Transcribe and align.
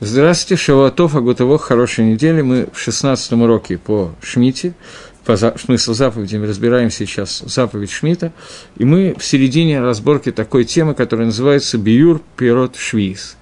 Здравствуйте, 0.00 0.60
Шавуатов, 0.60 1.14
Агутово, 1.14 1.58
хорошей 1.58 2.04
недели. 2.04 2.42
Мы 2.42 2.68
в 2.72 2.78
16 2.78 3.32
уроке 3.32 3.78
по 3.78 4.14
Шмите, 4.20 4.74
по 5.24 5.36
за, 5.36 5.56
смыслу 5.56 5.94
мы 6.38 6.46
разбираем 6.46 6.90
сейчас 6.90 7.38
заповедь 7.46 7.90
Шмита, 7.90 8.32
и 8.76 8.84
мы 8.84 9.14
в 9.16 9.24
середине 9.24 9.80
разборки 9.80 10.32
такой 10.32 10.64
темы, 10.64 10.94
которая 10.94 11.26
называется 11.26 11.78
«Биюр 11.78 12.20
пирот 12.36 12.76
швиз». 12.76 13.36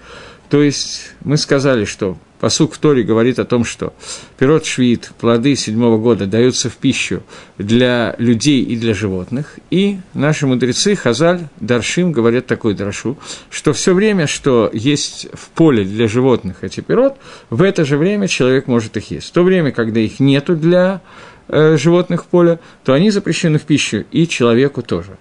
То 0.51 0.63
есть 0.63 1.13
мы 1.25 1.37
сказали, 1.39 1.85
что 1.85 2.19
Посук 2.41 2.73
в 2.73 2.79
Торе 2.79 3.03
говорит 3.03 3.39
о 3.39 3.45
том, 3.45 3.65
что 3.65 3.93
пирот 4.39 4.65
швид, 4.65 5.13
плоды 5.21 5.55
седьмого 5.55 5.99
года 5.99 6.27
даются 6.27 6.71
в 6.71 6.77
пищу 6.77 7.23
для 7.59 8.15
людей 8.19 8.63
и 8.63 8.77
для 8.77 8.95
животных. 8.95 9.59
И 9.71 9.99
наши 10.15 10.47
мудрецы, 10.47 10.97
Хазаль, 10.97 11.49
Даршим, 11.61 12.13
говорят 12.13 12.47
такую 12.47 12.75
драшу, 12.75 13.19
что 13.51 13.75
все 13.75 13.93
время, 13.93 14.27
что 14.27 14.71
есть 14.73 15.29
в 15.35 15.51
поле 15.51 15.85
для 15.85 16.09
животных 16.09 16.65
эти 16.65 16.81
пирот, 16.81 17.19
в 17.51 17.63
это 17.63 17.85
же 17.85 17.99
время 17.99 18.27
человек 18.27 18.67
может 18.67 18.97
их 18.97 19.11
есть. 19.11 19.29
В 19.29 19.33
то 19.33 19.43
время, 19.43 19.71
когда 19.71 20.01
их 20.01 20.19
нету 20.19 20.57
для 20.57 21.03
э, 21.49 21.77
животных 21.77 22.25
в 22.25 22.27
поле, 22.27 22.59
то 22.85 22.95
они 22.95 23.11
запрещены 23.11 23.59
в 23.59 23.63
пищу, 23.63 24.05
и 24.11 24.27
человеку 24.27 24.81
тоже. 24.81 25.19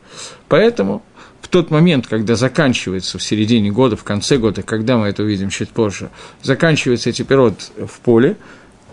Поэтому 0.48 1.04
тот 1.50 1.72
момент, 1.72 2.08
когда 2.08 2.36
заканчивается 2.36 3.18
в 3.18 3.24
середине 3.24 3.72
года, 3.72 3.96
в 3.96 4.04
конце 4.04 4.38
года, 4.38 4.62
когда 4.62 4.98
мы 4.98 5.08
это 5.08 5.24
увидим 5.24 5.50
чуть 5.50 5.70
позже, 5.70 6.10
заканчивается 6.42 7.10
эти 7.10 7.24
пирот 7.24 7.72
в 7.78 8.00
поле, 8.00 8.38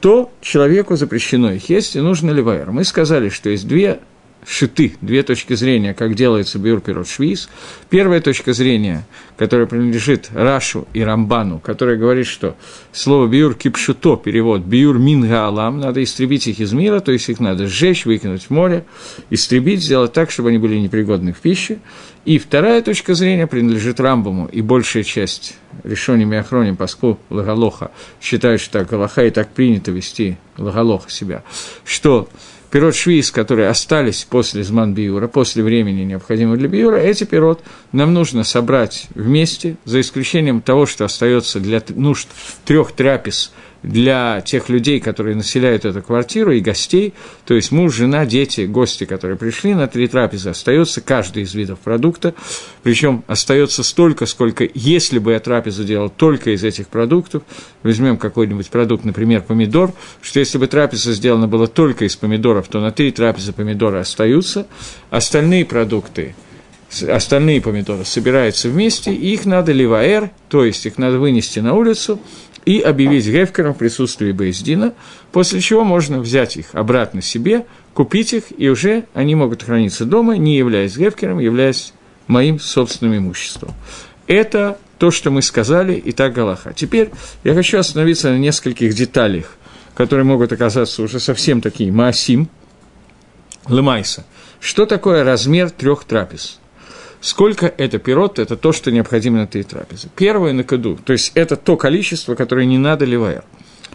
то 0.01 0.31
человеку 0.41 0.97
запрещено 0.97 1.53
их 1.53 1.69
есть, 1.69 1.97
и 1.97 2.01
нужно 2.01 2.31
ливайер. 2.31 2.71
Мы 2.71 2.85
сказали, 2.85 3.29
что 3.29 3.51
есть 3.51 3.67
две 3.67 4.01
шиты, 4.47 4.95
две 5.01 5.23
точки 5.23 5.55
зрения, 5.55 5.93
как 5.93 6.15
делается 6.15 6.59
биур 6.59 6.81
пирот 6.81 7.09
швиз. 7.09 7.49
Первая 7.91 8.21
точка 8.21 8.53
зрения, 8.53 9.07
которая 9.37 9.67
принадлежит 9.67 10.31
Рашу 10.33 10.87
и 10.93 11.01
Рамбану, 11.03 11.59
которая 11.59 11.97
говорит, 11.97 12.27
что 12.27 12.57
слово 12.93 13.27
биур 13.27 13.55
кипшуто, 13.55 14.17
перевод 14.17 14.63
биур 14.63 14.99
минга 14.99 15.47
алам, 15.47 15.81
надо 15.81 16.03
истребить 16.03 16.47
их 16.47 16.61
из 16.61 16.73
мира, 16.73 17.01
то 17.01 17.13
есть 17.13 17.29
их 17.29 17.41
надо 17.41 17.67
сжечь, 17.67 18.07
выкинуть 18.07 18.45
в 18.45 18.51
море, 18.51 18.85
истребить, 19.31 19.83
сделать 19.83 20.13
так, 20.13 20.31
чтобы 20.31 20.51
они 20.51 20.59
были 20.59 20.77
непригодны 20.77 21.33
в 21.33 21.39
пище. 21.39 21.79
И 22.27 22.39
вторая 22.39 22.83
точка 22.83 23.15
зрения 23.15 23.47
принадлежит 23.47 24.01
Рамбаму, 24.01 24.49
и 24.49 24.61
большая 24.61 25.05
часть 25.05 25.55
решением 25.85 26.33
и 26.33 26.37
охроним 26.37 26.75
Паску 26.75 27.21
Лагалоха 27.31 27.93
считают, 28.21 28.61
что 28.61 28.81
так 28.81 28.91
Галаха 28.91 29.25
и 29.25 29.31
так 29.31 29.51
принято 29.51 29.93
вести 29.93 30.37
Лагалоха 30.59 31.09
себя, 31.09 31.45
что 31.85 32.29
пирот 32.73 32.97
швиз, 32.97 33.31
которые 33.31 33.69
остались 33.69 34.25
после 34.25 34.65
зман 34.65 34.93
биюра, 34.93 35.29
после 35.29 35.63
времени, 35.63 36.03
необходимого 36.03 36.57
для 36.57 36.67
биюра, 36.67 36.97
эти 36.97 37.23
пирот 37.23 37.63
нам 37.93 38.13
нужно 38.13 38.43
собрать 38.43 39.07
вместе, 39.15 39.77
за 39.85 40.01
исключением 40.01 40.63
того, 40.63 40.87
что 40.87 41.05
остается 41.05 41.61
для 41.61 41.81
нужд 41.95 42.27
трех 42.65 42.91
трапез– 42.91 43.53
для 43.83 44.41
тех 44.41 44.69
людей, 44.69 45.01
которые 45.01 45.37
населяют 45.37 45.85
эту 45.85 46.03
квартиру, 46.03 46.53
и 46.53 46.61
гостей, 46.61 47.15
то 47.45 47.55
есть 47.55 47.73
муж, 47.73 47.95
жена, 47.95 48.27
дети, 48.27 48.63
гости, 48.63 49.05
которые 49.05 49.37
пришли 49.37 49.75
на 49.75 49.87
три 49.87 50.09
трапезы, 50.09 50.51
остается 50.51 51.01
каждый 51.01 51.45
из 51.45 51.55
видов 51.55 51.79
продукта, 51.81 52.35
причем 52.83 53.25
остается 53.27 53.83
столько, 53.83 54.27
сколько, 54.27 54.69
если 54.75 55.19
бы 55.19 55.33
я 55.33 55.41
трапезу 55.41 55.85
делал 55.85 56.09
только 56.09 56.51
из 56.51 56.65
этих 56.65 56.89
продуктов, 56.89 57.43
возьмем 57.83 58.17
какой-нибудь 58.17 58.71
продукт, 58.71 59.05
например, 59.05 59.43
помидор, 59.43 59.93
что 60.23 60.41
если 60.41 60.59
бы 60.59 60.67
трапеза 60.67 61.13
сделана 61.13 61.49
была 61.49 61.67
только 61.67 62.05
из 62.05 62.17
помидоров, 62.17 62.69
то 62.69 62.81
на 62.81 62.91
три 62.91 63.13
трапезы 63.13 63.53
помидоры 63.53 63.99
остаются, 63.99 64.67
остальные 65.11 65.65
продукты 65.65 66.35
остальные 66.91 67.61
помидоры 67.61 68.05
собираются 68.05 68.69
вместе, 68.69 69.13
и 69.13 69.35
их 69.35 69.45
надо 69.45 69.73
ливаэр, 69.73 70.31
то 70.49 70.65
есть 70.65 70.87
их 70.87 70.99
надо 70.99 71.19
вынести 71.19 71.59
на 71.59 71.75
улицу, 71.75 72.21
и 72.65 72.81
объявить 72.81 73.27
Гефкером 73.27 73.75
в 73.75 73.79
присутствии 73.79 74.33
Боездина, 74.33 74.93
после 75.33 75.61
чего 75.61 75.85
можно 75.85 76.19
взять 76.19 76.57
их 76.57 76.67
обратно 76.73 77.23
себе, 77.23 77.65
купить 77.95 78.33
их, 78.33 78.45
и 78.57 78.69
уже 78.69 79.05
они 79.15 79.35
могут 79.35 79.63
храниться 79.63 80.05
дома, 80.05 80.37
не 80.37 80.57
являясь 80.57 80.97
Гефкером, 80.97 81.39
являясь 81.39 81.93
моим 82.27 82.59
собственным 82.59 83.19
имуществом. 83.19 83.73
Это 84.27 84.79
то, 84.99 85.13
что 85.13 85.31
мы 85.31 85.43
сказали, 85.43 85.95
и 85.95 86.11
так 86.11 86.33
Галаха. 86.33 86.73
Теперь 86.75 87.11
я 87.45 87.55
хочу 87.55 87.79
остановиться 87.79 88.31
на 88.31 88.39
нескольких 88.39 88.95
деталях, 88.95 89.57
которые 89.95 90.25
могут 90.25 90.53
оказаться 90.53 91.03
уже 91.03 91.21
совсем 91.21 91.61
такие 91.61 91.93
маасим, 91.93 92.49
лемайса. 93.69 94.25
Что 94.59 94.87
такое 94.87 95.23
размер 95.23 95.71
трех 95.71 96.05
трапез? 96.05 96.59
Сколько 97.21 97.67
это 97.67 97.99
пирот, 97.99 98.39
это 98.39 98.57
то, 98.57 98.73
что 98.73 98.91
необходимо 98.91 99.39
на 99.39 99.43
этой 99.45 99.63
трапезе. 99.63 100.09
Первое 100.15 100.53
на 100.53 100.65
каду, 100.65 100.99
то 101.05 101.13
есть 101.13 101.33
это 101.35 101.57
то 101.57 101.77
количество, 101.77 102.35
которое 102.35 102.67
не 102.67 102.79
надо 102.79 103.05
ливая. 103.05 103.45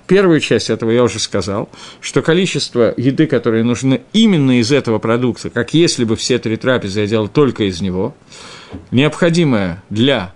Первую 0.07 0.41
часть 0.41 0.69
этого 0.69 0.91
я 0.91 1.03
уже 1.03 1.19
сказал, 1.19 1.69
что 2.01 2.21
количество 2.21 2.93
еды, 2.97 3.27
которое 3.27 3.63
нужно 3.63 4.01
именно 4.11 4.59
из 4.59 4.71
этого 4.71 4.99
продукта, 4.99 5.49
как 5.49 5.73
если 5.73 6.03
бы 6.03 6.15
все 6.15 6.37
три 6.37 6.57
трапезы 6.57 7.01
я 7.01 7.07
делал 7.07 7.29
только 7.29 7.63
из 7.63 7.79
него, 7.79 8.13
необходимое 8.91 9.81
для 9.89 10.33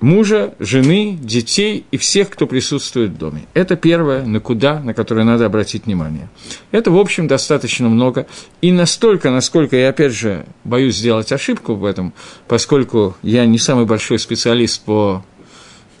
мужа, 0.00 0.54
жены, 0.58 1.18
детей 1.20 1.84
и 1.90 1.96
всех, 1.96 2.30
кто 2.30 2.46
присутствует 2.46 3.12
в 3.12 3.18
доме. 3.18 3.46
Это 3.54 3.76
первое, 3.76 4.24
на 4.24 4.40
куда, 4.40 4.80
на 4.80 4.94
которое 4.94 5.24
надо 5.24 5.46
обратить 5.46 5.86
внимание. 5.86 6.28
Это, 6.70 6.90
в 6.90 6.98
общем, 6.98 7.26
достаточно 7.26 7.88
много. 7.88 8.26
И 8.60 8.72
настолько, 8.72 9.30
насколько 9.30 9.76
я, 9.76 9.90
опять 9.90 10.12
же, 10.12 10.46
боюсь 10.64 10.96
сделать 10.96 11.32
ошибку 11.32 11.74
в 11.74 11.84
этом, 11.84 12.12
поскольку 12.48 13.16
я 13.22 13.46
не 13.46 13.58
самый 13.58 13.86
большой 13.86 14.18
специалист 14.18 14.82
по 14.84 15.24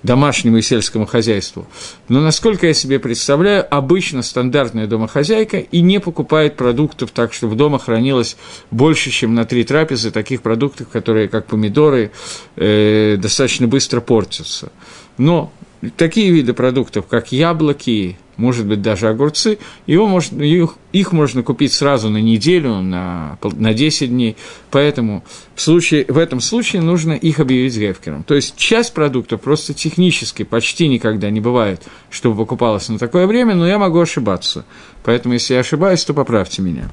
домашнему 0.06 0.56
и 0.58 0.62
сельскому 0.62 1.04
хозяйству. 1.04 1.66
Но, 2.08 2.20
насколько 2.20 2.66
я 2.66 2.72
себе 2.72 2.98
представляю, 2.98 3.66
обычно 3.68 4.22
стандартная 4.22 4.86
домохозяйка 4.86 5.58
и 5.58 5.80
не 5.82 6.00
покупает 6.00 6.56
продуктов 6.56 7.10
так, 7.10 7.34
чтобы 7.34 7.56
дома 7.56 7.78
хранилось 7.78 8.36
больше, 8.70 9.10
чем 9.10 9.34
на 9.34 9.44
три 9.44 9.64
трапезы 9.64 10.10
таких 10.10 10.40
продуктов, 10.40 10.88
которые, 10.88 11.28
как 11.28 11.46
помидоры, 11.46 12.12
э, 12.56 13.16
достаточно 13.18 13.66
быстро 13.66 14.00
портятся. 14.00 14.72
Но 15.18 15.52
такие 15.96 16.30
виды 16.30 16.52
продуктов, 16.52 17.06
как 17.06 17.32
яблоки, 17.32 18.16
может 18.36 18.66
быть, 18.66 18.82
даже 18.82 19.08
огурцы, 19.08 19.58
его 19.86 20.06
можно, 20.06 20.42
их, 20.42 20.76
их 20.92 21.12
можно 21.12 21.42
купить 21.42 21.72
сразу 21.72 22.10
на 22.10 22.18
неделю, 22.18 22.80
на, 22.80 23.38
на 23.42 23.74
10 23.74 24.10
дней, 24.10 24.36
поэтому 24.70 25.24
в, 25.54 25.60
случае, 25.60 26.04
в 26.08 26.18
этом 26.18 26.40
случае 26.40 26.82
нужно 26.82 27.12
их 27.12 27.40
объявить 27.40 27.76
гефкером. 27.76 28.24
То 28.24 28.34
есть 28.34 28.56
часть 28.56 28.92
продуктов 28.92 29.40
просто 29.40 29.74
технически 29.74 30.42
почти 30.42 30.88
никогда 30.88 31.30
не 31.30 31.40
бывает, 31.40 31.82
чтобы 32.10 32.36
покупалось 32.36 32.88
на 32.88 32.98
такое 32.98 33.26
время, 33.26 33.54
но 33.54 33.66
я 33.66 33.78
могу 33.78 34.00
ошибаться. 34.00 34.64
Поэтому, 35.04 35.34
если 35.34 35.54
я 35.54 35.60
ошибаюсь, 35.60 36.04
то 36.04 36.14
поправьте 36.14 36.62
меня. 36.62 36.90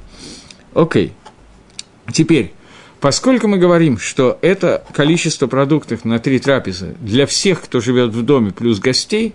Окей. 0.74 1.14
Теперь, 2.12 2.54
Поскольку 3.04 3.50
мы 3.50 3.58
говорим, 3.58 3.98
что 3.98 4.40
это 4.42 4.82
количество 4.94 5.48
продуктов 5.48 6.06
на 6.06 6.20
три 6.20 6.40
трапезы 6.40 6.96
для 7.02 7.26
всех, 7.26 7.62
кто 7.62 7.82
живет 7.82 8.14
в 8.14 8.22
доме, 8.22 8.52
плюс 8.52 8.80
гостей, 8.80 9.34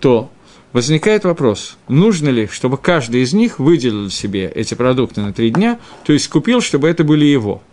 то 0.00 0.30
возникает 0.72 1.24
вопрос, 1.24 1.76
нужно 1.88 2.30
ли, 2.30 2.48
чтобы 2.50 2.78
каждый 2.78 3.20
из 3.20 3.34
них 3.34 3.58
выделил 3.58 4.08
себе 4.08 4.50
эти 4.54 4.72
продукты 4.72 5.20
на 5.20 5.34
три 5.34 5.50
дня, 5.50 5.78
то 6.06 6.14
есть 6.14 6.28
купил, 6.28 6.62
чтобы 6.62 6.88
это 6.88 7.04
были 7.04 7.26
его– 7.26 7.62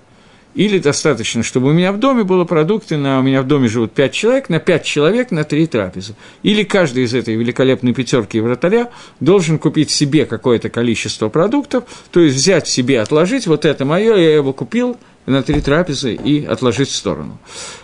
или 0.56 0.80
достаточно, 0.80 1.44
чтобы 1.44 1.70
у 1.70 1.74
меня 1.74 1.92
в 1.92 2.00
доме 2.00 2.24
было 2.24 2.44
продукты, 2.44 2.98
на, 2.98 3.20
у 3.20 3.22
меня 3.22 3.44
в 3.44 3.48
доме 3.48 3.68
живут 3.68 3.94
пять 3.94 4.14
человек, 4.14 4.50
на 4.50 4.60
пять 4.60 4.84
человек 4.84 5.32
на 5.32 5.44
три 5.44 5.68
трапезы. 5.68 6.16
Или 6.42 6.64
каждый 6.64 7.04
из 7.04 7.14
этой 7.14 7.36
великолепной 7.36 7.94
пятерки 7.94 8.40
вратаря 8.40 8.90
должен 9.20 9.60
купить 9.60 9.92
себе 9.92 10.26
какое-то 10.26 10.70
количество 10.70 11.30
продуктов, 11.30 11.84
то 12.12 12.20
есть 12.20 12.36
взять 12.36 12.68
себе, 12.68 13.00
отложить, 13.00 13.46
вот 13.46 13.64
это 13.64 13.86
мое, 13.86 14.16
я 14.16 14.36
его 14.36 14.52
купил 14.52 14.98
на 15.26 15.44
три 15.44 15.62
трапезы 15.62 16.14
и 16.14 16.46
отложить 16.46 16.90
в 16.90 16.96
сторону. 16.96 17.38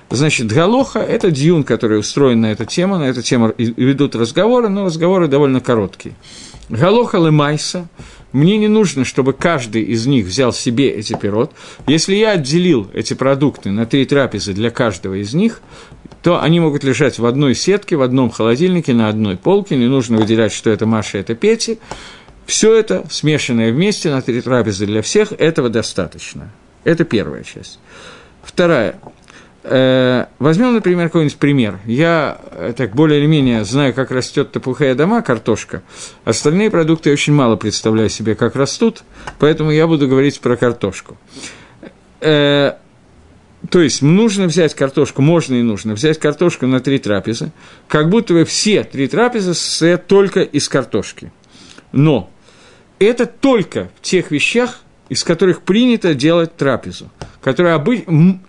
Значит, 0.09 0.47
Галоха– 0.47 0.99
это 0.99 1.31
дьюн, 1.31 1.63
который 1.63 1.99
устроен 1.99 2.41
на 2.41 2.51
эту 2.51 2.65
тему, 2.65 2.97
на 2.97 3.03
эту 3.03 3.21
тему 3.21 3.53
ведут 3.57 4.15
разговоры, 4.15 4.69
но 4.69 4.85
разговоры 4.85 5.27
довольно 5.27 5.59
короткие. 5.59 6.15
Галоха 6.69 7.17
Лемайса– 7.17 7.87
мне 8.35 8.57
не 8.57 8.67
нужно, 8.67 9.05
чтобы 9.05 9.31
каждый 9.31 9.83
из 9.83 10.07
них 10.07 10.25
взял 10.25 10.51
себе 10.51 10.89
эти 10.89 11.13
пирот. 11.17 11.53
Если 11.87 12.15
я 12.15 12.31
отделил 12.31 12.91
эти 12.93 13.13
продукты 13.13 13.71
на 13.71 13.85
три 13.85 14.03
трапезы 14.05 14.51
для 14.51 14.71
каждого 14.71 15.13
из 15.13 15.33
них, 15.33 15.61
то 16.21 16.41
они 16.41 16.59
могут 16.59 16.83
лежать 16.83 17.17
в 17.17 17.25
одной 17.25 17.55
сетке, 17.55 17.95
в 17.95 18.01
одном 18.01 18.29
холодильнике, 18.29 18.93
на 18.93 19.07
одной 19.07 19.37
полке, 19.37 19.77
не 19.77 19.87
нужно 19.87 20.17
выделять, 20.17 20.51
что 20.51 20.69
это 20.69 20.85
Маша, 20.85 21.19
это 21.19 21.33
Пети. 21.33 21.79
Все 22.45 22.75
это, 22.75 23.05
смешанное 23.09 23.71
вместе 23.71 24.09
на 24.09 24.21
три 24.21 24.41
трапезы 24.41 24.85
для 24.85 25.01
всех, 25.01 25.31
этого 25.31 25.69
достаточно. 25.69 26.51
Это 26.85 27.03
первая 27.03 27.43
часть. 27.43 27.79
Вторая. 28.43 28.95
Э, 29.63 30.27
возьмем, 30.37 30.75
например, 30.75 31.07
какой-нибудь 31.07 31.37
пример. 31.37 31.79
Я 31.85 32.39
э, 32.51 32.73
так 32.77 32.95
более 32.95 33.19
или 33.19 33.25
менее 33.25 33.65
знаю, 33.65 33.93
как 33.93 34.11
растет 34.11 34.51
топухая 34.51 34.93
дома, 34.93 35.23
картошка. 35.23 35.81
Остальные 36.23 36.69
продукты 36.69 37.09
я 37.09 37.13
очень 37.13 37.33
мало 37.33 37.55
представляю 37.55 38.09
себе, 38.09 38.35
как 38.35 38.55
растут, 38.55 39.03
поэтому 39.39 39.71
я 39.71 39.87
буду 39.87 40.07
говорить 40.07 40.39
про 40.39 40.55
картошку. 40.55 41.17
Э, 42.21 42.73
то 43.71 43.81
есть 43.81 44.03
нужно 44.03 44.45
взять 44.45 44.75
картошку, 44.75 45.23
можно 45.23 45.55
и 45.55 45.63
нужно 45.63 45.95
взять 45.95 46.19
картошку 46.19 46.67
на 46.67 46.79
три 46.79 46.99
трапезы, 46.99 47.51
как 47.87 48.09
будто 48.09 48.35
бы 48.35 48.45
все 48.45 48.83
три 48.83 49.07
трапезы 49.07 49.55
состоят 49.55 50.05
только 50.05 50.41
из 50.41 50.69
картошки. 50.69 51.31
Но 51.91 52.29
это 52.99 53.25
только 53.25 53.89
в 53.97 54.01
тех 54.01 54.29
вещах, 54.29 54.81
из 55.09 55.23
которых 55.23 55.61
принято 55.61 56.13
делать 56.13 56.55
трапезу, 56.55 57.09
которые 57.41 57.75
обы... 57.75 58.05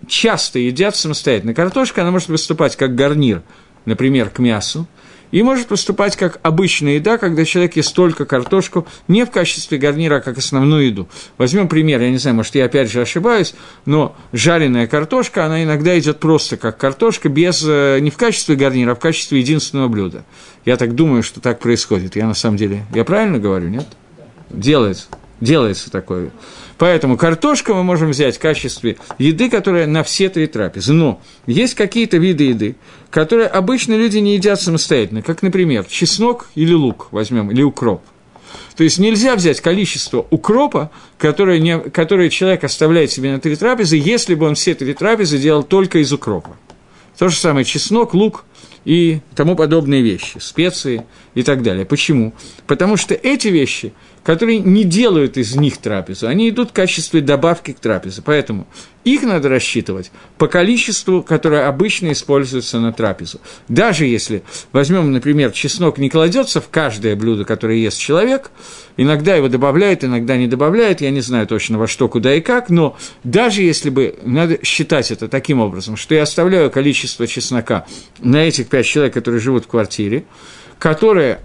часто 0.07 0.59
едят 0.59 0.95
самостоятельно. 0.95 1.53
Картошка, 1.53 2.01
она 2.01 2.11
может 2.11 2.29
выступать 2.29 2.75
как 2.75 2.95
гарнир, 2.95 3.41
например, 3.85 4.29
к 4.29 4.39
мясу, 4.39 4.87
и 5.31 5.43
может 5.43 5.67
поступать 5.67 6.15
как 6.15 6.39
обычная 6.41 6.95
еда, 6.95 7.17
когда 7.17 7.43
человек 7.43 7.75
ест 7.75 7.93
только 7.93 8.25
картошку 8.25 8.87
не 9.07 9.25
в 9.25 9.31
качестве 9.31 9.77
гарнира, 9.77 10.15
а 10.15 10.21
как 10.21 10.37
основную 10.37 10.87
еду. 10.87 11.09
Возьмем 11.37 11.67
пример, 11.67 12.01
я 12.01 12.09
не 12.09 12.17
знаю, 12.17 12.37
может, 12.37 12.55
я 12.55 12.65
опять 12.65 12.89
же 12.89 13.01
ошибаюсь, 13.01 13.53
но 13.85 14.15
жареная 14.31 14.87
картошка, 14.87 15.45
она 15.45 15.63
иногда 15.63 15.97
идет 15.99 16.19
просто 16.19 16.57
как 16.57 16.77
картошка, 16.77 17.29
без, 17.29 17.63
э, 17.67 17.99
не 17.99 18.09
в 18.09 18.17
качестве 18.17 18.55
гарнира, 18.55 18.91
а 18.91 18.95
в 18.95 18.99
качестве 18.99 19.39
единственного 19.39 19.89
блюда. 19.89 20.23
Я 20.65 20.77
так 20.77 20.95
думаю, 20.95 21.23
что 21.23 21.41
так 21.41 21.59
происходит. 21.59 22.15
Я 22.15 22.27
на 22.27 22.33
самом 22.33 22.57
деле, 22.57 22.85
я 22.93 23.03
правильно 23.03 23.37
говорю, 23.37 23.69
нет? 23.69 23.87
Делается, 24.49 25.07
делается 25.41 25.91
такое. 25.91 26.31
Поэтому 26.77 27.17
картошку 27.17 27.73
мы 27.73 27.83
можем 27.83 28.11
взять 28.11 28.37
в 28.37 28.39
качестве 28.39 28.97
еды, 29.17 29.49
которая 29.49 29.87
на 29.87 30.03
все 30.03 30.29
три 30.29 30.47
трапезы. 30.47 30.93
Но 30.93 31.21
есть 31.47 31.75
какие-то 31.75 32.17
виды 32.17 32.45
еды, 32.45 32.75
которые 33.09 33.47
обычно 33.47 33.95
люди 33.95 34.17
не 34.17 34.35
едят 34.35 34.61
самостоятельно, 34.61 35.21
как, 35.21 35.41
например, 35.41 35.85
чеснок 35.85 36.49
или 36.55 36.73
лук 36.73 37.07
возьмем, 37.11 37.51
или 37.51 37.63
укроп. 37.63 38.01
То 38.75 38.83
есть 38.83 38.99
нельзя 38.99 39.35
взять 39.35 39.59
количество 39.59 40.25
укропа, 40.29 40.91
которое, 41.17 41.59
не, 41.59 41.79
которое 41.79 42.29
человек 42.29 42.63
оставляет 42.63 43.11
себе 43.11 43.31
на 43.31 43.39
три 43.39 43.55
трапезы, 43.55 43.97
если 43.97 44.35
бы 44.35 44.45
он 44.45 44.55
все 44.55 44.75
три 44.75 44.93
трапезы 44.93 45.39
делал 45.39 45.63
только 45.63 45.99
из 45.99 46.13
укропа. 46.13 46.55
То 47.17 47.29
же 47.29 47.35
самое 47.35 47.65
чеснок, 47.65 48.13
лук 48.13 48.45
и 48.85 49.21
тому 49.35 49.55
подобные 49.55 50.03
вещи, 50.03 50.37
специи 50.39 51.05
и 51.33 51.41
так 51.41 51.63
далее. 51.63 51.85
Почему? 51.85 52.33
Потому 52.67 52.95
что 52.97 53.15
эти 53.15 53.47
вещи– 53.47 53.93
которые 54.27 54.59
не 54.59 54.83
делают 54.83 55.37
из 55.37 55.55
них 55.55 55.77
трапезу, 55.77 56.27
они 56.27 56.49
идут 56.49 56.71
в 56.71 56.73
качестве 56.73 57.21
добавки 57.21 57.71
к 57.71 57.79
трапезе. 57.79 58.21
Поэтому 58.25 58.67
их 59.05 59.23
надо 59.23 59.47
рассчитывать 59.47 60.11
по 60.37 60.49
количеству, 60.49 61.23
которое 61.23 61.65
обычно 61.65 62.11
используется 62.11 62.81
на 62.81 62.91
трапезу. 62.91 63.39
Даже 63.69 64.05
если, 64.05 64.43
возьмем, 64.73 65.13
например, 65.13 65.51
чеснок 65.51 65.97
не 65.97 66.09
кладется 66.09 66.59
в 66.59 66.67
каждое 66.67 67.15
блюдо, 67.15 67.45
которое 67.45 67.77
ест 67.77 67.97
человек, 67.99 68.51
иногда 68.97 69.33
его 69.33 69.47
добавляют, 69.47 70.03
иногда 70.03 70.35
не 70.35 70.47
добавляют, 70.47 70.99
я 70.99 71.09
не 71.09 71.21
знаю 71.21 71.47
точно 71.47 71.77
во 71.77 71.87
что, 71.87 72.09
куда 72.09 72.35
и 72.35 72.41
как, 72.41 72.69
но 72.69 72.97
даже 73.23 73.61
если 73.61 73.89
бы, 73.89 74.19
надо 74.23 74.59
считать 74.61 75.09
это 75.09 75.29
таким 75.29 75.61
образом, 75.61 75.95
что 75.95 76.15
я 76.15 76.23
оставляю 76.23 76.69
количество 76.69 77.27
чеснока 77.27 77.85
на 78.19 78.45
этих 78.45 78.67
пять 78.67 78.87
человек, 78.87 79.13
которые 79.13 79.39
живут 79.39 79.63
в 79.63 79.67
квартире, 79.69 80.25
которое 80.79 81.39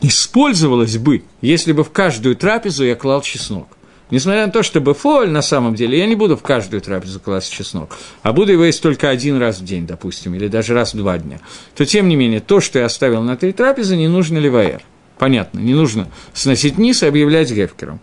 использовалось 0.00 0.96
бы, 0.98 1.24
если 1.40 1.72
бы 1.72 1.84
в 1.84 1.90
каждую 1.90 2.36
трапезу 2.36 2.84
я 2.84 2.94
клал 2.94 3.22
чеснок. 3.22 3.68
Несмотря 4.10 4.46
на 4.46 4.52
то, 4.52 4.64
что 4.64 4.80
бефоль, 4.80 5.30
на 5.30 5.40
самом 5.40 5.76
деле, 5.76 5.98
я 5.98 6.06
не 6.06 6.16
буду 6.16 6.36
в 6.36 6.42
каждую 6.42 6.80
трапезу 6.80 7.20
класть 7.20 7.52
чеснок, 7.52 7.96
а 8.22 8.32
буду 8.32 8.50
его 8.52 8.64
есть 8.64 8.82
только 8.82 9.08
один 9.08 9.38
раз 9.38 9.60
в 9.60 9.64
день, 9.64 9.86
допустим, 9.86 10.34
или 10.34 10.48
даже 10.48 10.74
раз 10.74 10.94
в 10.94 10.96
два 10.96 11.18
дня, 11.18 11.40
то, 11.76 11.86
тем 11.86 12.08
не 12.08 12.16
менее, 12.16 12.40
то, 12.40 12.60
что 12.60 12.80
я 12.80 12.86
оставил 12.86 13.22
на 13.22 13.36
три 13.36 13.52
трапезы, 13.52 13.96
не 13.96 14.08
нужно 14.08 14.38
ливаэр. 14.38 14.82
Понятно, 15.16 15.60
не 15.60 15.74
нужно 15.74 16.08
сносить 16.32 16.76
низ 16.76 17.02
и 17.02 17.06
объявлять 17.06 17.52
гефкером. 17.52 18.00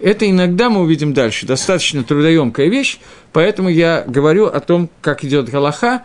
Это 0.00 0.28
иногда 0.28 0.70
мы 0.70 0.80
увидим 0.80 1.12
дальше, 1.12 1.46
достаточно 1.46 2.02
трудоемкая 2.02 2.68
вещь, 2.68 2.98
поэтому 3.32 3.68
я 3.68 4.04
говорю 4.06 4.46
о 4.46 4.58
том, 4.60 4.88
как 5.00 5.22
идет 5.22 5.48
Галаха, 5.48 6.04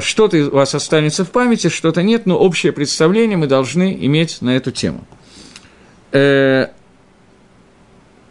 что-то 0.00 0.36
у 0.38 0.50
вас 0.50 0.74
останется 0.74 1.24
в 1.24 1.30
памяти, 1.30 1.68
что-то 1.68 2.02
нет, 2.02 2.26
но 2.26 2.38
общее 2.38 2.72
представление 2.72 3.36
мы 3.36 3.46
должны 3.46 3.96
иметь 4.00 4.42
на 4.42 4.56
эту 4.56 4.72
тему. 4.72 5.06
Э, 6.12 6.68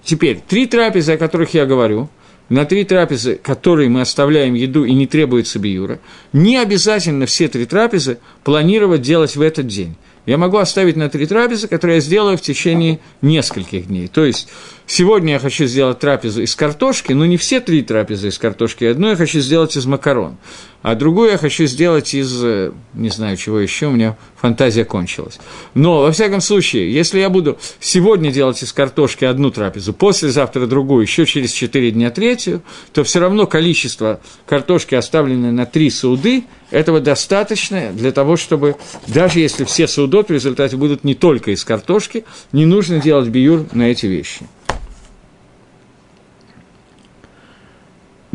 теперь, 0.04 0.42
три 0.46 0.66
трапезы, 0.66 1.14
о 1.14 1.18
которых 1.18 1.54
я 1.54 1.66
говорю, 1.66 2.10
на 2.50 2.66
три 2.66 2.84
трапезы, 2.84 3.36
которые 3.36 3.90
мы 3.90 4.02
оставляем 4.02 4.54
еду 4.54 4.86
и 4.86 4.94
не 4.94 5.08
требуется 5.08 5.60
биюра, 5.60 6.00
не 6.34 6.58
обязательно 6.58 7.26
все 7.26 7.48
три 7.48 7.66
трапезы 7.66 8.20
планировать 8.44 9.02
делать 9.02 9.36
в 9.36 9.42
этот 9.42 9.68
день 9.68 9.96
я 10.28 10.38
могу 10.38 10.58
оставить 10.58 10.98
на 10.98 11.10
три 11.10 11.26
трапезы, 11.26 11.70
которые 11.70 11.96
я 11.96 12.02
сделаю 12.02 12.38
в 12.38 12.42
течение 12.42 13.00
нескольких 13.22 13.88
дней. 13.88 14.10
То 14.10 14.26
есть, 14.26 14.50
сегодня 14.86 15.34
я 15.34 15.40
хочу 15.40 15.66
сделать 15.66 16.00
трапезу 16.00 16.42
из 16.42 16.54
картошки, 16.54 17.14
но 17.14 17.26
не 17.26 17.38
все 17.38 17.62
три 17.62 17.82
трапезы 17.82 18.28
из 18.28 18.38
картошки, 18.38 18.84
одну 18.84 19.10
я 19.10 19.16
хочу 19.16 19.40
сделать 19.40 19.78
из 19.78 19.86
макарон, 19.86 20.38
а 20.82 20.96
другую 20.96 21.32
я 21.32 21.38
хочу 21.38 21.66
сделать 21.66 22.14
из, 22.14 22.44
э, 22.44 22.72
не 22.94 23.10
знаю, 23.10 23.36
чего 23.38 23.60
еще, 23.60 23.88
у 23.88 23.92
меня 23.92 24.16
фантазия 24.36 24.86
кончилась. 24.86 25.40
Но, 25.74 26.02
во 26.02 26.12
всяком 26.12 26.42
случае, 26.42 26.94
если 26.94 27.20
я 27.20 27.30
буду 27.30 27.58
сегодня 27.80 28.32
делать 28.32 28.62
из 28.62 28.72
картошки 28.72 29.26
одну 29.26 29.52
трапезу, 29.52 29.94
послезавтра 29.94 30.68
другую, 30.68 31.02
еще 31.02 31.26
через 31.26 31.52
четыре 31.52 31.92
дня 31.92 32.12
третью, 32.12 32.62
то 32.94 33.04
все 33.04 33.20
равно 33.20 33.48
количество 33.48 34.20
картошки, 34.46 34.96
оставленное 34.96 35.52
на 35.52 35.66
три 35.66 35.90
сауды, 35.90 36.44
этого 36.70 37.00
достаточно 37.00 37.92
для 37.94 38.12
того, 38.12 38.36
чтобы, 38.36 38.76
даже 39.08 39.40
если 39.40 39.64
все 39.64 39.88
судот 39.88 40.30
в 40.30 40.34
результате 40.34 40.78
будут 40.78 41.04
не 41.04 41.16
только 41.16 41.52
из 41.52 41.64
картошки, 41.64 42.26
не 42.52 42.66
нужно 42.66 43.00
делать 43.00 43.30
биюр 43.30 43.66
на 43.74 43.84
эти 43.84 44.06
вещи. 44.06 44.48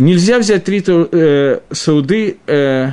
Нельзя 0.02 0.40
взять 0.40 0.64
три 0.64 0.82
э, 0.84 1.60
сауды, 1.70 2.37
э, 2.49 2.88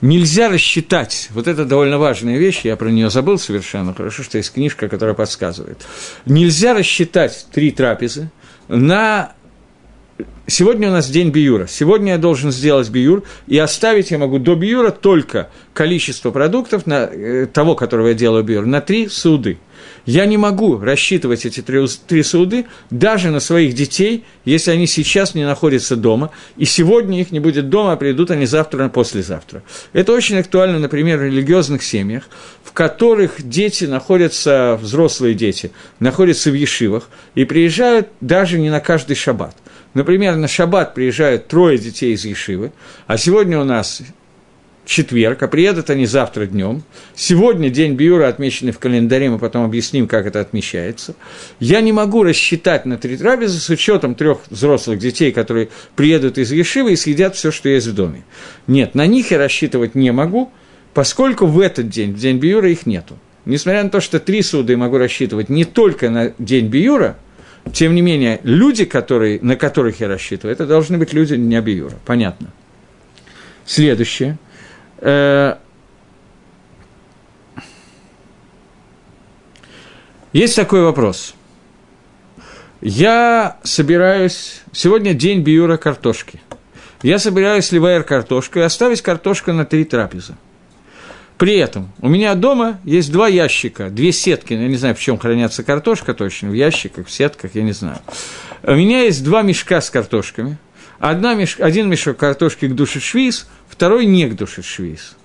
нельзя 0.00 0.48
рассчитать, 0.48 1.28
вот 1.32 1.48
это 1.48 1.64
довольно 1.64 1.98
важная 1.98 2.38
вещь, 2.38 2.60
я 2.62 2.76
про 2.76 2.88
нее 2.88 3.10
забыл 3.10 3.36
совершенно, 3.36 3.94
хорошо, 3.94 4.22
что 4.22 4.38
есть 4.38 4.52
книжка, 4.52 4.88
которая 4.88 5.16
подсказывает. 5.16 5.84
Нельзя 6.24 6.72
рассчитать 6.72 7.48
три 7.50 7.72
трапезы 7.72 8.30
на 8.68 9.32
Сегодня 10.46 10.88
у 10.88 10.92
нас 10.92 11.08
день 11.08 11.30
биюра. 11.30 11.66
Сегодня 11.66 12.12
я 12.12 12.18
должен 12.18 12.50
сделать 12.50 12.90
биюр, 12.90 13.22
и 13.46 13.58
оставить 13.58 14.10
я 14.10 14.18
могу 14.18 14.38
до 14.38 14.54
биюра 14.54 14.90
только 14.90 15.48
количество 15.72 16.30
продуктов, 16.30 16.86
на, 16.86 17.04
э, 17.04 17.46
того, 17.46 17.74
которого 17.74 18.08
я 18.08 18.14
делаю 18.14 18.44
биюр, 18.44 18.66
на 18.66 18.80
три 18.80 19.08
суды. 19.08 19.58
Я 20.04 20.26
не 20.26 20.36
могу 20.36 20.78
рассчитывать 20.78 21.46
эти 21.46 21.60
три, 21.60 21.86
три 22.06 22.22
суды 22.22 22.66
даже 22.90 23.30
на 23.30 23.40
своих 23.40 23.74
детей, 23.74 24.24
если 24.44 24.72
они 24.72 24.86
сейчас 24.86 25.34
не 25.34 25.44
находятся 25.44 25.96
дома, 25.96 26.30
и 26.56 26.64
сегодня 26.64 27.20
их 27.20 27.30
не 27.30 27.40
будет 27.40 27.68
дома, 27.68 27.92
а 27.92 27.96
придут 27.96 28.30
они 28.30 28.46
завтра, 28.46 28.88
послезавтра. 28.88 29.62
Это 29.92 30.12
очень 30.12 30.38
актуально, 30.38 30.78
например, 30.78 31.18
в 31.18 31.22
религиозных 31.22 31.82
семьях, 31.82 32.24
в 32.64 32.72
которых 32.72 33.48
дети 33.48 33.84
находятся, 33.84 34.78
взрослые 34.80 35.34
дети, 35.34 35.70
находятся 36.00 36.50
в 36.50 36.54
ешивах 36.54 37.08
и 37.34 37.44
приезжают 37.44 38.08
даже 38.20 38.58
не 38.58 38.70
на 38.70 38.80
каждый 38.80 39.14
шаббат. 39.14 39.56
Например, 39.94 40.36
на 40.36 40.48
шаббат 40.48 40.94
приезжают 40.94 41.48
трое 41.48 41.78
детей 41.78 42.14
из 42.14 42.24
Ешивы, 42.24 42.72
а 43.06 43.18
сегодня 43.18 43.60
у 43.60 43.64
нас 43.64 44.02
четверг, 44.84 45.42
а 45.42 45.48
приедут 45.48 45.90
они 45.90 46.06
завтра 46.06 46.46
днем. 46.46 46.82
Сегодня 47.14 47.70
день 47.70 47.94
Биура, 47.94 48.28
отмеченный 48.28 48.72
в 48.72 48.78
календаре, 48.78 49.30
мы 49.30 49.38
потом 49.38 49.64
объясним, 49.64 50.08
как 50.08 50.26
это 50.26 50.40
отмечается. 50.40 51.14
Я 51.60 51.80
не 51.80 51.92
могу 51.92 52.22
рассчитать 52.22 52.84
на 52.86 52.96
три 52.96 53.16
трапезы 53.16 53.60
с 53.60 53.68
учетом 53.68 54.14
трех 54.14 54.38
взрослых 54.50 54.98
детей, 54.98 55.30
которые 55.30 55.68
приедут 55.94 56.38
из 56.38 56.50
Ешивы 56.52 56.94
и 56.94 56.96
съедят 56.96 57.36
все, 57.36 57.50
что 57.50 57.68
есть 57.68 57.86
в 57.86 57.94
доме. 57.94 58.24
Нет, 58.66 58.94
на 58.94 59.06
них 59.06 59.30
я 59.30 59.38
рассчитывать 59.38 59.94
не 59.94 60.10
могу, 60.10 60.50
поскольку 60.94 61.46
в 61.46 61.60
этот 61.60 61.88
день, 61.88 62.12
в 62.12 62.18
день 62.18 62.38
Биура, 62.38 62.68
их 62.68 62.86
нету. 62.86 63.18
Несмотря 63.44 63.82
на 63.82 63.90
то, 63.90 64.00
что 64.00 64.20
три 64.20 64.42
суды 64.42 64.76
могу 64.76 64.98
рассчитывать 64.98 65.48
не 65.48 65.64
только 65.64 66.10
на 66.10 66.32
день 66.38 66.68
Биура– 66.68 67.18
тем 67.72 67.94
не 67.94 68.02
менее, 68.02 68.40
люди, 68.42 68.84
которые, 68.84 69.38
на 69.40 69.56
которых 69.56 70.00
я 70.00 70.08
рассчитываю, 70.08 70.52
это 70.52 70.66
должны 70.66 70.98
быть 70.98 71.12
люди 71.12 71.34
не 71.34 71.56
Абиюра. 71.56 71.94
Понятно. 72.04 72.52
Следующее. 73.64 74.38
Э, 74.98 75.56
есть 80.32 80.56
такой 80.56 80.82
вопрос. 80.82 81.34
Я 82.80 83.58
собираюсь... 83.62 84.62
Сегодня 84.72 85.14
день 85.14 85.42
биюра 85.42 85.76
картошки. 85.76 86.40
Я 87.02 87.18
собираюсь 87.18 87.70
ливайер 87.70 88.02
картошку 88.02 88.58
и 88.58 88.62
оставить 88.62 89.02
картошку 89.02 89.52
на 89.52 89.64
три 89.64 89.84
трапезы. 89.84 90.34
При 91.38 91.56
этом 91.56 91.90
у 92.00 92.08
меня 92.08 92.34
дома 92.34 92.78
есть 92.84 93.10
два 93.10 93.28
ящика, 93.28 93.90
две 93.90 94.12
сетки, 94.12 94.52
я 94.52 94.68
не 94.68 94.76
знаю, 94.76 94.94
в 94.94 95.00
чем 95.00 95.18
хранятся 95.18 95.64
картошка 95.64 96.14
точно, 96.14 96.50
в 96.50 96.52
ящиках, 96.52 97.06
в 97.06 97.10
сетках, 97.10 97.54
я 97.54 97.62
не 97.62 97.72
знаю. 97.72 97.98
У 98.62 98.74
меня 98.74 99.02
есть 99.02 99.24
два 99.24 99.42
мешка 99.42 99.80
с 99.80 99.90
картошками. 99.90 100.58
Одна 100.98 101.34
меш... 101.34 101.56
Один 101.58 101.88
мешок 101.88 102.16
картошки 102.16 102.68
к 102.68 102.74
душе 102.74 103.00
швиз, 103.00 103.48
второй 103.68 104.06
не 104.06 104.28
к 104.28 104.36
душе 104.36 104.62
швиз. 104.62 105.16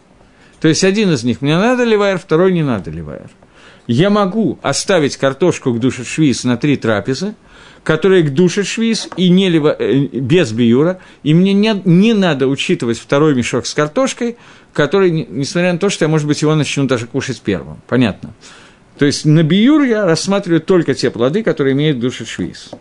То 0.59 0.67
есть 0.67 0.83
один 0.83 1.11
из 1.13 1.23
них 1.23 1.41
мне 1.41 1.55
надо 1.55 1.83
ливайер, 1.83 2.17
второй 2.17 2.51
не 2.51 2.63
надо 2.63 2.89
ливайер. 2.89 3.29
я 3.85 4.09
могу 4.09 4.57
оставить 4.63 5.17
картошку 5.17 5.71
к 5.73 5.79
душе 5.79 6.03
швиз 6.03 6.43
на 6.43 6.57
три 6.57 6.77
трапезы, 6.77 7.35
которые 7.87 8.23
к 8.23 8.33
душе 8.33 8.65
швиз 8.65 9.07
и 9.15 9.29
не 9.29 9.47
либо, 9.47 9.69
э, 9.69 10.07
без 10.11 10.51
биюра, 10.51 10.99
и 11.23 11.33
мне 11.33 11.53
не, 11.53 11.81
не 11.85 12.13
надо 12.13 12.47
учитывать 12.47 12.99
второй 12.99 13.33
мешок 13.33 13.65
с 13.65 13.73
картошкой, 13.73 14.35
который, 14.73 15.09
несмотря 15.09 15.71
на 15.71 15.79
то, 15.79 15.89
что 15.89 16.03
я, 16.03 16.09
может 16.09 16.27
быть, 16.27 16.41
его 16.41 16.53
начну 16.53 16.83
даже 16.83 17.07
кушать 17.07 17.39
первым. 17.39 17.77
Понятно. 17.87 18.33
То 18.97 19.05
есть 19.05 19.23
на 19.23 19.41
биюр 19.41 19.83
я 19.83 20.05
рассматриваю 20.05 20.59
только 20.59 20.95
те 20.95 21.09
плоды, 21.09 21.43
которые 21.43 21.75
имеют 21.75 22.01
душу 22.01 22.25
швиз. 22.25 22.71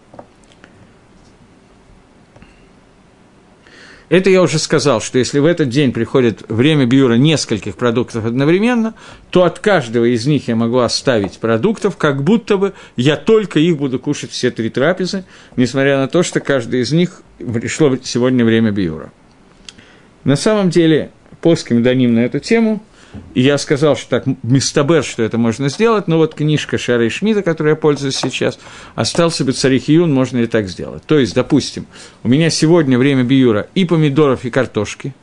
Это 4.09 4.31
я 4.31 4.41
уже 4.41 4.61
сказал, 4.61 5.01
что 5.01 5.19
если 5.19 5.41
в 5.41 5.47
этот 5.47 5.69
день 5.69 5.93
приходит 5.93 6.45
время 6.49 6.87
биюра 6.87 7.15
нескольких 7.15 7.77
продуктов 7.77 8.25
одновременно, 8.25 8.95
то 9.31 9.43
от 9.43 9.59
каждого 9.59 10.05
из 10.05 10.27
них 10.27 10.47
я 10.47 10.55
могу 10.55 10.79
оставить 10.79 11.39
продуктов, 11.39 11.97
как 11.97 12.23
будто 12.23 12.57
бы 12.57 12.73
я 12.97 13.17
только 13.17 13.59
их 13.59 13.77
буду 13.79 13.99
кушать 13.99 14.31
все 14.31 14.53
три 14.53 14.71
трапезы, 14.71 15.25
несмотря 15.57 15.99
на 15.99 16.07
то, 16.07 16.23
что 16.23 16.39
каждый 16.39 16.83
из 16.83 16.93
них 16.93 17.23
пришло 17.39 17.97
сегодня 18.03 18.45
время 18.45 18.71
биюра. 18.71 19.13
На 20.23 20.37
самом 20.37 20.71
деле, 20.71 21.11
плоским 21.41 21.83
даним 21.83 22.15
на 22.15 22.21
эту 22.21 22.39
тему– 22.39 22.83
и 23.35 23.41
я 23.41 23.59
сказал, 23.59 23.97
что 23.97 24.11
так, 24.11 24.25
мистабер, 24.43 25.05
что 25.05 25.23
это 25.23 25.39
можно 25.39 25.69
сделать, 25.69 26.09
но 26.09 26.19
вот 26.19 26.35
книжка 26.35 26.79
Шара 26.79 27.07
и 27.07 27.09
Шмида, 27.09 27.43
которой 27.43 27.71
я 27.71 27.77
пользуюсь 27.77 28.17
сейчас, 28.17 28.59
остался 28.95 29.45
бы 29.45 29.53
царих 29.53 29.89
Июн, 29.89 30.13
можно 30.13 30.39
ли 30.39 30.47
так 30.47 30.69
сделать. 30.69 31.03
То 31.05 31.19
есть, 31.19 31.35
допустим, 31.35 31.87
у 32.23 32.29
меня 32.29 32.51
сегодня 32.51 32.99
время 32.99 33.25
биюра 33.25 33.69
и 33.75 33.85
помидоров, 33.85 34.45
и 34.45 34.51
картошки, 34.51 35.15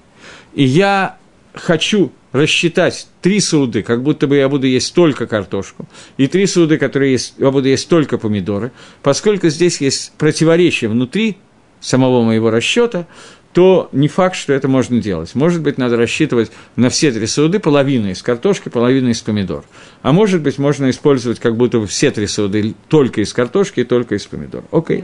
и 0.54 0.64
я 0.64 1.18
хочу 1.54 2.12
рассчитать 2.32 3.08
три 3.22 3.40
суды, 3.40 3.84
как 3.84 4.02
будто 4.02 4.28
бы 4.28 4.36
я 4.36 4.50
буду 4.50 4.66
есть 4.66 4.94
только 4.94 5.28
картошку, 5.28 5.86
и 6.18 6.28
три 6.28 6.48
суды, 6.48 6.78
которые 6.78 7.14
есть, 7.14 7.36
я 7.38 7.52
буду 7.52 7.68
есть 7.68 7.88
только 7.88 8.18
помидоры, 8.18 8.72
поскольку 9.04 9.50
здесь 9.50 9.80
есть 9.82 10.14
противоречие 10.18 10.90
внутри 10.90 11.38
самого 11.80 12.24
моего 12.24 12.50
расчета, 12.50 13.08
то 13.54 13.88
не 13.92 14.08
факт, 14.08 14.36
что 14.36 14.52
это 14.52 14.68
можно 14.68 15.00
делать. 15.00 15.36
Может 15.36 15.62
быть, 15.62 15.78
надо 15.78 15.96
рассчитывать 15.96 16.52
на 16.76 16.90
все 16.90 17.12
три 17.12 17.28
сауды 17.28 17.60
половину 17.60 18.10
из 18.10 18.22
картошки, 18.24 18.70
половину 18.70 19.10
из 19.10 19.22
помидор. 19.22 19.64
А 20.02 20.12
может 20.12 20.42
быть, 20.42 20.58
можно 20.58 20.90
использовать 20.90 21.40
как 21.40 21.56
будто 21.56 21.80
бы 21.80 21.88
все 21.88 22.10
три 22.12 22.26
сауды 22.26 22.74
только 22.90 23.22
из 23.22 23.32
картошки 23.32 23.82
и 23.82 23.84
только 23.84 24.16
из 24.16 24.26
помидор. 24.26 24.64
Окей. 24.72 25.04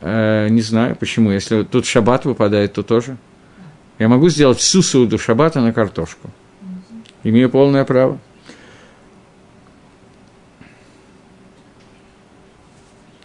Э, 0.00 0.48
не 0.48 0.62
знаю, 0.62 0.94
почему. 0.94 1.32
Если 1.32 1.64
тут 1.64 1.84
шаббат 1.84 2.24
выпадает, 2.24 2.74
то 2.74 2.84
тоже. 2.84 3.16
Я 3.98 4.08
могу 4.08 4.28
сделать 4.28 4.58
всю 4.58 4.82
сауду 4.82 5.18
шаббата 5.18 5.60
на 5.60 5.72
картошку. 5.72 6.30
Имею 7.24 7.50
полное 7.50 7.84
право. 7.84 8.18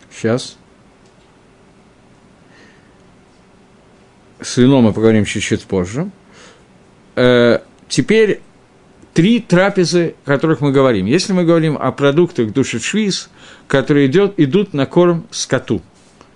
Сейчас. 0.09 0.57
С 4.41 4.57
вином 4.57 4.86
мы 4.86 4.93
поговорим 4.93 5.25
чуть-чуть 5.25 5.63
позже. 5.63 6.10
Э, 7.15 7.60
теперь 7.88 8.41
три 9.13 9.39
трапезы, 9.39 10.15
о 10.25 10.29
которых 10.29 10.62
мы 10.62 10.71
говорим. 10.71 11.05
Если 11.05 11.33
мы 11.33 11.43
говорим 11.43 11.77
о 11.79 11.91
продуктах 11.91 12.51
души 12.51 12.79
швиз, 12.79 13.29
которые 13.67 14.07
идет, 14.07 14.33
идут 14.38 14.74
на 14.74 14.86
корм 14.86 15.27
скоту. 15.31 15.81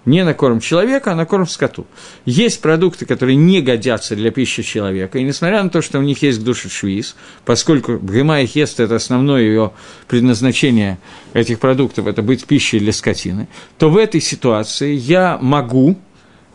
Не 0.06 0.24
на 0.24 0.36
корм 0.36 0.60
человека, 0.60 1.14
а 1.14 1.16
на 1.16 1.26
корм 1.26 1.48
скоту. 1.48 1.88
Есть 2.26 2.62
продукты, 2.62 3.08
которые 3.08 3.36
не 3.36 3.62
годятся 3.62 4.16
для 4.16 4.30
пищи 4.30 4.62
человека, 4.62 5.18
и 5.18 5.24
несмотря 5.24 5.64
на 5.64 5.72
то, 5.72 5.82
что 5.82 5.98
у 5.98 6.04
них 6.04 6.22
есть 6.22 6.44
душа 6.44 6.70
швиз, 6.70 7.16
поскольку 7.44 7.98
бгема 7.98 8.42
и 8.42 8.46
хест– 8.46 8.80
это 8.82 8.98
основное 8.98 9.42
ее 9.42 9.72
предназначение 10.08 11.00
этих 11.34 11.60
продуктов, 11.60 12.06
это 12.06 12.22
быть 12.22 12.46
пищей 12.46 12.78
для 12.78 12.94
скотины, 12.94 13.48
то 13.80 13.90
в 13.90 13.98
этой 13.98 14.22
ситуации 14.22 14.94
я 14.94 15.40
могу 15.42 15.98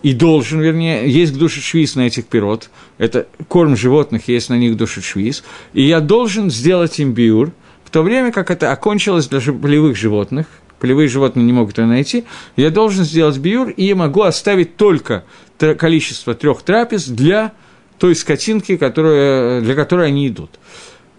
и 0.03 0.13
должен, 0.13 0.61
вернее, 0.61 1.11
есть 1.11 1.37
душешвиз 1.37 1.95
на 1.95 2.07
этих 2.07 2.27
пирот, 2.27 2.71
это 2.99 3.27
корм 3.49 3.77
животных, 3.77 4.29
есть 4.29 4.49
на 4.49 4.59
них 4.59 4.77
душешвиз, 4.77 5.45
и 5.73 5.83
я 5.83 6.01
должен 6.01 6.51
сделать 6.51 6.99
им 6.99 7.13
биур, 7.13 7.53
в 7.85 7.91
то 7.91 8.03
время 8.03 8.33
как 8.33 8.51
это 8.51 8.73
окончилось 8.73 9.29
для 9.29 9.41
полевых 9.41 9.97
животных, 9.97 10.47
полевые 10.79 11.09
животные 11.09 11.45
не 11.45 11.53
могут 11.53 11.75
это 11.75 11.87
найти, 11.87 12.25
я 12.57 12.71
должен 12.71 13.05
сделать 13.05 13.39
биур, 13.39 13.71
и 13.71 13.85
я 13.85 13.97
могу 13.97 14.23
оставить 14.23 14.77
только 14.77 15.25
количество 15.59 16.35
трех 16.35 16.63
трапез 16.63 17.07
для 17.07 17.53
той 17.99 18.15
скотинки, 18.15 18.77
которая, 18.79 19.61
для 19.61 19.75
которой 19.75 20.09
они 20.09 20.27
идут. 20.29 20.51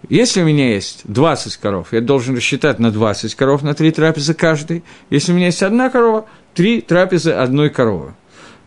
Если 0.08 0.42
у 0.42 0.44
меня 0.44 0.74
есть 0.74 1.02
20 1.04 1.56
коров, 1.58 1.92
я 1.92 2.00
должен 2.00 2.34
рассчитать 2.34 2.80
на 2.80 2.90
20 2.90 3.34
коров, 3.36 3.62
на 3.62 3.72
3 3.72 3.92
трапезы 3.92 4.34
каждый. 4.34 4.82
Если 5.10 5.30
у 5.30 5.36
меня 5.36 5.46
есть 5.46 5.62
одна 5.62 5.90
корова, 5.90 6.26
3 6.54 6.80
трапезы 6.80 7.30
одной 7.30 7.70
коровы. 7.70 8.14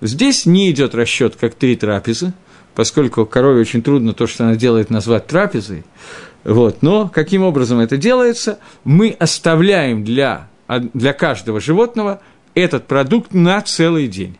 Здесь 0.07 0.45
не 0.45 0.71
идет 0.71 0.95
расчет 0.95 1.35
как 1.35 1.55
три 1.55 1.75
трапезы, 1.75 2.33
поскольку 2.75 3.25
корове 3.25 3.61
очень 3.61 3.81
трудно 3.81 4.13
то, 4.13 4.27
что 4.27 4.45
она 4.45 4.55
делает, 4.55 4.89
назвать 4.89 5.27
трапезой. 5.27 5.83
Вот. 6.43 6.81
Но 6.81 7.09
каким 7.09 7.43
образом 7.43 7.79
это 7.79 7.97
делается? 7.97 8.59
Мы 8.83 9.15
оставляем 9.17 10.03
для, 10.03 10.49
для 10.93 11.13
каждого 11.13 11.59
животного 11.59 12.21
этот 12.53 12.87
продукт 12.87 13.33
на 13.33 13.61
целый 13.61 14.07
день. 14.07 14.37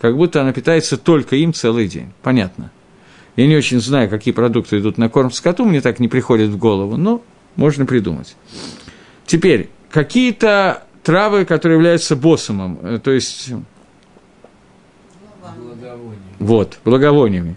Как 0.00 0.16
будто 0.16 0.40
она 0.40 0.52
питается 0.52 0.96
только 0.96 1.36
им 1.36 1.52
целый 1.52 1.88
день. 1.88 2.12
Понятно. 2.22 2.70
Я 3.36 3.46
не 3.46 3.56
очень 3.56 3.80
знаю, 3.80 4.08
какие 4.08 4.32
продукты 4.32 4.78
идут 4.78 4.98
на 4.98 5.08
корм 5.08 5.30
скоту, 5.30 5.64
мне 5.64 5.80
так 5.80 6.00
не 6.00 6.08
приходит 6.08 6.50
в 6.50 6.58
голову, 6.58 6.96
но 6.96 7.22
можно 7.56 7.86
придумать. 7.86 8.36
Теперь, 9.26 9.70
какие-то 9.90 10.84
травы, 11.02 11.44
которые 11.44 11.76
являются 11.76 12.16
боссомом, 12.16 12.78
э, 12.82 12.98
то 13.02 13.10
есть 13.10 13.52
вот, 16.38 16.78
благовониями. 16.84 17.56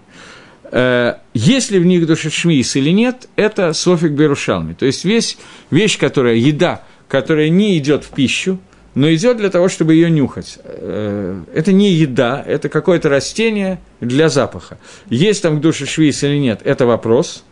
Э, 0.72 1.16
Если 1.34 1.80
в 1.80 1.86
них 1.86 2.06
душа 2.06 2.30
шмис 2.30 2.76
или 2.76 2.90
нет, 2.90 3.28
это 3.36 3.74
софик 3.74 4.12
берушалми. 4.12 4.74
То 4.74 4.86
есть 4.86 5.06
весь 5.06 5.38
вещь, 5.72 5.98
которая, 5.98 6.36
еда, 6.36 6.84
которая 7.08 7.50
не 7.50 7.78
идет 7.78 8.04
в 8.04 8.10
пищу, 8.10 8.60
но 8.96 9.12
идет 9.14 9.38
для 9.38 9.50
того, 9.50 9.70
чтобы 9.70 9.94
ее 9.94 10.10
нюхать. 10.10 10.60
Э, 10.64 11.42
это 11.54 11.72
не 11.72 11.92
еда, 11.92 12.44
это 12.46 12.70
какое-то 12.70 13.10
растение 13.10 13.80
для 14.02 14.30
запаха. 14.30 14.78
Есть 15.10 15.42
там 15.44 15.62
душа 15.62 15.86
швейц 15.86 16.24
или 16.24 16.38
нет, 16.38 16.62
это 16.64 16.86
вопрос. 16.86 17.44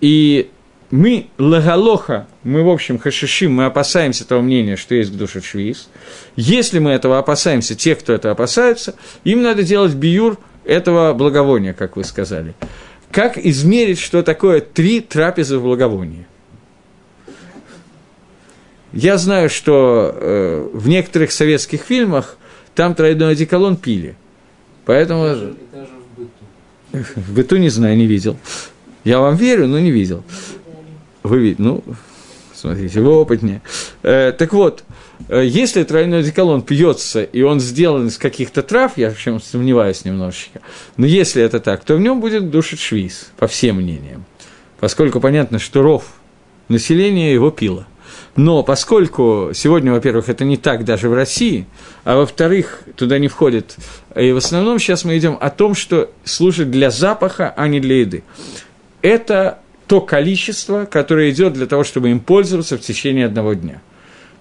И 0.00 0.50
мы 0.92 1.26
лагалоха, 1.38 2.28
мы, 2.44 2.62
в 2.62 2.68
общем, 2.68 3.00
хашишим, 3.00 3.54
мы 3.54 3.64
опасаемся 3.64 4.24
того 4.24 4.42
мнения, 4.42 4.76
что 4.76 4.94
есть 4.94 5.16
душа 5.16 5.40
швейц. 5.40 5.88
Если 6.36 6.78
мы 6.78 6.92
этого 6.92 7.18
опасаемся, 7.18 7.74
те, 7.74 7.96
кто 7.96 8.12
это 8.12 8.30
опасаются, 8.30 8.94
им 9.24 9.42
надо 9.42 9.64
делать 9.64 9.94
биюр– 9.94 10.38
этого 10.64 11.12
благовония, 11.12 11.72
как 11.72 11.96
вы 11.96 12.04
сказали. 12.04 12.54
Как 13.10 13.36
измерить, 13.36 13.98
что 13.98 14.22
такое 14.22 14.60
три 14.60 15.00
трапезы 15.00 15.58
в 15.58 15.62
благовонии? 15.62 16.26
Я 18.92 19.16
знаю, 19.18 19.48
что 19.48 20.14
э, 20.14 20.68
в 20.72 20.88
некоторых 20.88 21.32
советских 21.32 21.82
фильмах 21.82 22.36
там 22.74 22.94
тройной 22.94 23.32
одеколон 23.32 23.76
пили. 23.76 24.16
Поэтому... 24.84 25.24
Даже, 25.24 25.54
даже 25.72 25.88
в 25.92 26.18
быту. 26.18 27.10
В 27.20 27.34
быту 27.34 27.56
не 27.56 27.70
знаю, 27.70 27.96
не 27.96 28.06
видел. 28.06 28.36
Я 29.04 29.20
вам 29.20 29.36
верю, 29.36 29.66
но 29.66 29.78
не 29.78 29.90
видел. 29.90 30.24
Вы 31.22 31.38
видите, 31.38 31.62
ну, 31.62 31.84
смотрите, 32.54 33.00
вы 33.00 33.10
опытнее. 33.10 33.62
Э, 34.02 34.32
так 34.32 34.52
вот, 34.52 34.84
Э, 35.28 35.44
если 35.44 35.84
тройной 35.84 36.20
одеколон 36.20 36.62
пьется, 36.62 37.22
и 37.22 37.42
он 37.42 37.60
сделан 37.60 38.08
из 38.08 38.18
каких-то 38.18 38.62
трав, 38.62 38.92
я 38.96 39.10
в 39.10 39.18
чем 39.18 39.40
сомневаюсь 39.40 40.04
немножечко, 40.04 40.60
но 40.96 41.06
если 41.06 41.42
это 41.42 41.60
так, 41.60 41.84
то 41.84 41.94
в 41.94 42.00
нем 42.00 42.20
будет 42.20 42.50
душит 42.50 42.80
швиз, 42.80 43.30
по 43.38 43.46
всем 43.46 43.76
мнениям. 43.76 44.24
Поскольку 44.80 45.20
понятно, 45.20 45.58
что 45.58 45.82
ров 45.82 46.04
населения 46.68 47.32
его 47.32 47.50
пило. 47.50 47.86
Но 48.34 48.62
поскольку 48.62 49.50
сегодня, 49.54 49.92
во-первых, 49.92 50.28
это 50.28 50.44
не 50.44 50.56
так 50.56 50.84
даже 50.84 51.08
в 51.08 51.14
России, 51.14 51.66
а 52.04 52.16
во-вторых, 52.16 52.82
туда 52.96 53.18
не 53.18 53.28
входит, 53.28 53.76
и 54.16 54.32
в 54.32 54.38
основном 54.38 54.78
сейчас 54.78 55.04
мы 55.04 55.16
идем 55.18 55.36
о 55.40 55.50
том, 55.50 55.74
что 55.74 56.10
служит 56.24 56.70
для 56.70 56.90
запаха, 56.90 57.52
а 57.56 57.68
не 57.68 57.80
для 57.80 58.00
еды. 58.00 58.24
Это 59.02 59.58
то 59.86 60.00
количество, 60.00 60.84
которое 60.84 61.30
идет 61.30 61.52
для 61.52 61.66
того, 61.66 61.84
чтобы 61.84 62.10
им 62.10 62.20
пользоваться 62.20 62.76
в 62.76 62.80
течение 62.80 63.26
одного 63.26 63.54
дня– 63.54 63.80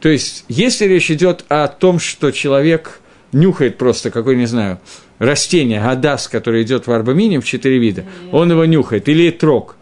то 0.02 0.10
есть, 0.10 0.46
если 0.50 0.86
речь 0.86 1.12
идет 1.12 1.46
о 1.48 1.68
том, 1.68 2.00
что 2.00 2.32
человек 2.32 3.00
нюхает 3.32 3.78
просто 3.78 4.10
какой, 4.10 4.36
не 4.36 4.48
знаю, 4.48 4.80
растение, 5.20 5.80
адас, 5.80 6.28
который 6.28 6.64
идет 6.64 6.88
в 6.88 6.92
арбамине 6.92 7.40
в 7.40 7.46
четыре 7.46 7.78
вида, 7.78 8.04
он 8.32 8.52
его 8.52 8.66
нюхает, 8.66 9.08
или 9.08 9.30
трог, 9.30 9.78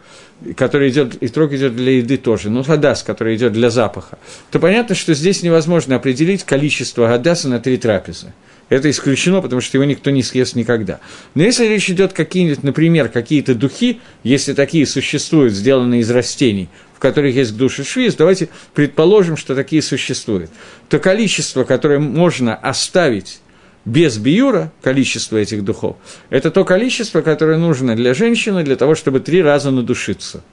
который 0.56 0.90
идет, 0.90 1.14
и 1.22 1.28
трог 1.28 1.54
идет 1.54 1.74
для 1.74 1.92
еды 1.92 2.18
тоже, 2.18 2.50
ну, 2.50 2.62
гадас, 2.62 3.02
который 3.02 3.34
идет 3.34 3.54
для 3.54 3.70
запаха, 3.70 4.18
то 4.50 4.60
понятно, 4.60 4.94
что 4.94 5.14
здесь 5.14 5.42
невозможно 5.42 5.96
определить 5.96 6.44
количество 6.44 7.08
гадаса 7.08 7.48
на 7.48 7.58
три 7.58 7.78
трапезы. 7.78 8.34
Это 8.70 8.88
исключено, 8.88 9.42
потому 9.42 9.60
что 9.60 9.76
его 9.76 9.84
никто 9.84 10.10
не 10.10 10.22
съест 10.22 10.54
никогда. 10.54 11.00
Но 11.34 11.42
если 11.42 11.66
речь 11.66 11.90
идет 11.90 12.14
какие-нибудь, 12.14 12.62
например, 12.62 13.08
какие-то 13.08 13.54
духи, 13.54 14.00
если 14.22 14.54
такие 14.54 14.86
существуют, 14.86 15.52
сделанные 15.52 16.00
из 16.00 16.10
растений, 16.10 16.68
которых 17.00 17.34
есть 17.34 17.56
душа 17.56 17.82
швиз, 17.82 18.14
давайте 18.14 18.48
предположим, 18.74 19.36
что 19.36 19.54
такие 19.54 19.82
существуют, 19.82 20.50
то 20.88 20.98
количество, 20.98 21.64
которое 21.64 21.98
можно 21.98 22.54
оставить 22.54 23.40
без 23.84 24.18
биюра, 24.18 24.70
количество 24.82 25.38
этих 25.38 25.64
духов, 25.64 25.96
это 26.28 26.50
то 26.50 26.64
количество, 26.64 27.22
которое 27.22 27.58
нужно 27.58 27.96
для 27.96 28.14
женщины 28.14 28.62
для 28.62 28.76
того, 28.76 28.94
чтобы 28.94 29.20
три 29.20 29.42
раза 29.42 29.70
надушиться. 29.70 30.44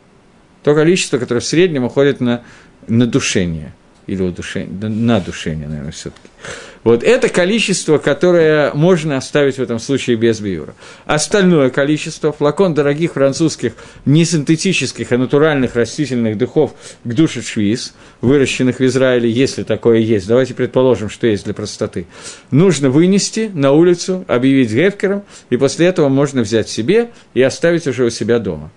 То 0.63 0.73
количество, 0.73 1.17
которое 1.19 1.41
в 1.41 1.45
среднем 1.45 1.83
уходит 1.83 2.19
на 2.19 2.43
надушение– 2.87 3.75
или 4.07 4.21
удушение, 4.21 4.69
на 4.89 5.19
душение, 5.19 5.67
наверное, 5.67 5.91
все-таки. 5.91 6.29
Вот 6.87 7.03
это 7.03 7.27
количество, 7.27 7.97
которое 7.97 8.71
можно 8.73 9.17
оставить 9.17 9.57
в 9.57 9.61
этом 9.61 9.77
случае 9.77 10.15
без 10.15 10.39
биюра. 10.39 10.73
Остальное 11.05 11.69
количество, 11.69 12.31
флакон 12.31 12.73
дорогих 12.73 13.11
французских, 13.11 13.73
не 14.05 14.23
синтетических, 14.23 15.11
а 15.11 15.17
натуральных 15.17 15.75
растительных 15.75 16.37
духов 16.37 16.75
к 17.03 17.13
душе 17.13 17.41
швиз, 17.41 17.93
выращенных 18.21 18.79
в 18.79 18.85
Израиле, 18.85 19.29
если 19.29 19.63
такое 19.63 19.97
есть, 19.97 20.29
давайте 20.29 20.53
предположим, 20.53 21.09
что 21.09 21.27
есть 21.27 21.43
для 21.43 21.53
простоты, 21.53 22.07
нужно 22.51 22.89
вынести 22.89 23.51
на 23.53 23.73
улицу, 23.73 24.23
объявить 24.29 24.71
гефкером, 24.71 25.23
и 25.49 25.57
после 25.57 25.87
этого 25.87 26.07
можно 26.07 26.41
взять 26.41 26.69
себе 26.69 27.09
и 27.33 27.41
оставить 27.41 27.85
уже 27.85 28.05
у 28.05 28.09
себя 28.09 28.39
дома. 28.39 28.71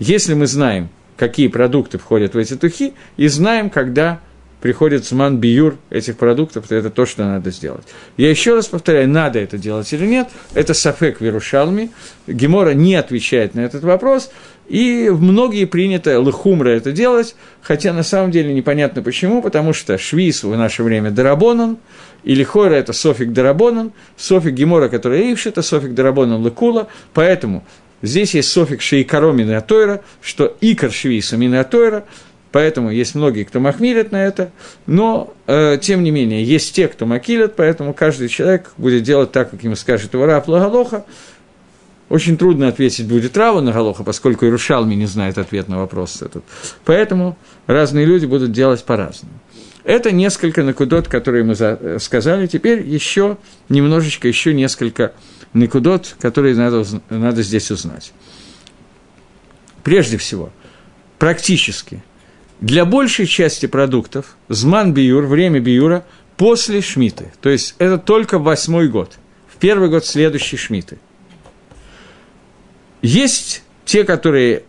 Если 0.00 0.34
мы 0.34 0.48
знаем, 0.48 0.88
какие 1.16 1.46
продукты 1.46 1.98
входят 1.98 2.34
в 2.34 2.38
эти 2.38 2.56
тухи, 2.56 2.94
и 3.16 3.28
знаем, 3.28 3.70
когда 3.70 4.18
приходит 4.60 5.06
зман 5.06 5.38
биюр 5.38 5.76
этих 5.90 6.16
продуктов, 6.16 6.66
то 6.66 6.74
это 6.74 6.90
то, 6.90 7.06
что 7.06 7.24
надо 7.24 7.50
сделать. 7.50 7.86
Я 8.16 8.30
еще 8.30 8.54
раз 8.54 8.66
повторяю, 8.66 9.08
надо 9.08 9.38
это 9.38 9.58
делать 9.58 9.92
или 9.92 10.06
нет, 10.06 10.28
это 10.54 10.74
сафек 10.74 11.20
вирушалми, 11.20 11.90
Гемора 12.26 12.70
не 12.74 12.94
отвечает 12.94 13.54
на 13.54 13.60
этот 13.60 13.84
вопрос, 13.84 14.30
и 14.68 15.10
многие 15.10 15.64
принято 15.64 16.20
лыхумра 16.20 16.68
это 16.70 16.92
делать, 16.92 17.36
хотя 17.62 17.92
на 17.92 18.02
самом 18.02 18.30
деле 18.30 18.52
непонятно 18.52 19.02
почему, 19.02 19.42
потому 19.42 19.72
что 19.72 19.96
швиз 19.96 20.42
в 20.42 20.56
наше 20.56 20.82
время 20.82 21.10
дарабонан, 21.10 21.78
или 22.24 22.42
хойра– 22.42 22.74
это 22.74 22.92
софик 22.92 23.32
дарабонан, 23.32 23.92
софик 24.16 24.52
гемора, 24.52 24.88
который 24.88 25.30
ивши, 25.32 25.50
это 25.50 25.62
софик 25.62 25.94
дарабонан 25.94 26.42
лыкула, 26.42 26.88
поэтому 27.14 27.64
здесь 28.02 28.34
есть 28.34 28.50
софик 28.50 28.82
шейкаро 28.82 29.32
минатойра, 29.32 30.02
что 30.20 30.56
икор 30.60 30.90
швиса 30.90 31.36
минатойра, 31.36 32.04
Поэтому 32.50 32.90
есть 32.90 33.14
многие, 33.14 33.44
кто 33.44 33.60
махмилят 33.60 34.10
на 34.10 34.24
это, 34.24 34.50
но, 34.86 35.34
э, 35.46 35.78
тем 35.80 36.02
не 36.02 36.10
менее, 36.10 36.42
есть 36.42 36.74
те, 36.74 36.88
кто 36.88 37.04
макилят, 37.04 37.56
поэтому 37.56 37.92
каждый 37.92 38.28
человек 38.28 38.72
будет 38.78 39.02
делать 39.02 39.32
так, 39.32 39.50
как 39.50 39.62
ему 39.62 39.76
скажет 39.76 40.14
его 40.14 40.24
раб 40.24 40.48
Лагалоха. 40.48 41.04
Очень 42.08 42.38
трудно 42.38 42.68
ответить 42.68 43.06
будет 43.06 43.36
Раву 43.36 43.60
на 43.60 43.70
Галоха, 43.70 44.02
поскольку 44.02 44.46
Ирушалми 44.46 44.94
не 44.94 45.04
знает 45.04 45.36
ответ 45.36 45.68
на 45.68 45.78
вопрос 45.78 46.22
этот. 46.22 46.42
Поэтому 46.86 47.36
разные 47.66 48.06
люди 48.06 48.24
будут 48.24 48.50
делать 48.50 48.82
по-разному. 48.82 49.34
Это 49.84 50.10
несколько 50.10 50.62
накудот, 50.62 51.06
которые 51.06 51.44
мы 51.44 51.54
э, 51.58 51.98
сказали. 52.00 52.46
Теперь 52.46 52.80
еще 52.80 53.36
немножечко, 53.68 54.26
еще 54.26 54.54
несколько 54.54 55.12
накудот, 55.52 56.16
которые 56.18 56.54
надо, 56.54 56.82
надо 57.10 57.42
здесь 57.42 57.70
узнать. 57.70 58.12
Прежде 59.84 60.16
всего, 60.16 60.50
практически– 61.18 62.02
для 62.60 62.84
большей 62.84 63.26
части 63.26 63.66
продуктов 63.66 64.36
зман 64.48 64.92
биюр, 64.92 65.26
время 65.26 65.60
биюра, 65.60 66.04
после 66.36 66.80
шмиты. 66.80 67.32
То 67.40 67.50
есть 67.50 67.74
это 67.78 67.98
только 67.98 68.38
восьмой 68.38 68.88
год, 68.88 69.18
в 69.48 69.56
первый 69.56 69.88
год 69.88 70.04
следующей 70.06 70.56
шмиты. 70.56 70.98
Есть 73.02 73.62
те, 73.84 74.04
которые... 74.04 74.64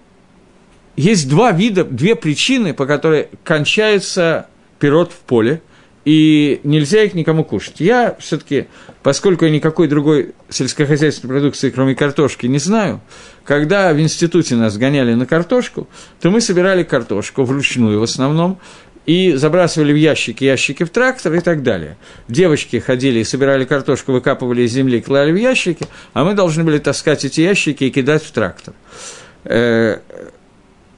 Есть 0.96 1.30
два 1.30 1.52
вида, 1.52 1.86
две 1.86 2.16
причины, 2.16 2.74
по 2.74 2.86
которой 2.86 3.30
кончается 3.44 4.48
пирот 4.80 5.12
в 5.12 5.18
поле– 5.18 5.62
и 6.06 6.62
нельзя 6.64 7.04
их 7.04 7.14
никому 7.14 7.44
кушать. 7.44 7.80
Я 7.80 8.16
все-таки, 8.20 8.68
поскольку 9.04 9.46
я 9.46 9.52
никакой 9.52 9.88
другой 9.88 10.34
сельскохозяйственной 10.50 11.34
продукции, 11.34 11.70
кроме 11.70 11.96
картошки, 11.96 12.46
не 12.48 12.60
знаю, 12.60 13.02
когда 13.44 13.94
в 13.94 14.00
институте 14.00 14.56
нас 14.56 14.78
гоняли 14.78 15.14
на 15.14 15.26
картошку, 15.26 15.88
то 16.22 16.30
мы 16.30 16.42
собирали 16.42 16.84
картошку 16.84 17.44
вручную 17.44 18.00
в 18.00 18.04
основном, 18.04 18.60
и 19.06 19.34
забрасывали 19.34 19.92
в 19.92 19.96
ящики, 19.96 20.44
ящики 20.44 20.84
в 20.84 20.92
трактор 20.92 21.34
и 21.34 21.40
так 21.40 21.64
далее. 21.64 21.98
Девочки 22.28 22.78
ходили 22.78 23.20
и 23.20 23.24
собирали 23.24 23.66
картошку, 23.66 24.12
выкапывали 24.12 24.62
из 24.62 24.72
земли, 24.72 25.02
клали 25.02 25.32
в 25.32 25.36
ящики, 25.36 25.88
а 26.14 26.24
мы 26.24 26.36
должны 26.36 26.64
были 26.64 26.78
таскать 26.78 27.26
эти 27.26 27.42
ящики 27.42 27.86
и 27.86 27.90
кидать 27.90 28.24
в 28.24 28.32
трактор. 28.32 28.76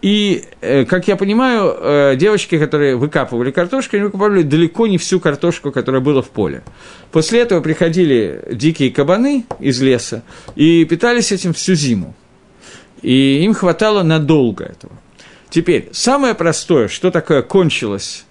И, 0.02 0.46
э, 0.62 0.86
как 0.86 1.08
я 1.08 1.16
понимаю, 1.16 1.76
э, 1.78 2.16
девочки, 2.18 2.58
которые 2.58 2.96
выкапывали 2.96 3.52
картошку, 3.52 3.96
они 3.96 4.06
выкапывали 4.06 4.42
далеко 4.42 4.88
не 4.88 4.98
всю 4.98 5.20
картошку, 5.20 5.72
которая 5.72 6.02
была 6.02 6.24
в 6.24 6.30
поле. 6.30 6.64
После 7.12 7.42
этого 7.42 7.62
приходили 7.62 8.44
дикие 8.52 8.90
кабаны 8.90 9.46
из 9.60 9.80
леса 9.80 10.24
и 10.56 10.86
питались 10.86 11.32
этим 11.32 11.54
всю 11.54 11.76
зиму. 11.76 12.16
И 13.04 13.44
им 13.44 13.54
хватало 13.54 14.02
надолго 14.02 14.64
этого. 14.64 14.94
Теперь, 15.52 15.90
самое 15.92 16.34
простое, 16.34 16.88
что 16.88 17.12
такое 17.12 17.44
кончилось 17.44 18.26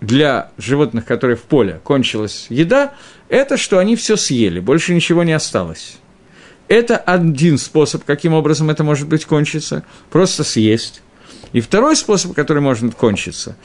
для 0.00 0.52
животных, 0.56 1.04
которые 1.04 1.36
в 1.36 1.42
поле, 1.42 1.80
кончилась 1.84 2.46
еда, 2.48 2.94
это 3.28 3.58
что 3.58 3.78
они 3.78 3.94
все 3.96 4.16
съели, 4.16 4.60
больше 4.60 4.94
ничего 4.94 5.22
не 5.22 5.32
осталось. 5.32 5.98
Это 6.68 6.96
один 6.96 7.58
способ, 7.58 8.04
каким 8.04 8.32
образом 8.32 8.70
это 8.70 8.84
может 8.84 9.08
быть 9.08 9.24
кончиться, 9.24 9.84
просто 10.10 10.44
съесть. 10.44 11.02
И 11.52 11.60
второй 11.60 11.96
способ, 11.96 12.34
который 12.34 12.62
может 12.62 12.94
кончиться, 12.94 13.56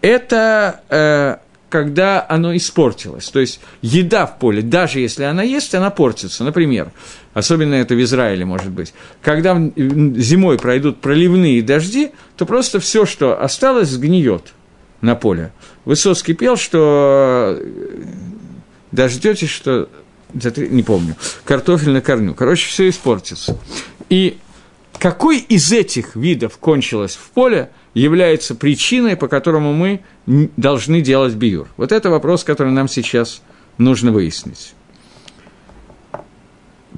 это 0.00 0.80
э, 0.88 1.36
когда 1.74 2.24
оно 2.28 2.56
испортилось. 2.56 3.28
То 3.30 3.40
есть 3.40 3.60
еда 3.82 4.26
в 4.26 4.38
поле, 4.38 4.62
даже 4.62 5.00
если 5.00 5.24
она 5.24 5.42
есть, 5.42 5.74
она 5.74 5.90
портится. 5.90 6.44
Например, 6.44 6.92
особенно 7.32 7.74
это 7.74 7.94
в 7.94 8.02
Израиле 8.02 8.44
может 8.44 8.70
быть, 8.70 8.94
когда 9.22 9.54
зимой 9.74 10.56
пройдут 10.58 11.00
проливные 11.00 11.62
дожди, 11.62 12.12
то 12.36 12.46
просто 12.46 12.78
все, 12.78 13.06
что 13.06 13.42
осталось, 13.42 13.88
сгниет 13.88 14.52
на 15.00 15.16
поле. 15.16 15.52
Высоцкий 15.84 16.34
пел, 16.34 16.56
что 16.56 17.58
э, 17.58 18.04
дождетесь, 18.92 19.50
что 19.50 19.88
не 20.56 20.82
помню, 20.82 21.16
картофель 21.44 21.90
на 21.90 22.00
корню. 22.00 22.34
Короче, 22.34 22.68
все 22.68 22.88
испортится. 22.88 23.58
И 24.08 24.38
какой 24.98 25.38
из 25.38 25.72
этих 25.72 26.16
видов 26.16 26.58
кончилось 26.58 27.14
в 27.16 27.30
поле, 27.30 27.70
является 27.94 28.54
причиной, 28.54 29.16
по 29.16 29.28
которому 29.28 29.72
мы 29.72 30.00
должны 30.26 31.00
делать 31.00 31.34
биюр? 31.34 31.68
Вот 31.76 31.92
это 31.92 32.10
вопрос, 32.10 32.44
который 32.44 32.72
нам 32.72 32.88
сейчас 32.88 33.42
нужно 33.78 34.12
выяснить. 34.12 34.74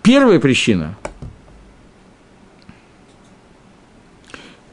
Первая 0.02 0.38
причина, 0.38 0.96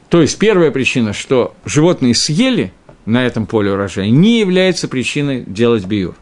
то 0.08 0.22
есть 0.22 0.38
первая 0.38 0.70
причина, 0.70 1.12
что 1.12 1.56
животные 1.64 2.14
съели 2.14 2.72
на 3.04 3.26
этом 3.26 3.46
поле 3.46 3.72
урожая, 3.72 4.10
не 4.10 4.38
является 4.38 4.86
причиной 4.86 5.44
делать 5.44 5.86
биюр. 5.86 6.14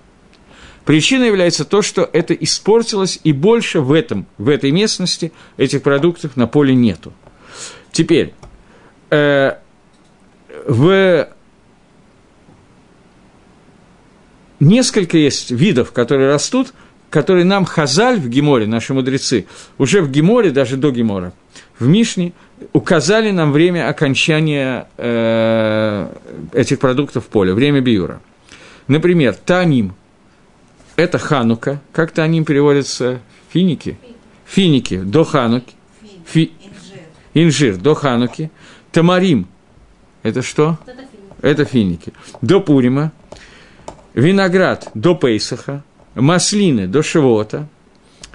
Причина 0.84 1.24
является 1.24 1.64
то, 1.64 1.80
что 1.80 2.08
это 2.12 2.34
испортилось, 2.34 3.20
и 3.22 3.32
больше 3.32 3.80
в, 3.80 3.92
этом, 3.92 4.26
в 4.38 4.48
этой 4.48 4.72
местности 4.72 5.32
этих 5.56 5.82
продуктов 5.82 6.36
на 6.36 6.46
поле 6.46 6.74
нету. 6.74 7.12
Теперь, 7.92 8.34
э, 9.10 9.52
в 10.66 11.28
несколько 14.58 15.18
есть 15.18 15.50
видов, 15.50 15.92
которые 15.92 16.28
растут, 16.28 16.72
которые 17.10 17.44
нам 17.44 17.64
Хазаль 17.64 18.18
в 18.18 18.28
Геморе, 18.28 18.66
наши 18.66 18.92
мудрецы, 18.94 19.46
уже 19.78 20.00
в 20.00 20.10
Геморе, 20.10 20.50
даже 20.50 20.76
до 20.76 20.90
Гемора, 20.90 21.32
в 21.78 21.86
Мишне, 21.86 22.32
указали 22.72 23.30
нам 23.30 23.52
время 23.52 23.88
окончания 23.88 24.88
э, 24.96 26.08
этих 26.54 26.78
продуктов 26.80 27.26
в 27.26 27.28
поле, 27.28 27.52
время 27.52 27.80
биюра. 27.80 28.20
Например, 28.88 29.34
Таним– 29.34 29.94
это 30.96 31.18
Ханука, 31.18 31.80
как-то 31.92 32.22
они 32.22 32.44
переводятся 32.44 33.20
финики, 33.50 33.98
финики 34.44 34.98
до 34.98 35.24
Хануки, 35.24 35.74
фи, 36.26 36.52
инжир 37.34 37.76
до 37.76 37.94
Хануки, 37.94 38.50
Тамарим, 38.90 39.46
это 40.22 40.42
что? 40.42 40.78
Это 41.40 41.64
финики. 41.64 42.12
До 42.40 42.60
Пурима, 42.60 43.12
виноград 44.14 44.90
до 44.94 45.14
Пейсаха, 45.14 45.82
маслины 46.14 46.86
до 46.86 47.02
Шивота, 47.02 47.68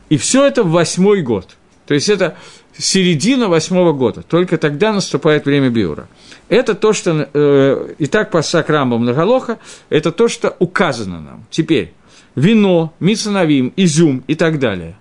и 0.10 0.18
все 0.18 0.46
это 0.46 0.64
в 0.64 0.72
восьмой 0.72 1.22
год. 1.22 1.56
То 1.86 1.94
есть 1.94 2.10
это 2.10 2.36
середина 2.78 3.48
восьмого 3.48 3.94
года. 3.94 4.22
Только 4.22 4.58
тогда 4.58 4.92
наступает 4.94 5.46
время 5.46 5.70
Биура. 5.70 6.08
Это 6.50 6.76
то, 6.76 6.94
что... 6.94 7.30
Э, 7.34 7.94
и 7.98 8.08
так 8.08 8.30
по 8.30 8.42
Сакрамбам 8.42 9.06
Наголоха, 9.06 9.58
это 9.90 10.12
то, 10.12 10.28
что 10.28 10.56
указано 10.60 11.22
нам. 11.22 11.46
Теперь, 11.50 11.94
вино, 12.38 12.94
мицанавим, 13.02 13.74
изюм 13.76 14.24
и 14.28 14.36
так 14.36 14.60
далее. 14.60 14.96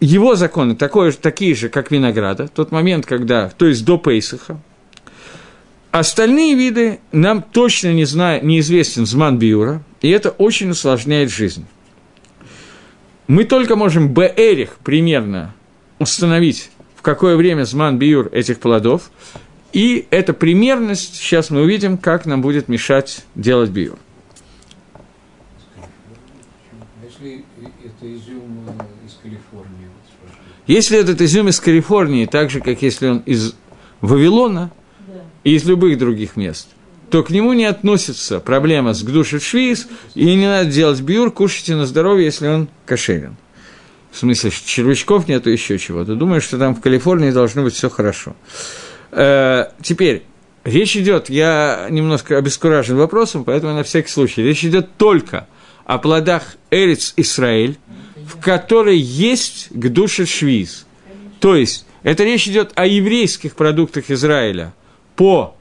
Его 0.00 0.34
законы 0.34 0.76
такое, 0.76 1.12
такие 1.12 1.54
же, 1.54 1.70
как 1.70 1.90
винограда, 1.90 2.48
тот 2.48 2.72
момент, 2.72 3.06
когда, 3.06 3.48
то 3.48 3.64
есть 3.64 3.86
до 3.86 3.96
Пейсаха, 3.96 4.60
Остальные 5.94 6.56
виды 6.56 6.98
нам 7.12 7.40
точно 7.40 7.92
не 7.92 8.04
зна... 8.04 8.40
неизвестен 8.40 9.06
зман 9.06 9.38
биура, 9.38 9.84
и 10.02 10.10
это 10.10 10.30
очень 10.30 10.70
усложняет 10.70 11.30
жизнь. 11.30 11.66
Мы 13.28 13.44
только 13.44 13.76
можем 13.76 14.12
бэрих 14.12 14.78
примерно 14.82 15.54
установить, 16.00 16.70
в 16.96 17.02
какое 17.02 17.36
время 17.36 17.62
зман 17.62 17.96
биур 17.96 18.28
этих 18.32 18.58
плодов, 18.58 19.12
и 19.72 20.08
эта 20.10 20.32
примерность, 20.32 21.14
сейчас 21.14 21.50
мы 21.50 21.62
увидим, 21.62 21.96
как 21.96 22.26
нам 22.26 22.42
будет 22.42 22.66
мешать 22.66 23.24
делать 23.36 23.70
биур. 23.70 23.96
Если 27.04 27.44
это 28.04 28.14
изюм 28.14 28.66
э, 28.66 29.06
из 29.06 29.14
Калифорнии, 29.22 29.88
Если 30.66 30.98
этот 30.98 31.20
изюм 31.20 31.48
из 31.48 31.60
Калифорнии, 31.60 32.26
так 32.26 32.50
же, 32.50 32.60
как 32.60 32.82
если 32.82 33.08
он 33.08 33.18
из 33.18 33.54
Вавилона 34.00 34.70
и 35.42 35.54
из 35.54 35.64
любых 35.64 35.98
других 35.98 36.36
мест, 36.36 36.68
то 37.10 37.22
к 37.22 37.30
нему 37.30 37.52
не 37.52 37.64
относится 37.64 38.40
проблема 38.40 38.92
с 38.92 39.02
гдушей 39.02 39.40
швиз, 39.40 39.88
и 40.14 40.34
не 40.34 40.46
надо 40.46 40.70
делать 40.70 41.00
биур, 41.00 41.30
кушайте 41.30 41.76
на 41.76 41.86
здоровье, 41.86 42.26
если 42.26 42.48
он 42.48 42.68
кошерен. 42.86 43.36
В 44.10 44.18
смысле, 44.18 44.50
червячков 44.50 45.26
нету, 45.26 45.50
еще 45.50 45.78
чего-то. 45.78 46.14
Думаю, 46.14 46.40
что 46.40 46.58
там 46.58 46.74
в 46.74 46.80
Калифорнии 46.80 47.30
должно 47.30 47.62
быть 47.62 47.74
все 47.74 47.90
хорошо. 47.90 48.36
Э, 49.10 49.66
теперь, 49.82 50.24
речь 50.64 50.96
идет, 50.96 51.30
я 51.30 51.88
немножко 51.90 52.36
обескуражен 52.36 52.96
вопросом, 52.96 53.44
поэтому 53.44 53.74
на 53.74 53.82
всякий 53.82 54.10
случай, 54.10 54.42
речь 54.42 54.64
идет 54.64 54.96
только 54.96 55.46
о 55.84 55.98
плодах 55.98 56.56
Эриц 56.70 57.12
Исраэль, 57.16 57.78
в 58.26 58.40
которой 58.40 58.98
есть 58.98 59.68
гдуша 59.70 60.26
швиз. 60.26 60.86
То 61.40 61.56
есть, 61.56 61.86
это 62.02 62.24
речь 62.24 62.48
идет 62.48 62.72
о 62.74 62.86
еврейских 62.86 63.54
продуктах 63.54 64.10
Израиля 64.10 64.72
по 65.16 65.56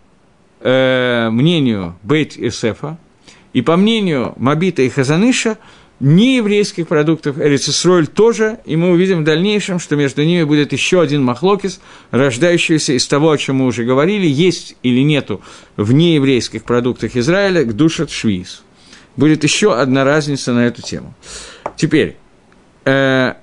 э, 0.61 1.29
мнению 1.29 1.97
Бейт 2.03 2.37
Исефа, 2.37 2.97
и 3.53 3.61
по 3.61 3.77
мнению 3.77 4.33
Мабита 4.37 4.81
и 4.81 4.89
Хазаныша, 4.89 5.57
нееврейских 5.99 6.87
продуктов 6.87 7.37
Эрицисроль 7.39 8.07
тоже, 8.07 8.59
и 8.65 8.75
мы 8.75 8.91
увидим 8.91 9.21
в 9.21 9.23
дальнейшем, 9.23 9.79
что 9.79 9.95
между 9.95 10.23
ними 10.23 10.43
будет 10.43 10.73
еще 10.73 11.01
один 11.01 11.23
махлокис, 11.23 11.79
рождающийся 12.11 12.93
из 12.93 13.07
того, 13.07 13.31
о 13.31 13.37
чем 13.37 13.57
мы 13.57 13.65
уже 13.65 13.85
говорили, 13.85 14.27
есть 14.27 14.75
или 14.83 15.01
нету 15.01 15.41
в 15.77 15.93
нееврейских 15.93 16.63
продуктах 16.63 17.15
Израиля 17.15 17.63
к 17.63 17.73
душат 17.73 18.11
швиз. 18.11 18.63
Будет 19.15 19.43
еще 19.43 19.75
одна 19.75 20.03
разница 20.03 20.51
на 20.53 20.65
эту 20.65 20.81
тему. 20.81 21.13
Теперь, 21.77 22.17
э, 22.85 23.33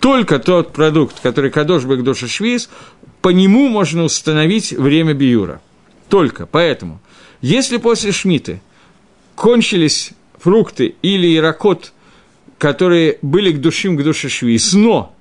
только 0.00 0.38
тот 0.38 0.72
продукт, 0.72 1.20
который 1.20 1.50
Кадош 1.50 1.84
Багдоша 1.84 2.28
Швиз, 2.28 2.70
по 3.22 3.30
нему 3.30 3.68
можно 3.68 4.04
установить 4.04 4.72
время 4.72 5.14
биюра. 5.14 5.60
Только. 6.08 6.46
Поэтому, 6.46 7.00
если 7.40 7.78
после 7.78 8.12
Шмиты 8.12 8.60
кончились 9.34 10.12
фрукты 10.38 10.94
или 11.02 11.36
иракот, 11.36 11.92
которые 12.58 13.18
были 13.22 13.50
к 13.50 13.60
душим, 13.60 13.96
к 13.96 14.04
душе 14.04 14.28
Швиз, 14.28 14.74
но 14.74 15.12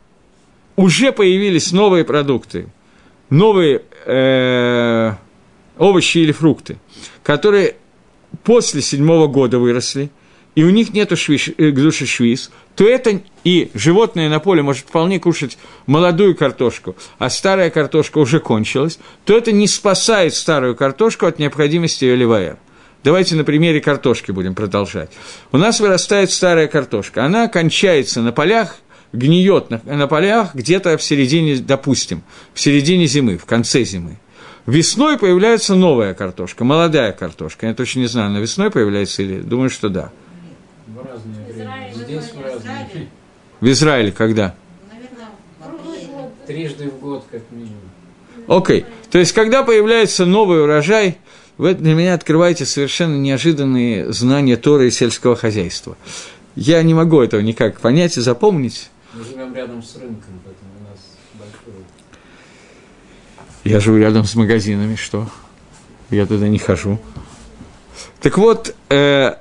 уже 0.76 1.12
появились 1.12 1.72
новые 1.72 2.06
продукты, 2.06 2.68
новые 3.30 3.82
э, 4.06 5.14
овощи 5.78 6.20
или 6.20 6.32
фрукты, 6.32 6.78
которые 7.24 7.76
после 8.44 8.82
седьмого 8.82 9.28
года 9.28 9.60
выросли– 9.60 10.10
и 10.56 10.64
у 10.64 10.70
них 10.70 10.94
нет 10.94 11.12
э, 11.12 11.72
души 11.72 12.06
швиз, 12.06 12.50
то 12.76 12.88
это 12.88 13.22
и 13.44 13.70
животное 13.74 14.30
на 14.30 14.40
поле 14.40 14.64
может 14.64 14.88
вполне 14.88 15.20
кушать 15.20 15.58
молодую 15.86 16.36
картошку, 16.36 16.96
а 17.20 17.30
старая 17.30 17.70
картошка 17.70 18.18
уже 18.18 18.40
кончилась, 18.40 18.98
то 19.26 19.38
это 19.38 19.52
не 19.52 19.68
спасает 19.68 20.34
старую 20.34 20.76
картошку 20.76 21.26
от 21.26 21.40
необходимости 21.40 22.06
ее 22.06 22.16
ливая. 22.16 22.58
Давайте 23.04 23.36
на 23.36 23.44
примере 23.44 23.82
картошки 23.82 24.32
будем 24.32 24.56
продолжать. 24.56 25.12
У 25.52 25.58
нас 25.58 25.80
вырастает 25.80 26.32
старая 26.32 26.68
картошка, 26.68 27.26
она 27.26 27.48
кончается 27.50 28.22
на 28.22 28.32
полях, 28.32 28.78
гниет 29.12 29.70
на, 29.70 29.82
на 29.84 30.08
полях 30.08 30.56
где-то 30.56 30.98
в 30.98 31.04
середине, 31.04 31.58
допустим, 31.58 32.24
в 32.54 32.60
середине 32.60 33.08
зимы, 33.08 33.38
в 33.38 33.46
конце 33.46 33.84
зимы. 33.84 34.18
Весной 34.66 35.18
появляется 35.18 35.76
новая 35.76 36.14
картошка, 36.14 36.64
молодая 36.64 37.12
картошка. 37.12 37.68
Я 37.68 37.74
точно 37.74 38.00
не 38.00 38.08
знаю, 38.08 38.28
она 38.28 38.40
весной 38.40 38.72
появляется 38.72 39.22
или... 39.22 39.40
Думаю, 39.42 39.70
что 39.70 39.90
да 39.90 40.12
в 40.88 41.06
разное 41.06 41.46
время. 41.52 41.94
Здесь 41.94 42.32
в 42.32 42.42
разное. 42.42 42.90
В 43.60 43.68
Израиле 43.68 44.12
когда? 44.12 44.56
Трижды 46.46 46.90
в 46.90 47.00
год, 47.00 47.26
как 47.32 47.42
минимум. 47.50 47.80
Окей. 48.48 48.82
Okay. 48.82 48.86
То 49.10 49.18
есть, 49.18 49.32
когда 49.34 49.64
появляется 49.64 50.28
новый 50.28 50.62
урожай, 50.62 51.18
вы 51.58 51.74
для 51.74 51.96
меня 51.96 52.14
открываете 52.14 52.66
совершенно 52.66 53.16
неожиданные 53.16 54.14
знания 54.14 54.56
Торы 54.56 54.90
и 54.90 54.92
сельского 54.92 55.36
хозяйства. 55.36 55.98
Я 56.56 56.84
не 56.84 56.94
могу 56.94 57.20
этого 57.22 57.42
никак 57.42 57.80
понять 57.80 58.18
и 58.18 58.22
запомнить. 58.22 58.92
Мы 59.14 59.24
живем 59.24 59.56
рядом 59.56 59.82
с 59.82 59.96
рынком, 59.96 60.40
поэтому. 60.44 60.75
Я 63.66 63.80
живу 63.80 63.98
рядом 63.98 64.26
с 64.26 64.36
магазинами, 64.36 64.96
что? 64.96 65.28
Я 66.12 66.28
туда 66.28 66.48
не 66.48 66.60
хожу. 66.60 67.00
Так 68.22 68.38
вот, 68.38 68.76
э, 68.90 69.34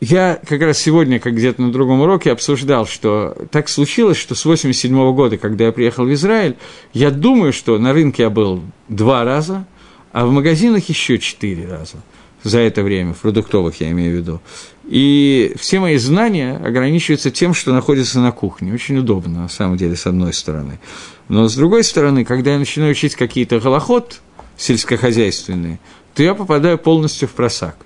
я 0.00 0.40
как 0.48 0.62
раз 0.62 0.78
сегодня, 0.78 1.20
как 1.20 1.34
где-то 1.34 1.60
на 1.60 1.70
другом 1.70 2.00
уроке, 2.00 2.32
обсуждал, 2.32 2.86
что 2.86 3.36
так 3.50 3.68
случилось, 3.68 4.16
что 4.16 4.34
с 4.34 4.46
87 4.46 4.96
-го 4.96 5.12
года, 5.12 5.36
когда 5.36 5.66
я 5.66 5.72
приехал 5.72 6.06
в 6.06 6.12
Израиль, 6.14 6.56
я 6.94 7.10
думаю, 7.10 7.52
что 7.52 7.78
на 7.78 7.92
рынке 7.92 8.22
я 8.22 8.30
был 8.30 8.62
два 8.88 9.24
раза, 9.24 9.66
а 10.12 10.24
в 10.24 10.32
магазинах 10.32 10.88
еще 10.88 11.18
четыре 11.18 11.68
раза 11.68 11.98
за 12.42 12.60
это 12.60 12.82
время, 12.82 13.12
в 13.12 13.18
продуктовых 13.18 13.78
я 13.82 13.90
имею 13.90 14.14
в 14.14 14.16
виду. 14.16 14.40
И 14.84 15.52
все 15.58 15.80
мои 15.80 15.98
знания 15.98 16.56
ограничиваются 16.56 17.30
тем, 17.30 17.52
что 17.52 17.72
находится 17.72 18.20
на 18.20 18.32
кухне. 18.32 18.72
Очень 18.72 18.96
удобно, 18.96 19.42
на 19.42 19.48
самом 19.48 19.76
деле, 19.76 19.96
с 19.96 20.06
одной 20.06 20.32
стороны. 20.32 20.80
Но 21.30 21.46
с 21.46 21.54
другой 21.54 21.84
стороны, 21.84 22.24
когда 22.24 22.54
я 22.54 22.58
начинаю 22.58 22.90
учить 22.90 23.14
какие-то 23.14 23.60
голоход 23.60 24.20
сельскохозяйственные, 24.56 25.78
то 26.12 26.24
я 26.24 26.34
попадаю 26.34 26.76
полностью 26.76 27.28
в 27.28 27.30
просак. 27.30 27.76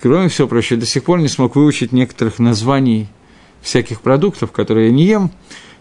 Кроме 0.00 0.28
всего 0.28 0.48
прочего, 0.48 0.80
до 0.80 0.84
сих 0.84 1.04
пор 1.04 1.20
не 1.20 1.28
смог 1.28 1.54
выучить 1.54 1.92
некоторых 1.92 2.40
названий 2.40 3.06
всяких 3.62 4.00
продуктов, 4.00 4.50
которые 4.50 4.88
я 4.88 4.92
не 4.92 5.04
ем, 5.04 5.30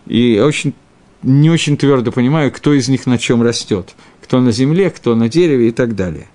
и 0.06 0.40
очень, 0.40 0.76
не 1.24 1.50
очень 1.50 1.78
твердо 1.78 2.12
понимаю, 2.12 2.52
кто 2.52 2.76
из 2.76 2.88
них 2.90 3.08
на 3.08 3.18
чем 3.18 3.42
растет, 3.42 3.96
кто 4.22 4.40
на 4.40 4.52
земле, 4.52 4.92
кто 4.92 5.16
на 5.16 5.30
дереве 5.30 5.70
и 5.70 5.72
так 5.72 5.96
далее. 5.96 6.28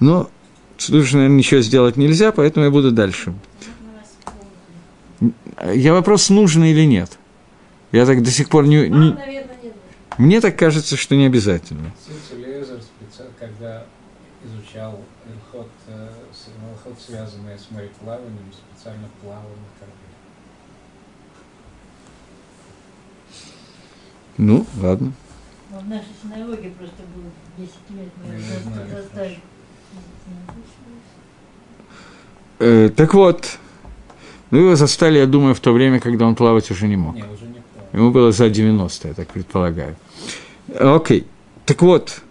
Но 0.00 0.30
тут 0.78 1.04
же, 1.04 1.16
наверное, 1.16 1.36
ничего 1.36 1.60
сделать 1.60 1.98
нельзя, 1.98 2.32
поэтому 2.32 2.64
я 2.64 2.70
буду 2.70 2.92
дальше. 2.92 3.34
Я 5.74 5.92
вопрос, 5.92 6.30
нужно 6.30 6.72
или 6.72 6.86
нет. 6.86 7.18
Я 7.94 8.06
так 8.06 8.24
до 8.24 8.30
сих 8.32 8.48
пор 8.48 8.66
не... 8.66 8.88
не... 8.88 9.16
Мне 10.18 10.40
так 10.40 10.58
кажется, 10.58 10.96
что 10.96 11.14
не 11.14 11.26
обязательно. 11.26 11.92
когда 13.38 13.86
изучал 14.44 14.98
Эльхот 15.26 15.68
вот 16.84 17.00
связанные 17.00 17.56
с 17.56 17.70
мореплаванием, 17.70 18.52
специально 18.52 19.08
плавал 19.22 19.42
на 19.42 19.70
корабле. 19.78 20.08
Ну, 24.38 24.66
ладно. 24.82 25.12
Ну, 25.70 25.78
в 25.78 25.88
нашей 25.88 26.08
синагоге 26.20 26.70
просто 26.70 27.02
было 27.14 27.30
10 27.56 27.74
лет, 27.90 28.08
мы 28.24 28.90
застали. 28.90 29.38
Э, 32.58 32.88
так 32.88 33.14
вот, 33.14 33.58
ну 34.50 34.58
его 34.58 34.74
застали, 34.74 35.18
я 35.18 35.26
думаю, 35.26 35.54
в 35.54 35.60
то 35.60 35.72
время, 35.72 36.00
когда 36.00 36.26
он 36.26 36.34
плавать 36.34 36.72
уже 36.72 36.88
не 36.88 36.96
мог. 36.96 37.14
Не, 37.14 37.22
уже 37.22 37.46
не. 37.46 37.53
Ему 37.94 38.10
было 38.10 38.32
за 38.32 38.50
90, 38.50 39.08
я 39.08 39.14
так 39.14 39.28
предполагаю. 39.28 39.96
Окей, 40.78 41.26
так 41.64 41.80
вот, 41.80 42.22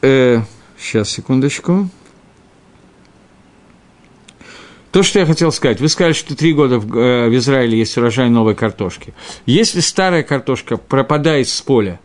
э, 0.00 0.40
сейчас, 0.78 1.10
секундочку. 1.10 1.90
То, 4.90 5.02
что 5.02 5.18
я 5.18 5.26
хотел 5.26 5.52
сказать, 5.52 5.82
вы 5.82 5.90
сказали, 5.90 6.14
что 6.14 6.34
три 6.34 6.54
года 6.54 6.78
в, 6.78 6.96
э, 6.96 7.28
в 7.28 7.36
Израиле 7.36 7.78
есть 7.78 7.98
урожай 7.98 8.30
новой 8.30 8.54
картошки. 8.54 9.12
Если 9.44 9.80
старая 9.80 10.22
картошка 10.22 10.78
пропадает 10.78 11.48
с 11.48 11.60
поля, 11.60 12.00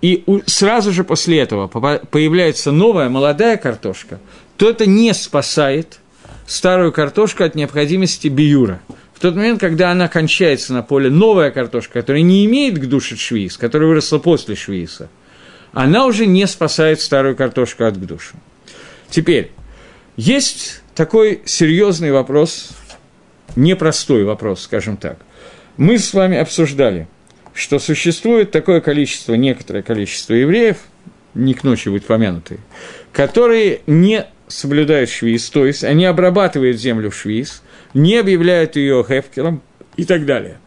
и 0.00 0.22
у, 0.26 0.38
сразу 0.46 0.92
же 0.92 1.02
после 1.02 1.40
этого 1.40 1.66
появляется 1.66 2.70
новая 2.70 3.08
молодая 3.08 3.56
картошка, 3.56 4.20
то 4.56 4.70
это 4.70 4.86
не 4.86 5.12
спасает 5.12 5.98
старую 6.46 6.92
картошку 6.92 7.42
от 7.42 7.56
необходимости 7.56 8.28
биюра. 8.28 8.80
В 9.18 9.20
тот 9.20 9.34
момент, 9.34 9.58
когда 9.58 9.90
она 9.90 10.06
кончается 10.06 10.72
на 10.72 10.84
поле, 10.84 11.10
новая 11.10 11.50
картошка, 11.50 11.94
которая 11.94 12.22
не 12.22 12.46
имеет 12.46 12.78
к 12.78 12.86
душе 12.86 13.16
швиз, 13.16 13.56
которая 13.56 13.88
выросла 13.88 14.18
после 14.18 14.54
швииса, 14.54 15.08
она 15.72 16.06
уже 16.06 16.24
не 16.24 16.46
спасает 16.46 17.00
старую 17.00 17.34
картошку 17.34 17.82
от 17.82 17.98
гдуша. 17.98 18.36
Теперь, 19.10 19.50
есть 20.16 20.82
такой 20.94 21.42
серьезный 21.46 22.12
вопрос, 22.12 22.68
непростой 23.56 24.22
вопрос, 24.22 24.62
скажем 24.62 24.96
так. 24.96 25.18
Мы 25.76 25.98
с 25.98 26.14
вами 26.14 26.38
обсуждали, 26.38 27.08
что 27.54 27.80
существует 27.80 28.52
такое 28.52 28.80
количество, 28.80 29.34
некоторое 29.34 29.82
количество 29.82 30.34
евреев, 30.34 30.76
не 31.34 31.54
к 31.54 31.64
ночи 31.64 31.88
будут 31.88 32.06
помянутые, 32.06 32.60
которые 33.12 33.80
не 33.88 34.26
соблюдают 34.46 35.10
швиз, 35.10 35.50
то 35.50 35.66
есть 35.66 35.82
они 35.82 36.04
обрабатывают 36.04 36.78
землю 36.78 37.10
в 37.10 37.16
швиз, 37.16 37.64
не 37.98 38.16
объявляют 38.16 38.76
ее 38.76 39.04
хефкером 39.06 39.62
и 39.96 40.04
так 40.04 40.24
далее. 40.24 40.58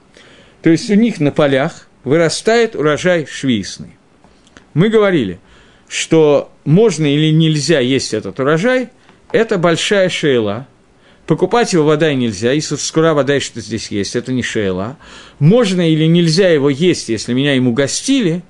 То 0.62 0.70
есть 0.70 0.90
у 0.90 0.96
них 0.96 1.20
на 1.20 1.32
полях 1.32 1.88
вырастает 2.04 2.76
урожай 2.76 3.26
швейсный. 3.26 3.98
Мы 4.74 4.90
говорили, 4.90 5.40
что 5.88 6.52
можно 6.66 7.06
или 7.06 7.32
нельзя 7.32 7.80
есть 7.80 8.14
этот 8.14 8.40
урожай, 8.40 8.90
это 9.32 9.58
большая 9.58 10.10
шейла. 10.10 10.68
Покупать 11.26 11.74
его 11.74 11.86
вода 11.86 12.14
нельзя, 12.14 12.54
и 12.54 12.60
скоро 12.60 13.14
вода, 13.14 13.40
что 13.40 13.62
здесь 13.62 13.90
есть, 13.90 14.16
это 14.16 14.34
не 14.34 14.44
шейла. 14.44 14.98
Можно 15.40 15.90
или 15.90 16.06
нельзя 16.06 16.50
его 16.50 16.70
есть, 16.70 17.10
если 17.10 17.34
меня 17.34 17.54
ему 17.54 17.74
гостили, 17.74 18.44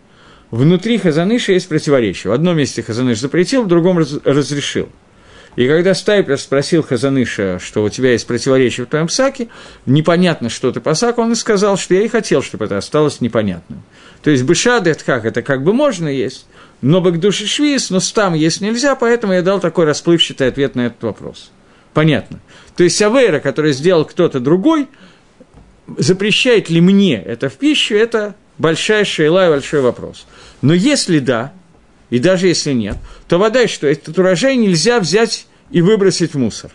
внутри 0.50 0.98
Хазаныша 0.98 1.54
есть 1.54 1.70
противоречие. 1.70 2.32
В 2.32 2.34
одном 2.34 2.58
месте 2.58 2.82
Хазаныш 2.82 3.20
запретил, 3.20 3.64
в 3.64 3.68
другом 3.68 4.00
раз, 4.00 4.14
разрешил– 4.24 4.90
и 5.56 5.68
когда 5.68 5.94
Стайпер 5.94 6.38
спросил 6.38 6.82
Хазаныша, 6.82 7.60
что 7.60 7.84
у 7.84 7.90
тебя 7.90 8.12
есть 8.14 8.26
противоречие 8.26 8.86
в 8.86 8.90
твоем 8.90 9.08
псаке, 9.08 9.50
непонятно, 9.86 10.50
что 10.50 10.72
ты 10.72 10.80
по 10.80 10.94
саку, 10.94 11.22
он 11.22 11.34
и 11.34 11.36
сказал, 11.36 11.78
что 11.78 11.94
я 11.94 12.04
и 12.04 12.08
хотел, 12.08 12.42
чтобы 12.42 12.66
это 12.66 12.78
осталось 12.78 13.20
непонятным. 13.20 13.84
То 14.24 14.30
есть 14.30 14.44
бышад 14.44 14.88
это 14.88 15.04
как? 15.04 15.26
Это 15.26 15.42
как 15.42 15.64
бы 15.64 15.74
можно 15.74 16.08
есть, 16.08 16.46
но 16.82 17.02
душе 17.02 17.46
швиз, 17.46 17.90
но 17.90 18.00
стам 18.00 18.34
есть 18.34 18.62
нельзя, 18.62 18.96
поэтому 18.96 19.34
я 19.34 19.42
дал 19.42 19.60
такой 19.60 19.86
расплывчатый 19.86 20.48
ответ 20.48 20.76
на 20.76 20.88
этот 20.88 21.04
вопрос. 21.04 21.52
Понятно. 21.94 22.40
То 22.78 22.84
есть 22.84 23.02
авейра, 23.02 23.40
который 23.40 23.74
сделал 23.74 24.06
кто-то 24.06 24.40
другой, 24.40 24.88
запрещает 25.98 26.70
ли 26.70 26.80
мне 26.80 27.22
это 27.22 27.50
в 27.50 27.54
пищу, 27.54 27.96
это 27.96 28.36
большая 28.58 29.04
шейла 29.04 29.48
и 29.48 29.50
большой 29.50 29.82
вопрос. 29.82 30.26
Но 30.62 30.74
если 30.74 31.20
да, 31.20 31.52
и 32.12 32.20
даже 32.20 32.48
если 32.48 32.74
нет, 32.74 32.98
то 33.28 33.40
вода, 33.40 33.68
что 33.68 33.88
этот 33.88 34.20
урожай 34.20 34.56
нельзя 34.58 35.00
взять 35.00 35.48
и 35.72 35.82
выбросить 35.82 36.36
в 36.36 36.38
мусор. 36.38 36.70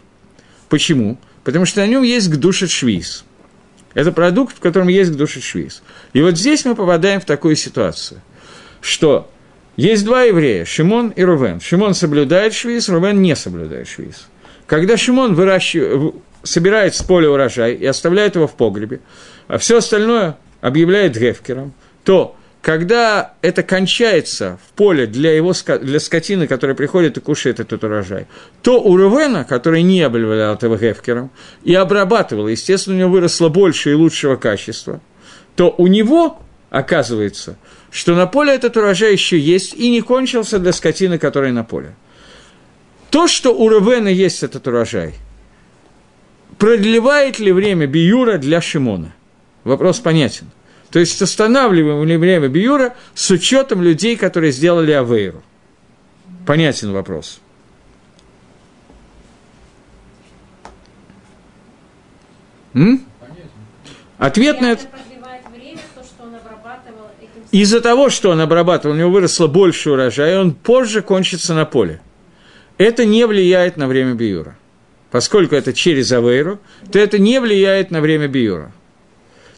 Почему? 0.68 1.18
Потому 1.44 1.66
что 1.66 1.80
на 1.80 1.86
нем 1.86 2.02
есть 2.02 2.28
гдушет 2.28 2.70
швиз. 2.70 3.24
Это 3.94 4.10
продукт, 4.10 4.56
в 4.56 4.60
котором 4.60 4.88
есть 4.88 5.12
гдушет 5.12 5.44
швиз. 5.44 5.82
И 6.12 6.22
вот 6.22 6.36
здесь 6.36 6.64
мы 6.64 6.74
попадаем 6.74 7.20
в 7.20 7.26
такую 7.26 7.54
ситуацию, 7.54 8.20
что 8.80 9.30
есть 9.76 10.04
два 10.04 10.22
еврея, 10.22 10.64
Шимон 10.64 11.10
и 11.10 11.22
Рувен. 11.22 11.60
Шимон 11.60 11.94
соблюдает 11.94 12.54
швиз, 12.54 12.88
Рувен 12.88 13.20
не 13.20 13.36
соблюдает 13.36 13.86
швиз. 13.88 14.26
Когда 14.66 14.96
Шимон 14.96 15.34
выращивает, 15.34 16.14
собирает 16.42 16.94
с 16.94 17.02
поля 17.02 17.30
урожай 17.30 17.74
и 17.74 17.84
оставляет 17.84 18.36
его 18.36 18.46
в 18.46 18.54
погребе, 18.54 19.00
а 19.48 19.58
все 19.58 19.78
остальное 19.78 20.38
объявляет 20.62 21.18
гефкером, 21.18 21.74
то 22.04 22.36
когда 22.66 23.34
это 23.42 23.62
кончается 23.62 24.58
в 24.66 24.72
поле 24.72 25.06
для, 25.06 25.32
его, 25.32 25.52
для 25.82 26.00
скотины, 26.00 26.48
которая 26.48 26.74
приходит 26.74 27.16
и 27.16 27.20
кушает 27.20 27.60
этот 27.60 27.84
урожай, 27.84 28.26
то 28.60 28.82
у 28.82 28.96
Рувена, 28.96 29.44
который 29.44 29.82
не 29.82 30.02
обливал 30.02 30.54
этого 30.54 30.76
гефкером 30.76 31.30
и 31.62 31.72
обрабатывал, 31.74 32.48
естественно, 32.48 32.96
у 32.96 32.98
него 32.98 33.10
выросло 33.10 33.50
больше 33.50 33.92
и 33.92 33.94
лучшего 33.94 34.34
качества, 34.34 35.00
то 35.54 35.72
у 35.78 35.86
него 35.86 36.40
оказывается, 36.70 37.56
что 37.92 38.16
на 38.16 38.26
поле 38.26 38.52
этот 38.56 38.76
урожай 38.76 39.12
еще 39.12 39.38
есть 39.38 39.72
и 39.72 39.88
не 39.88 40.00
кончился 40.00 40.58
для 40.58 40.72
скотины, 40.72 41.18
которая 41.18 41.52
на 41.52 41.62
поле. 41.62 41.94
То, 43.10 43.28
что 43.28 43.54
у 43.54 43.68
Рувена 43.68 44.08
есть 44.08 44.42
этот 44.42 44.66
урожай, 44.66 45.14
продлевает 46.58 47.38
ли 47.38 47.52
время 47.52 47.86
Биюра 47.86 48.38
для 48.38 48.60
Шимона? 48.60 49.14
Вопрос 49.62 50.00
понятен. 50.00 50.50
То 50.96 51.00
есть 51.00 51.20
останавливаем 51.20 52.08
ли 52.08 52.16
время 52.16 52.48
Биюра 52.48 52.96
с 53.14 53.30
учетом 53.30 53.82
людей, 53.82 54.16
которые 54.16 54.50
сделали 54.50 54.92
Авейру. 54.92 55.42
Понятен 56.46 56.90
вопрос. 56.90 57.38
М? 62.72 63.04
Ответ 64.16 64.62
на 64.62 64.72
это... 64.72 64.84
Из-за 67.50 67.82
того, 67.82 68.08
что 68.08 68.30
он 68.30 68.40
обрабатывал, 68.40 68.94
у 68.94 68.98
него 68.98 69.10
выросло 69.10 69.48
больше 69.48 69.90
урожая, 69.90 70.40
он 70.40 70.54
позже 70.54 71.02
кончится 71.02 71.52
на 71.52 71.66
поле. 71.66 72.00
Это 72.78 73.04
не 73.04 73.26
влияет 73.26 73.76
на 73.76 73.86
время 73.86 74.14
биюра. 74.14 74.56
Поскольку 75.10 75.56
это 75.56 75.74
через 75.74 76.10
Авейру, 76.10 76.58
то 76.90 76.98
это 76.98 77.18
не 77.18 77.38
влияет 77.38 77.90
на 77.90 78.00
время 78.00 78.28
биюра. 78.28 78.72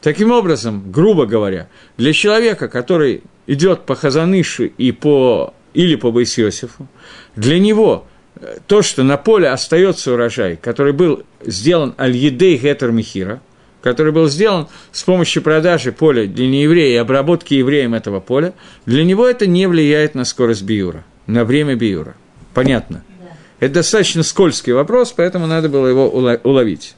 Таким 0.09 0.31
образом, 0.31 0.90
грубо 0.90 1.27
говоря, 1.27 1.68
для 1.99 2.14
человека, 2.14 2.68
который 2.68 3.23
идет 3.47 3.85
по 3.85 3.94
Хазанышу 3.94 4.64
и 4.64 4.90
по, 4.90 5.53
или 5.75 5.97
по 5.97 6.11
Байсиосифу, 6.11 6.88
для 7.37 7.59
него 7.59 8.07
э, 8.37 8.57
то, 8.66 8.81
что 8.81 9.03
на 9.03 9.18
поле 9.18 9.51
остается 9.51 10.14
урожай, 10.14 10.57
который 10.57 10.94
был 10.94 11.25
сделан 11.44 11.94
аль-едей 11.99 12.57
гетер 12.57 12.90
михира, 12.90 13.42
который 13.83 14.11
был 14.11 14.31
сделан 14.31 14.68
с 14.92 15.03
помощью 15.03 15.42
продажи 15.42 15.92
поля 15.92 16.25
для 16.25 16.47
нееврея 16.47 16.94
и 16.94 16.97
обработки 16.97 17.53
евреем 17.53 17.92
этого 17.92 18.21
поля, 18.21 18.55
для 18.87 19.05
него 19.05 19.27
это 19.27 19.47
не 19.47 19.66
влияет 19.66 20.14
на 20.14 20.25
скорость 20.25 20.62
биюра, 20.62 21.05
на 21.27 21.44
время 21.44 21.75
биюра. 21.75 22.14
Понятно? 22.55 23.05
Да. 23.21 23.27
Это 23.61 23.75
достаточно 23.75 24.23
скользкий 24.23 24.73
вопрос, 24.73 25.12
поэтому 25.14 25.47
надо 25.47 25.68
было 25.68 25.87
его 25.87 26.09
уловить. 26.09 26.94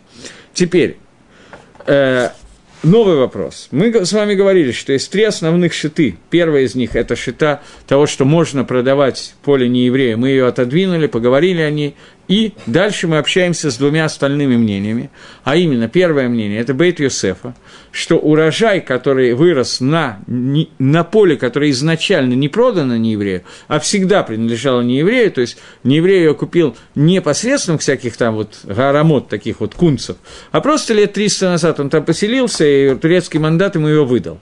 Теперь, 0.54 0.96
э, 1.86 2.28
Новый 2.82 3.16
вопрос. 3.16 3.68
Мы 3.72 3.92
с 3.92 4.12
вами 4.14 4.34
говорили, 4.34 4.72
что 4.72 4.94
есть 4.94 5.10
три 5.10 5.24
основных 5.24 5.74
шиты. 5.74 6.16
Первая 6.30 6.62
из 6.62 6.74
них– 6.74 6.90
это 6.96 7.14
шита 7.14 7.60
того, 7.86 8.06
что 8.06 8.24
можно 8.24 8.64
продавать 8.64 9.34
поле 9.42 9.68
нееврея. 9.68 10.16
Мы 10.16 10.30
ее 10.30 10.46
отодвинули, 10.46 11.06
поговорили 11.06 11.60
о 11.60 11.70
ней. 11.70 11.94
И 12.30 12.52
дальше 12.66 13.08
мы 13.08 13.18
общаемся 13.18 13.72
с 13.72 13.76
двумя 13.76 14.04
остальными 14.04 14.56
мнениями. 14.56 15.10
А 15.42 15.56
именно, 15.56 15.88
первое 15.88 16.28
мнение– 16.28 16.60
это 16.60 16.74
Бейт 16.74 17.00
Йосефа, 17.00 17.56
что 17.90 18.18
урожай, 18.18 18.80
который 18.80 19.34
вырос 19.34 19.80
на, 19.80 20.20
на 20.28 21.02
поле, 21.02 21.36
которое 21.36 21.70
изначально 21.72 22.34
не 22.34 22.48
продано 22.48 22.96
нееврею, 22.96 23.42
а 23.66 23.80
всегда 23.80 24.22
принадлежало 24.22 24.82
нееврею, 24.82 25.32
то 25.32 25.40
есть 25.40 25.58
нееврей 25.82 26.20
ее 26.20 26.34
купил 26.34 26.76
не 26.94 27.20
посредством 27.20 27.78
всяких 27.78 28.16
там 28.16 28.36
вот 28.36 28.60
гарамот, 28.62 29.28
таких 29.28 29.58
вот 29.58 29.74
кунцев, 29.74 30.16
а 30.52 30.60
просто 30.60 30.94
лет 30.94 31.12
300 31.12 31.46
назад 31.46 31.80
он 31.80 31.90
там 31.90 32.04
поселился, 32.04 32.64
и 32.64 32.94
турецкий 32.94 33.40
мандат 33.40 33.74
ему 33.74 33.88
его 33.88 34.04
выдал. 34.04 34.38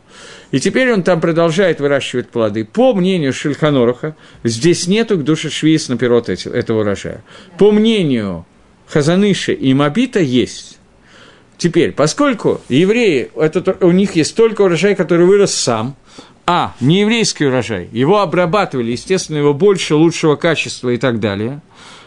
И 0.50 0.60
теперь 0.60 0.92
он 0.92 1.02
там 1.02 1.20
продолжает 1.20 1.80
выращивать 1.80 2.30
плоды. 2.30 2.64
По 2.64 2.94
мнению 2.94 3.32
Шильханоруха, 3.32 4.16
здесь 4.44 4.86
нету 4.86 5.18
к 5.18 5.24
душе 5.24 5.50
швейц 5.50 5.88
на 5.88 5.98
пирот 5.98 6.28
этого 6.28 6.80
урожая. 6.80 7.22
По 7.58 7.70
мнению 7.70 8.46
Хазаныша 8.88 9.52
и 9.52 9.74
Мабита 9.74 10.20
есть. 10.20 10.78
Теперь, 11.58 11.92
поскольку 11.92 12.60
евреи, 12.68 13.30
это, 13.36 13.76
у 13.84 13.90
них 13.90 14.16
есть 14.16 14.36
только 14.36 14.62
урожай, 14.62 14.94
который 14.94 15.26
вырос 15.26 15.54
сам, 15.54 15.96
а 16.46 16.74
не 16.80 17.00
еврейский 17.00 17.46
урожай, 17.46 17.88
его 17.92 18.20
обрабатывали, 18.20 18.92
естественно, 18.92 19.38
его 19.38 19.52
больше, 19.52 19.96
лучшего 19.96 20.36
качества 20.36 20.90
и 20.90 20.96
так 20.96 21.20
далее, 21.20 21.60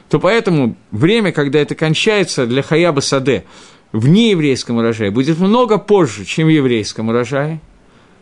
то 0.10 0.20
поэтому 0.20 0.78
время, 0.90 1.32
когда 1.32 1.60
это 1.60 1.76
кончается 1.76 2.48
для 2.48 2.64
Хаяба 2.64 3.02
Саде 3.02 3.44
в 3.92 4.08
нееврейском 4.08 4.78
урожае, 4.78 5.12
будет 5.12 5.38
много 5.38 5.78
позже, 5.78 6.26
чем 6.26 6.48
в 6.48 6.50
еврейском 6.50 7.10
урожае– 7.10 7.60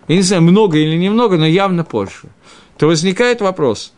я 0.09 0.15
не 0.15 0.23
знаю, 0.23 0.41
много 0.41 0.79
или 0.79 0.97
немного, 0.97 1.37
но 1.37 1.45
явно 1.45 1.85
позже, 1.85 2.29
то 2.77 2.87
возникает 2.87 3.41
вопрос, 3.41 3.93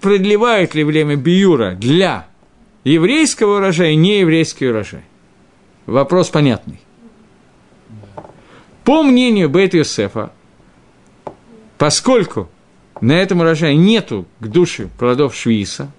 продлевает 0.00 0.74
ли 0.74 0.82
время 0.82 1.14
биюра 1.14 1.76
для 1.76 2.26
еврейского 2.82 3.58
урожая 3.58 3.92
и 3.92 3.96
нееврейский 3.96 4.68
урожай? 4.68 5.04
Вопрос 5.86 6.30
понятный. 6.30 6.80
По 8.84 9.04
мнению 9.04 9.48
Бейт 9.48 9.72
Йосефа, 9.72 10.32
поскольку 11.78 12.50
на 13.00 13.12
этом 13.12 13.40
урожае 13.40 13.76
нету 13.76 14.26
к 14.40 14.48
душе 14.48 14.88
плодов 14.98 15.36
швиса, 15.36 15.92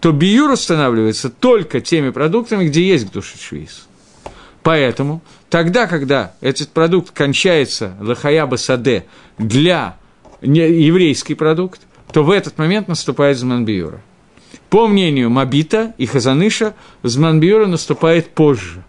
то 0.00 0.12
биюр 0.12 0.52
устанавливается 0.52 1.28
только 1.28 1.82
теми 1.82 2.10
продуктами, 2.10 2.66
где 2.66 2.82
есть 2.82 3.10
к 3.10 3.12
душе 3.12 3.36
швиса. 3.36 3.82
Поэтому 4.62 5.22
тогда, 5.48 5.86
когда 5.86 6.34
этот 6.40 6.70
продукт 6.70 7.10
кончается 7.10 7.94
лахаяба 8.00 8.56
саде 8.56 9.06
для 9.38 9.96
еврейский 10.40 11.34
продукт, 11.34 11.80
то 12.12 12.22
в 12.22 12.30
этот 12.30 12.58
момент 12.58 12.88
наступает 12.88 13.38
Зманбиюра. 13.38 14.00
По 14.70 14.86
мнению 14.86 15.30
Мабита 15.30 15.94
и 15.98 16.06
Хазаныша, 16.06 16.74
Зманбиюра 17.02 17.66
наступает 17.66 18.30
позже. 18.30 18.84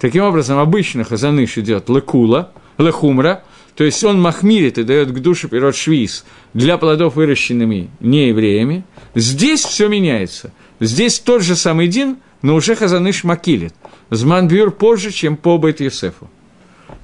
Таким 0.00 0.24
образом, 0.24 0.58
обычно 0.58 1.04
Хазаныш 1.04 1.58
идет 1.58 1.88
лекула, 1.88 2.52
лехумра, 2.78 3.42
то 3.74 3.84
есть 3.84 4.02
он 4.04 4.20
махмирит 4.20 4.78
и 4.78 4.84
дает 4.84 5.10
к 5.10 5.18
душе 5.20 5.48
пирот 5.48 5.76
швиз 5.76 6.24
для 6.52 6.78
плодов, 6.78 7.16
выращенными 7.16 7.90
неевреями. 8.00 8.84
Здесь 9.14 9.64
все 9.64 9.88
меняется. 9.88 10.52
Здесь 10.80 11.18
тот 11.20 11.42
же 11.42 11.56
самый 11.56 11.88
дин, 11.88 12.18
но 12.42 12.54
уже 12.54 12.74
Хазаныш 12.76 13.24
макилит– 13.24 13.74
Зманбюр 14.10 14.70
позже, 14.70 15.10
чем 15.10 15.36
по 15.36 15.58
Бет 15.58 15.80
Юсефу. 15.80 16.28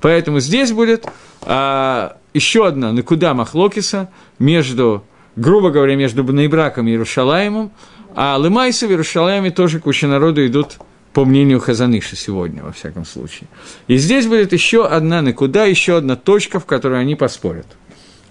Поэтому 0.00 0.40
здесь 0.40 0.72
будет 0.72 1.06
а, 1.42 2.16
еще 2.32 2.66
одна 2.66 2.92
накуда 2.92 3.34
Махлокиса 3.34 4.10
между, 4.38 5.04
грубо 5.36 5.70
говоря, 5.70 5.96
между 5.96 6.24
Бнейбраком 6.24 6.88
и 6.88 6.90
Иерушалаемом, 6.90 7.70
а 8.14 8.36
Лымайса 8.36 8.86
в 8.86 8.90
Иерушалайме 8.90 9.50
тоже 9.50 9.80
куча 9.80 10.06
народу 10.06 10.46
идут 10.46 10.78
по 11.12 11.24
мнению 11.24 11.60
Хазаныша 11.60 12.16
сегодня, 12.16 12.62
во 12.62 12.72
всяком 12.72 13.04
случае. 13.04 13.48
И 13.86 13.96
здесь 13.96 14.26
будет 14.26 14.52
еще 14.52 14.86
одна 14.86 15.22
накуда, 15.22 15.64
еще 15.64 15.96
одна 15.96 16.16
точка, 16.16 16.58
в 16.60 16.66
которой 16.66 17.00
они 17.00 17.14
поспорят. 17.14 17.66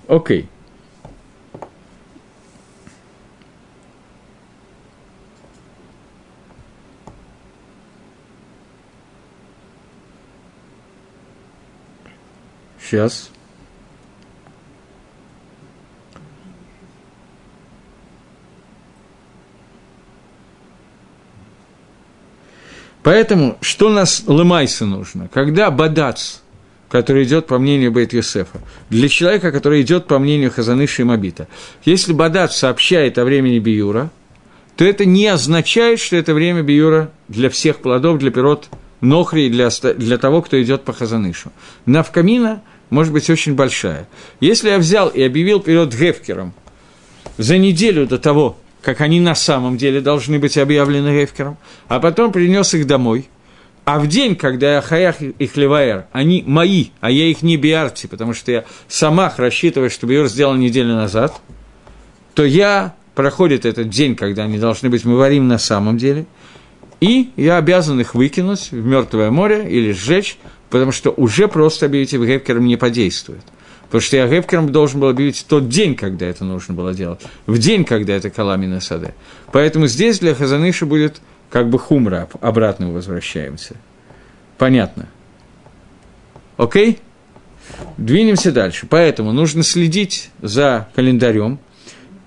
Окей. 0.08 0.50
Сейчас. 12.84 13.30
Поэтому, 23.04 23.58
что 23.62 23.90
нас 23.90 24.24
лымайса 24.28 24.86
нужно? 24.86 25.28
Когда 25.28 25.70
бадац, 25.72 26.40
который 26.90 27.24
идет 27.26 27.48
по 27.48 27.60
мнению 27.60 27.92
Бейт 27.92 28.14
Юсефа, 28.14 28.60
для 28.90 29.10
человека, 29.10 29.52
который 29.52 29.82
идет 29.82 30.08
по 30.08 30.20
мнению 30.20 30.52
Хазаныши 30.52 31.02
и 31.02 31.06
Мабита, 31.06 31.48
если 31.84 32.14
бадац 32.14 32.56
сообщает 32.56 33.18
о 33.18 33.26
времени 33.26 33.60
Биюра, 33.60 34.10
то 34.78 34.86
это 34.86 35.06
не 35.06 35.28
означает, 35.28 36.00
что 36.00 36.16
это 36.16 36.34
время 36.34 36.64
Биюра 36.64 37.12
для 37.28 37.50
всех 37.50 37.80
плодов, 37.80 38.20
для 38.20 38.32
пирот 38.32 38.70
Нохри, 39.02 39.50
для, 39.50 39.70
для 39.70 40.18
того, 40.18 40.42
кто 40.42 40.62
идет 40.64 40.84
по 40.84 40.94
Хазанышу. 40.94 41.52
Навкамина 41.86 42.62
может 42.94 43.12
быть 43.12 43.30
очень 43.30 43.56
большая. 43.56 44.08
Если 44.40 44.70
я 44.70 44.78
взял 44.78 45.10
и 45.10 45.22
объявил 45.22 45.60
перед 45.60 45.94
Гефкером 45.94 46.54
за 47.38 47.58
неделю 47.58 48.06
до 48.06 48.20
того, 48.20 48.58
как 48.82 49.02
они 49.02 49.20
на 49.20 49.34
самом 49.34 49.78
деле 49.78 50.00
должны 50.00 50.40
быть 50.40 50.58
объявлены 50.58 51.22
Гефкером, 51.22 51.58
а 51.88 52.00
потом 52.00 52.32
принес 52.32 52.74
их 52.74 52.86
домой, 52.86 53.30
а 53.86 54.00
в 54.00 54.08
день, 54.08 54.36
когда 54.36 54.76
я 54.76 54.82
хаях 54.82 55.22
и 55.22 55.48
хлеваер, 55.48 56.06
они 56.12 56.44
мои, 56.46 56.88
а 57.02 57.10
я 57.10 57.26
их 57.26 57.42
не 57.42 57.58
биарти, 57.58 58.08
потому 58.08 58.34
что 58.34 58.52
я 58.52 58.66
сама 58.88 59.34
рассчитываю, 59.36 59.90
что 59.90 60.08
биор 60.08 60.28
сделал 60.28 60.56
неделю 60.56 60.94
назад, 60.96 61.42
то 62.34 62.46
я, 62.46 62.96
проходит 63.16 63.66
этот 63.66 63.90
день, 63.90 64.16
когда 64.16 64.44
они 64.44 64.58
должны 64.58 64.90
быть 64.90 65.04
мы 65.04 65.18
варим 65.18 65.48
на 65.48 65.58
самом 65.58 65.98
деле, 65.98 66.26
и 67.00 67.32
я 67.36 67.58
обязан 67.58 68.00
их 68.00 68.16
выкинуть 68.16 68.72
в 68.72 68.86
Мертвое 68.86 69.32
море 69.32 69.68
или 69.70 69.92
сжечь, 69.92 70.38
потому 70.74 70.92
что 70.92 71.12
уже 71.12 71.48
просто 71.48 71.86
объявить 71.86 72.14
их 72.14 72.22
Гефкером 72.22 72.66
не 72.66 72.78
подействует. 72.78 73.44
Потому 73.84 74.02
что 74.02 74.18
я 74.18 74.28
Гефкером 74.28 74.72
должен 74.72 75.00
был 75.00 75.10
объявить 75.10 75.46
тот 75.48 75.70
день, 75.70 75.94
когда 75.94 76.26
это 76.26 76.44
нужно 76.46 76.74
было 76.74 76.96
делать, 76.96 77.22
в 77.46 77.60
день, 77.60 77.86
когда 77.86 78.14
это 78.14 78.32
Каламина 78.32 78.80
Саде. 78.80 79.14
Поэтому 79.52 79.86
здесь 79.86 80.18
для 80.18 80.34
Хазаныша 80.34 80.88
будет 80.88 81.22
как 81.52 81.70
бы 81.70 81.78
хумра, 81.78 82.28
обратно 82.42 82.92
возвращаемся. 82.92 83.76
Понятно? 84.58 85.10
Окей? 86.58 86.98
Двинемся 88.00 88.52
дальше. 88.52 88.88
Поэтому 88.90 89.32
нужно 89.32 89.62
следить 89.62 90.32
за 90.42 90.88
календарем. 90.96 91.60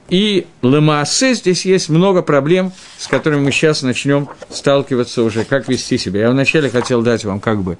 И 0.09 0.47
Лемаасе 0.63 1.35
здесь 1.35 1.65
есть 1.65 1.89
много 1.89 2.23
проблем, 2.23 2.73
с 2.97 3.09
которыми 3.09 3.41
мы 3.41 3.51
сейчас 3.51 3.83
начнем 3.83 4.29
сталкиваться 4.51 5.25
уже, 5.25 5.45
как 5.45 5.67
вести 5.67 5.99
себя. 5.99 6.21
Я 6.21 6.31
вначале 6.31 6.71
хотел 6.71 7.03
дать 7.03 7.25
вам 7.25 7.41
как 7.41 7.63
бы 7.63 7.77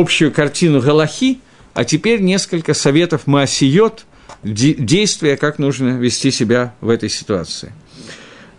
общую 0.00 0.32
картину 0.32 0.80
Галахи, 0.80 1.40
а 1.74 1.84
теперь 1.84 2.20
несколько 2.20 2.74
советов 2.74 3.26
Маасиот, 3.26 4.04
действия, 4.42 5.36
как 5.36 5.58
нужно 5.58 5.98
вести 5.98 6.30
себя 6.30 6.74
в 6.80 6.88
этой 6.88 7.08
ситуации. 7.08 7.72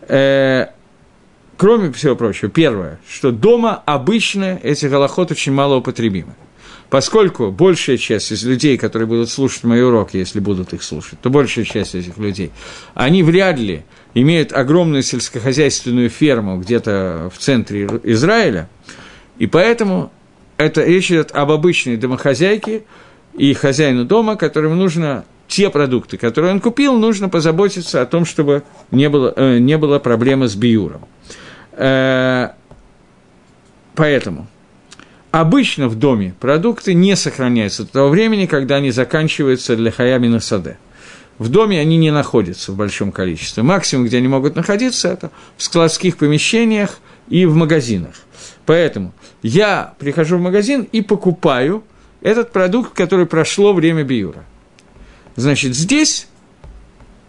Э, 0.08 0.68
кроме 1.58 1.92
всего 1.92 2.16
прочего, 2.16 2.50
первое, 2.50 3.00
что 3.10 3.32
дома 3.32 3.82
обычно 3.86 4.60
эти 4.62 4.86
голоход 4.86 5.32
очень 5.32 5.52
мало 5.52 5.76
употребимы. 5.76 6.36
Поскольку 6.90 7.52
большая 7.52 7.98
часть 7.98 8.32
из 8.32 8.46
людей, 8.46 8.78
которые 8.78 9.08
будут 9.08 9.30
слушать 9.30 9.66
мои 9.66 9.82
уроки, 9.82 10.16
если 10.16 10.40
будут 10.40 10.74
их 10.74 10.84
слушать, 10.84 11.20
то 11.20 11.30
большая 11.30 11.66
часть 11.66 11.96
этих 11.96 12.18
людей, 12.18 12.52
они 12.94 13.24
вряд 13.24 13.60
ли 13.60 13.84
имеют 14.14 14.54
огромную 14.54 15.04
сельскохозяйственную 15.04 16.10
ферму 16.10 16.58
где-то 16.58 17.30
в 17.34 17.38
центре 17.40 17.90
Израиля, 18.04 18.70
и 19.38 19.48
поэтому 19.48 20.14
это 20.58 20.84
речь 20.84 21.12
идет 21.12 21.32
об 21.34 21.52
обычной 21.52 21.98
домохозяйке 21.98 22.84
и 23.38 23.54
хозяину 23.54 24.06
дома, 24.06 24.36
которому 24.36 24.76
нужно 24.76 25.26
те 25.48 25.70
продукты, 25.70 26.18
которые 26.18 26.52
он 26.54 26.60
купил, 26.60 26.98
нужно 26.98 27.30
позаботиться 27.30 28.02
о 28.02 28.06
том, 28.06 28.26
чтобы 28.26 28.64
не 28.92 29.10
было, 29.10 29.34
э, 29.36 29.60
не 29.60 29.78
было 29.78 30.00
проблемы 30.00 30.48
с 30.48 30.56
биюром. 30.56 31.08
Э, 31.74 32.50
поэтому 33.96 34.48
обычно 35.32 35.88
в 35.88 35.96
доме 35.96 36.34
продукты 36.40 36.94
не 36.94 37.16
сохраняются 37.16 37.84
до 37.84 37.92
того 37.92 38.10
времени, 38.10 38.46
когда 38.46 38.76
они 38.76 38.92
заканчиваются 38.92 39.76
для 39.76 39.92
хаямина 39.92 40.40
саде. 40.40 40.78
В 41.38 41.50
доме 41.50 41.80
они 41.80 41.98
не 41.98 42.12
находятся 42.12 42.72
в 42.72 42.76
большом 42.76 43.12
количестве. 43.12 43.62
Максимум, 43.62 44.06
где 44.08 44.18
они 44.18 44.28
могут 44.28 44.56
находиться, 44.56 45.08
это 45.10 45.30
в 45.56 45.64
складских 45.64 46.18
помещениях 46.18 46.98
и 47.30 47.46
в 47.46 47.56
магазинах. 47.56 48.16
Поэтому 48.68 49.14
я 49.42 49.96
прихожу 49.98 50.38
в 50.38 50.42
магазин 50.42 50.88
и 50.92 51.02
покупаю 51.02 51.84
этот 52.22 52.52
продукт, 52.52 52.94
который 52.94 53.26
прошло 53.26 53.74
время 53.74 54.04
биюра. 54.04 54.44
Значит, 55.38 55.74
здесь 55.74 56.28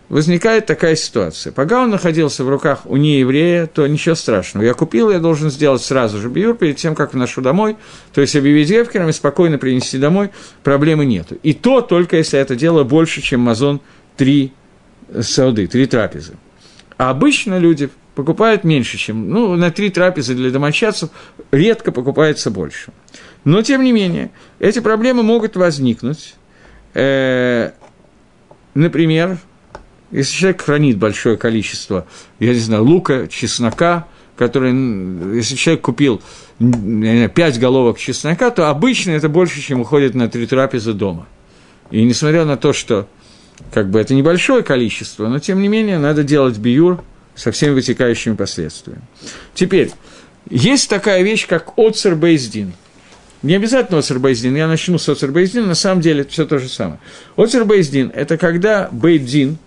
возникает 0.09 0.67
такая 0.67 0.97
ситуация. 0.97 1.53
Пока 1.53 1.81
он 1.83 1.91
находился 1.91 2.43
в 2.43 2.49
руках 2.49 2.81
у 2.87 2.97
нееврея, 2.97 3.69
то 3.69 3.87
ничего 3.87 4.17
страшного. 4.17 4.65
Я 4.65 4.75
купил, 4.75 5.11
я 5.11 5.21
должен 5.21 5.49
сделать 5.49 5.81
сразу 5.81 6.19
же 6.19 6.29
биюр 6.29 6.57
перед 6.57 6.77
тем, 6.77 6.97
как 6.97 7.15
вношу 7.15 7.41
домой, 7.41 7.77
то 8.13 8.21
есть 8.21 8.35
объявить 8.35 8.71
евкером 8.71 9.11
и 9.11 9.13
спокойно 9.13 9.59
принести 9.59 9.97
домой, 9.97 10.31
проблемы 10.65 11.05
нету. 11.05 11.37
И 11.45 11.53
то 11.53 11.83
только 11.83 12.17
если 12.17 12.41
это 12.41 12.57
дело 12.57 12.83
больше, 12.83 13.23
чем 13.23 13.43
мазон 13.43 13.81
три 14.17 14.53
сауды, 15.21 15.69
три 15.69 15.87
трапезы. 15.87 16.33
А 16.97 17.11
обычно 17.11 17.59
люди 17.59 17.91
покупают 18.19 18.65
меньше, 18.65 18.99
чем, 18.99 19.31
ну, 19.31 19.55
на 19.55 19.71
три 19.71 19.91
трапезы 19.91 20.35
для 20.35 20.51
домочадцев 20.51 21.11
редко 21.53 21.93
покупается 21.93 22.51
больше. 22.51 22.91
Но, 23.45 23.63
тем 23.63 23.85
не 23.85 23.93
менее, 23.93 24.33
эти 24.59 24.81
проблемы 24.81 25.23
могут 25.23 25.55
возникнуть. 25.55 26.35
Э, 26.95 27.71
например, 28.75 29.39
если 30.11 30.35
человек 30.35 30.63
хранит 30.63 30.99
большое 30.99 31.37
количество, 31.37 32.09
я 32.41 32.55
не 32.55 32.59
знаю, 32.59 32.83
лука, 32.83 33.29
чеснока, 33.29 34.09
который, 34.35 34.73
если 35.37 35.55
человек 35.55 35.83
купил 35.83 36.21
знаю, 36.59 37.31
5 37.31 37.61
головок 37.61 38.01
чеснока, 38.01 38.51
то 38.51 38.69
обычно 38.69 39.13
это 39.13 39.29
больше, 39.29 39.61
чем 39.61 39.83
уходит 39.83 40.17
на 40.17 40.29
три 40.29 40.45
трапезы 40.49 40.93
дома. 40.93 41.29
И 41.93 42.03
несмотря 42.03 42.45
на 42.45 42.57
то, 42.57 42.73
что 42.73 43.07
как 43.73 43.91
бы 43.91 44.01
это 44.01 44.13
небольшое 44.13 44.65
количество, 44.65 45.29
но 45.29 45.39
тем 45.39 45.63
не 45.63 45.69
менее 45.69 46.01
надо 46.01 46.25
делать 46.25 46.59
биюр– 46.59 47.01
со 47.39 47.53
всеми 47.53 47.75
вытекающими 47.75 48.35
последствиями. 48.35 49.03
Теперь, 49.55 49.93
есть 50.51 50.91
такая 50.91 51.23
вещь, 51.23 51.47
как 51.47 51.79
Оцер 51.79 52.17
Бейздин. 52.17 52.73
Не 53.43 53.55
обязательно 53.55 53.99
Оцер 53.99 54.19
Бейздин, 54.19 54.57
я 54.57 54.67
начну 54.67 54.99
с 54.99 55.09
Оцер 55.09 55.31
Бейздин, 55.31 55.69
на 55.69 55.77
самом 55.77 56.01
деле 56.01 56.23
это 56.23 56.33
все 56.33 56.45
то 56.45 56.59
же 56.59 56.69
самое. 56.69 56.99
Оцер 57.37 57.65
Бейздин– 57.65 58.11
это 58.15 58.37
когда 58.37 58.89
Бейдин 58.91 59.59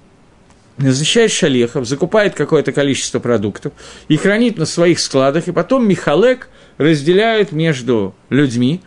назначает 0.77 1.31
шалехов, 1.31 1.87
закупает 1.87 2.35
какое-то 2.35 2.73
количество 2.73 3.19
продуктов 3.19 3.71
и 4.09 4.17
хранит 4.17 4.57
на 4.57 4.65
своих 4.65 4.99
складах, 4.99 5.47
и 5.47 5.53
потом 5.53 5.87
Михалек 5.87 6.49
разделяет 6.77 7.53
между 7.53 8.13
людьми, 8.29 8.81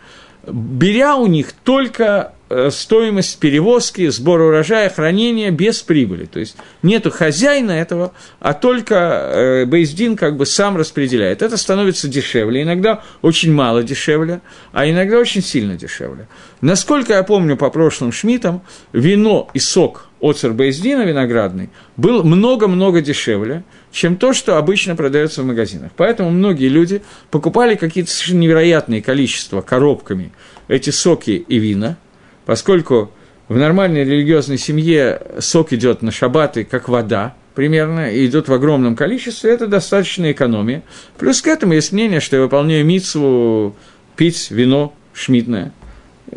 беря 0.45 1.15
у 1.15 1.25
них 1.25 1.53
только 1.63 2.34
стоимость 2.69 3.39
перевозки, 3.39 4.07
сбора 4.09 4.43
урожая, 4.43 4.89
хранения 4.89 5.49
без 5.49 5.81
прибыли. 5.81 6.25
То 6.25 6.39
есть 6.39 6.55
нету 6.83 7.09
хозяина 7.09 7.71
этого, 7.71 8.13
а 8.39 8.53
только 8.53 8.95
э, 8.95 9.65
Бейздин 9.65 10.15
как 10.15 10.37
бы 10.37 10.45
сам 10.45 10.77
распределяет. 10.77 11.41
Это 11.41 11.57
становится 11.57 12.07
дешевле, 12.07 12.61
иногда 12.61 13.03
очень 13.21 13.51
мало 13.51 13.81
дешевле, 13.81 14.41
а 14.71 14.87
иногда 14.87 15.17
очень 15.17 15.41
сильно 15.41 15.75
дешевле. 15.75 16.27
Насколько 16.61 17.13
я 17.13 17.23
помню 17.23 17.57
по 17.57 17.69
прошлым 17.69 18.11
шмитам, 18.11 18.61
вино 18.93 19.49
и 19.53 19.59
сок 19.59 20.07
Оцер 20.21 20.53
Бейздина 20.53 21.03
виноградный 21.03 21.69
был 21.97 22.23
много-много 22.23 23.01
дешевле, 23.01 23.63
чем 23.91 24.17
то, 24.17 24.33
что 24.33 24.57
обычно 24.57 24.95
продается 24.95 25.41
в 25.41 25.45
магазинах. 25.45 25.91
Поэтому 25.95 26.29
многие 26.29 26.67
люди 26.67 27.01
покупали 27.31 27.75
какие-то 27.75 28.11
невероятные 28.31 29.01
количества 29.01 29.61
коробками 29.61 30.31
эти 30.67 30.91
соки 30.91 31.45
и 31.47 31.57
вина– 31.57 31.97
поскольку 32.45 33.11
в 33.47 33.57
нормальной 33.57 34.03
религиозной 34.03 34.57
семье 34.57 35.21
сок 35.39 35.73
идет 35.73 36.01
на 36.01 36.11
шабаты, 36.11 36.63
как 36.63 36.89
вода, 36.89 37.35
примерно, 37.53 38.11
и 38.11 38.25
идет 38.25 38.47
в 38.47 38.53
огромном 38.53 38.95
количестве, 38.95 39.51
это 39.51 39.67
достаточно 39.67 40.31
экономия. 40.31 40.83
Плюс 41.17 41.41
к 41.41 41.47
этому 41.47 41.73
есть 41.73 41.91
мнение, 41.91 42.19
что 42.19 42.35
я 42.35 42.41
выполняю 42.41 42.85
митсву 42.85 43.75
пить 44.15 44.51
вино 44.51 44.93
шмитное. 45.13 45.71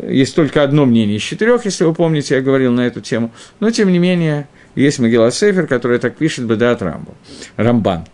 Есть 0.01 0.35
только 0.35 0.63
одно 0.63 0.85
мнение 0.85 1.17
из 1.17 1.23
четырех, 1.23 1.65
если 1.65 1.83
вы 1.83 1.93
помните, 1.93 2.35
я 2.35 2.41
говорил 2.41 2.71
на 2.71 2.87
эту 2.87 3.01
тему. 3.01 3.31
Но, 3.59 3.71
тем 3.71 3.91
не 3.91 3.99
менее, 3.99 4.47
есть 4.75 4.99
Могила 4.99 5.31
Сейфер, 5.31 5.67
который 5.67 5.99
так 5.99 6.15
пишет 6.15 6.45
Бадат 6.45 6.81
Рамбу, 6.81 7.15
Рамбан. 7.57 8.05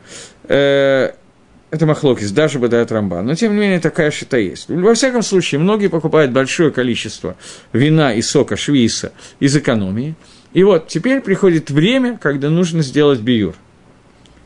Это 1.76 1.86
Махлокис, 1.86 2.32
даже 2.32 2.58
Бадат 2.58 2.90
Рамбан. 2.90 3.26
Но, 3.26 3.36
тем 3.36 3.54
не 3.54 3.60
менее, 3.60 3.82
такая 3.82 4.10
шита 4.10 4.38
есть. 4.38 4.70
Во 4.70 4.94
всяком 4.94 5.22
случае, 5.22 5.60
многие 5.60 5.90
покупают 5.90 6.32
большое 6.32 6.72
количество 6.72 7.36
вина 7.74 8.14
и 8.14 8.22
сока 8.22 8.56
швейса 8.56 9.12
из 9.42 9.58
экономии. 9.58 10.16
И 10.54 10.64
вот 10.64 10.88
теперь 10.88 11.20
приходит 11.20 11.70
время, 11.70 12.18
когда 12.18 12.50
нужно 12.50 12.82
сделать 12.82 13.20
биюр. 13.20 13.56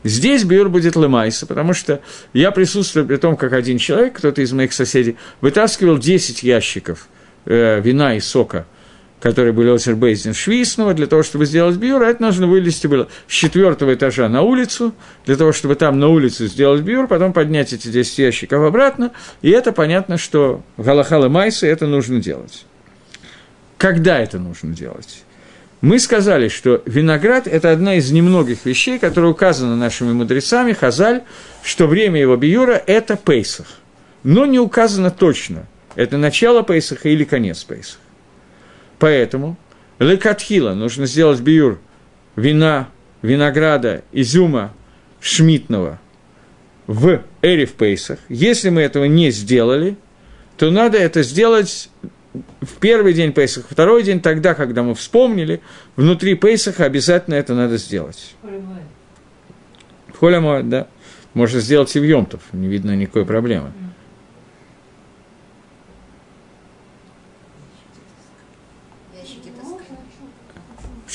Здесь 0.02 0.42
биюр 0.42 0.70
будет 0.70 0.96
лемайса, 0.96 1.46
потому 1.46 1.72
что 1.72 2.00
я 2.32 2.50
присутствую 2.50 3.06
при 3.06 3.14
том, 3.14 3.36
как 3.36 3.52
один 3.52 3.78
человек, 3.78 4.14
кто-то 4.14 4.42
из 4.42 4.52
моих 4.52 4.72
соседей, 4.72 5.16
вытаскивал 5.40 5.98
10 5.98 6.42
ящиков 6.42 7.06
э, 7.44 7.80
вина 7.80 8.16
и 8.16 8.20
сока– 8.20 8.66
которые 9.20 9.52
были 9.52 9.70
Осербейзен 9.70 10.34
Швейсного, 10.34 10.94
для 10.94 11.06
того, 11.06 11.22
чтобы 11.22 11.46
сделать 11.46 11.76
биур, 11.76 12.02
это 12.02 12.22
нужно 12.22 12.46
вылезти 12.46 12.86
было 12.86 13.08
с 13.28 13.32
четвертого 13.32 13.94
этажа 13.94 14.28
на 14.28 14.42
улицу, 14.42 14.94
для 15.26 15.36
того, 15.36 15.52
чтобы 15.52 15.74
там 15.74 15.98
на 15.98 16.08
улице 16.08 16.46
сделать 16.46 16.82
биур, 16.82 17.06
потом 17.06 17.32
поднять 17.32 17.72
эти 17.72 17.88
10 17.88 18.18
ящиков 18.18 18.62
обратно, 18.64 19.12
и 19.42 19.50
это 19.50 19.72
понятно, 19.72 20.16
что 20.16 20.62
Галахал 20.76 21.26
и 21.26 21.28
Майсы 21.28 21.66
это 21.66 21.86
нужно 21.86 22.20
делать. 22.20 22.64
Когда 23.76 24.18
это 24.18 24.38
нужно 24.38 24.74
делать? 24.74 25.22
Мы 25.80 25.98
сказали, 25.98 26.48
что 26.48 26.82
виноград– 26.84 27.46
это 27.46 27.72
одна 27.72 27.94
из 27.94 28.10
немногих 28.10 28.66
вещей, 28.66 28.98
которые 28.98 29.30
указаны 29.30 29.76
нашими 29.76 30.12
мудрецами, 30.12 30.74
Хазаль, 30.74 31.22
что 31.62 31.86
время 31.86 32.20
его 32.20 32.36
биюра– 32.36 32.82
это 32.86 33.16
Пейсах. 33.16 33.66
Но 34.22 34.44
не 34.44 34.58
указано 34.58 35.10
точно, 35.10 35.66
это 35.94 36.18
начало 36.18 36.62
Пейсаха 36.62 37.08
или 37.08 37.24
конец 37.24 37.64
Пейсаха. 37.64 37.98
Поэтому 39.00 39.56
лекатхила 39.98 40.74
нужно 40.74 41.06
сделать 41.06 41.40
биюр 41.40 41.80
вина, 42.36 42.88
винограда, 43.22 44.04
изюма 44.12 44.72
шмитного 45.20 45.98
в 46.86 47.22
Эриф 47.42 47.72
Пейсах. 47.72 48.18
Если 48.28 48.68
мы 48.68 48.82
этого 48.82 49.04
не 49.06 49.30
сделали, 49.30 49.96
то 50.56 50.70
надо 50.70 50.98
это 50.98 51.22
сделать 51.22 51.90
в 52.60 52.78
первый 52.78 53.14
день 53.14 53.32
Пейсаха, 53.32 53.66
второй 53.68 54.02
день, 54.02 54.20
тогда, 54.20 54.54
когда 54.54 54.82
мы 54.82 54.94
вспомнили, 54.94 55.62
внутри 55.96 56.34
Пейсаха 56.34 56.84
обязательно 56.84 57.34
это 57.34 57.54
надо 57.54 57.78
сделать. 57.78 58.36
В 60.08 60.18
Холямоэд, 60.18 60.68
да. 60.68 60.86
Можно 61.32 61.60
сделать 61.60 61.94
и 61.96 62.00
в 62.00 62.04
Йомтов, 62.04 62.42
не 62.52 62.68
видно 62.68 62.94
никакой 62.94 63.24
проблемы. 63.24 63.72
В 63.89 63.89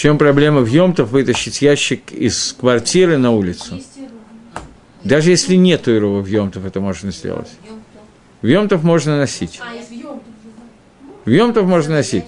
чем 0.05 0.19
проблема 0.19 0.61
в 0.61 0.67
Йомтов 0.67 1.09
вытащить 1.09 1.63
ящик 1.63 2.11
из 2.11 2.53
квартиры 2.53 3.17
на 3.17 3.31
улицу? 3.31 3.81
Даже 5.03 5.31
если 5.31 5.55
нет 5.55 5.87
его 5.87 6.21
в 6.21 6.27
Йомтов, 6.27 6.63
это 6.63 6.79
можно 6.79 7.09
сделать. 7.11 7.49
В 8.43 8.45
Йомтов 8.45 8.83
можно 8.83 9.17
носить. 9.17 9.59
В 11.25 11.29
Йомтов 11.31 11.65
можно 11.65 11.95
носить. 11.95 12.25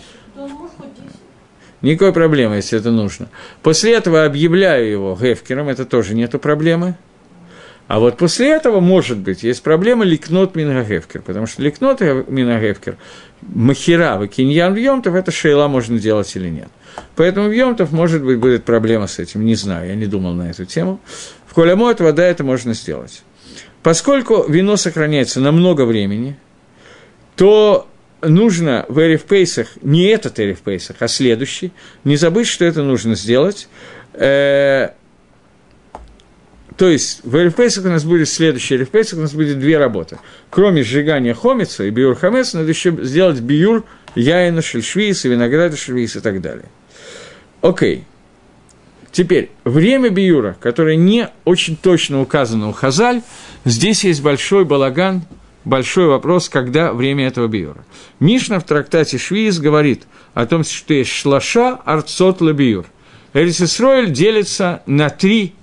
Никакой 1.83 2.13
проблемы, 2.13 2.55
если 2.55 2.79
это 2.79 2.89
нужно. 2.89 3.29
После 3.61 3.93
этого 3.93 4.25
объявляю 4.25 4.89
его 4.89 5.15
гефкером, 5.15 5.69
это 5.69 5.85
тоже 5.85 6.15
нету 6.15 6.39
проблемы. 6.39 6.95
А 7.87 7.99
вот 7.99 8.17
после 8.17 8.49
этого, 8.49 8.81
может 8.81 9.17
быть, 9.17 9.43
есть 9.43 9.63
проблема 9.63 10.03
ликнот 10.03 10.55
минагевкер, 10.55 11.21
потому 11.21 11.47
что 11.47 11.61
ликнот 11.61 12.01
минагевкер, 12.01 12.97
махира, 13.41 14.27
киньян 14.27 14.73
в 14.73 14.77
Йомтов, 14.77 15.15
это 15.15 15.31
шейла 15.31 15.67
можно 15.67 15.97
делать 15.97 16.35
или 16.35 16.49
нет. 16.49 16.67
Поэтому 17.15 17.47
в 17.47 17.51
Йомтов, 17.51 17.91
может 17.91 18.23
быть, 18.23 18.39
будет 18.39 18.65
проблема 18.65 19.07
с 19.07 19.19
этим, 19.19 19.45
не 19.45 19.55
знаю, 19.55 19.87
я 19.87 19.95
не 19.95 20.05
думал 20.05 20.33
на 20.33 20.49
эту 20.49 20.65
тему. 20.65 20.99
В 21.45 21.53
Колямот 21.53 22.01
вода 22.01 22.25
это 22.25 22.43
можно 22.43 22.73
сделать. 22.73 23.23
Поскольку 23.83 24.43
вино 24.49 24.75
сохраняется 24.75 25.39
на 25.39 25.53
много 25.53 25.83
времени, 25.83 26.37
то 27.37 27.87
нужно 28.21 28.85
в 28.89 28.99
Эриф 28.99 29.23
Пейсах, 29.23 29.69
не 29.81 30.07
этот 30.07 30.39
Эриф 30.39 30.59
Пейсах, 30.59 30.97
а 30.99 31.07
следующий, 31.07 31.71
не 32.03 32.17
забыть, 32.17 32.47
что 32.47 32.65
это 32.65 32.83
нужно 32.83 33.15
сделать. 33.15 33.69
То 36.77 36.89
есть 36.89 37.21
в 37.23 37.35
Эриф 37.35 37.57
у 37.59 37.89
нас 37.89 38.03
будет 38.03 38.29
следующий 38.29 38.75
Эриф 38.75 38.89
у 38.93 39.19
нас 39.19 39.33
будет 39.33 39.59
две 39.59 39.79
работы. 39.79 40.19
Кроме 40.51 40.83
сжигания 40.83 41.33
хомица 41.33 41.83
и 41.83 41.89
биюр 41.89 42.15
хамец, 42.15 42.53
надо 42.53 42.69
еще 42.69 42.95
сделать 43.01 43.39
биюр 43.39 43.83
яина, 44.13 44.59
и 44.59 45.27
винограда 45.27 45.75
шельшвиис 45.75 46.15
и 46.15 46.19
так 46.19 46.39
далее. 46.39 46.65
Окей. 47.61 48.05
Теперь, 49.11 49.49
время 49.63 50.09
биюра, 50.09 50.55
которое 50.59 50.95
не 50.95 51.29
очень 51.43 51.75
точно 51.75 52.21
указано 52.21 52.69
у 52.69 52.73
Хазаль, 52.73 53.23
здесь 53.65 54.03
есть 54.03 54.21
большой 54.21 54.63
балаган, 54.63 55.23
большой 55.65 56.07
вопрос, 56.07 56.49
когда 56.49 56.93
время 56.93 57.25
этого 57.25 57.47
биюра. 57.47 57.83
Мишна 58.19 58.59
в 58.59 58.65
трактате 58.65 59.17
Швиис 59.17 59.57
говорит 59.57 60.03
о 60.35 60.45
том, 60.45 60.63
что 60.63 60.93
есть 60.93 61.09
шлаша 61.09 61.79
арцот 61.83 62.41
лабиюр. 62.41 62.85
Эрисисроэль 63.33 64.11
делится 64.11 64.83
на 64.85 65.09
три 65.09 65.55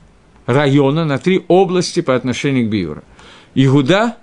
района, 0.46 1.04
на 1.04 1.18
три 1.18 1.44
области 1.48 2.00
по 2.00 2.14
отношению 2.14 2.66
к 2.66 2.70
биюра. 2.70 3.04
Игуда, 3.54 4.16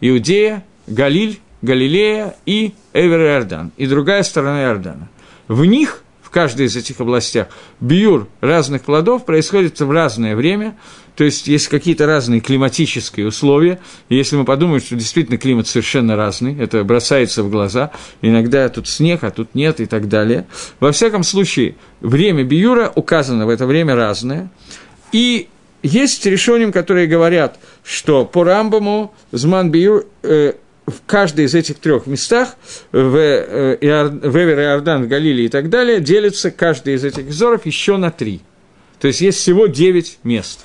Иудея, 0.00 0.64
Галиль, 0.86 1.40
Галилея 1.62 2.36
и 2.46 2.74
Эвер 2.92 3.20
Иордан, 3.20 3.72
и 3.76 3.86
другая 3.86 4.22
сторона 4.22 4.64
Иордана. 4.64 5.08
В 5.48 5.64
них 5.64 6.04
каждой 6.34 6.66
из 6.66 6.74
этих 6.74 7.00
областях 7.00 7.46
биюр 7.80 8.26
разных 8.40 8.82
плодов 8.82 9.24
происходит 9.24 9.78
в 9.78 9.88
разное 9.88 10.34
время, 10.34 10.76
то 11.14 11.22
есть 11.22 11.46
есть 11.46 11.68
какие-то 11.68 12.06
разные 12.06 12.40
климатические 12.40 13.28
условия, 13.28 13.78
и 14.08 14.16
если 14.16 14.34
мы 14.34 14.44
подумаем, 14.44 14.80
что 14.80 14.96
действительно 14.96 15.38
климат 15.38 15.68
совершенно 15.68 16.16
разный, 16.16 16.58
это 16.58 16.82
бросается 16.82 17.44
в 17.44 17.50
глаза, 17.50 17.92
иногда 18.20 18.68
тут 18.68 18.88
снег, 18.88 19.22
а 19.22 19.30
тут 19.30 19.54
нет 19.54 19.78
и 19.78 19.86
так 19.86 20.08
далее. 20.08 20.44
Во 20.80 20.90
всяком 20.90 21.22
случае, 21.22 21.76
время 22.00 22.42
биюра 22.42 22.92
указано 22.92 23.46
в 23.46 23.48
это 23.48 23.64
время 23.64 23.94
разное, 23.94 24.50
и 25.12 25.46
есть 25.84 26.24
решением, 26.24 26.72
которые 26.72 27.06
говорят, 27.06 27.58
что 27.84 28.24
по 28.24 28.42
Рамбаму 28.42 29.14
Зман 29.32 29.70
Биюр 29.70 30.06
э, 30.22 30.54
в 30.86 30.94
каждой 31.06 31.44
из 31.44 31.54
этих 31.54 31.78
трех 31.78 32.06
местах, 32.06 32.56
в, 32.90 33.16
э, 33.16 33.76
в 33.76 34.36
Эвер, 34.36 34.60
Иордан, 34.60 35.04
в 35.04 35.08
Галиле 35.08 35.44
и 35.44 35.48
так 35.48 35.68
далее, 35.68 36.00
делится 36.00 36.50
каждый 36.50 36.94
из 36.94 37.04
этих 37.04 37.24
взоров 37.24 37.66
еще 37.66 37.98
на 37.98 38.10
три. 38.10 38.40
То 38.98 39.08
есть 39.08 39.20
есть 39.20 39.38
всего 39.38 39.66
девять 39.66 40.18
мест. 40.24 40.64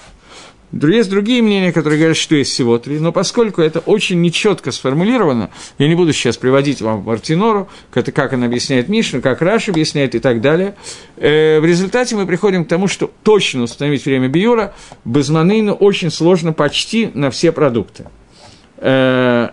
Есть 0.72 1.10
другие 1.10 1.42
мнения, 1.42 1.72
которые 1.72 1.98
говорят, 1.98 2.18
что 2.18 2.36
есть 2.36 2.52
всего 2.52 2.78
три, 2.78 3.00
но 3.00 3.12
поскольку 3.12 3.62
это 3.62 3.80
очень 3.80 4.22
нечетко 4.22 4.72
сформулировано, 4.72 5.50
я 5.80 5.88
не 5.88 5.96
буду 5.96 6.14
сейчас 6.14 6.38
приводить 6.38 6.82
вам 6.82 7.04
Мартинору, 7.04 7.70
это 7.94 8.12
как 8.12 8.34
он 8.34 8.44
объясняет 8.44 8.88
Мишну, 8.88 9.22
как 9.22 9.42
Раш 9.42 9.70
объясняет 9.70 10.14
и 10.14 10.20
так 10.20 10.42
далее. 10.42 10.76
Э, 11.18 11.60
в 11.60 11.66
результате 11.66 12.16
мы 12.16 12.28
приходим 12.28 12.66
к 12.66 12.68
тому, 12.68 12.88
что 12.88 13.12
точно 13.24 13.64
установить 13.64 14.06
время 14.06 14.28
биюра 14.28 14.74
без 15.06 15.30
манейна 15.30 15.74
очень 15.74 16.12
сложно 16.12 16.54
почти 16.54 17.10
на 17.14 17.32
все 17.32 17.52
продукты. 17.52 18.06
Э, 18.78 19.50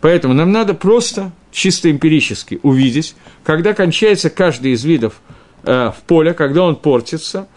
Поэтому 0.00 0.34
нам 0.34 0.52
надо 0.52 0.74
просто 0.74 1.32
чисто 1.50 1.90
эмпирически 1.90 2.60
увидеть, 2.62 3.14
когда 3.44 3.74
кончается 3.74 4.30
каждый 4.30 4.72
из 4.72 4.84
видов 4.84 5.20
э, 5.64 5.90
в 5.90 6.02
поле, 6.06 6.34
когда 6.34 6.62
он 6.62 6.76
портится, 6.76 7.48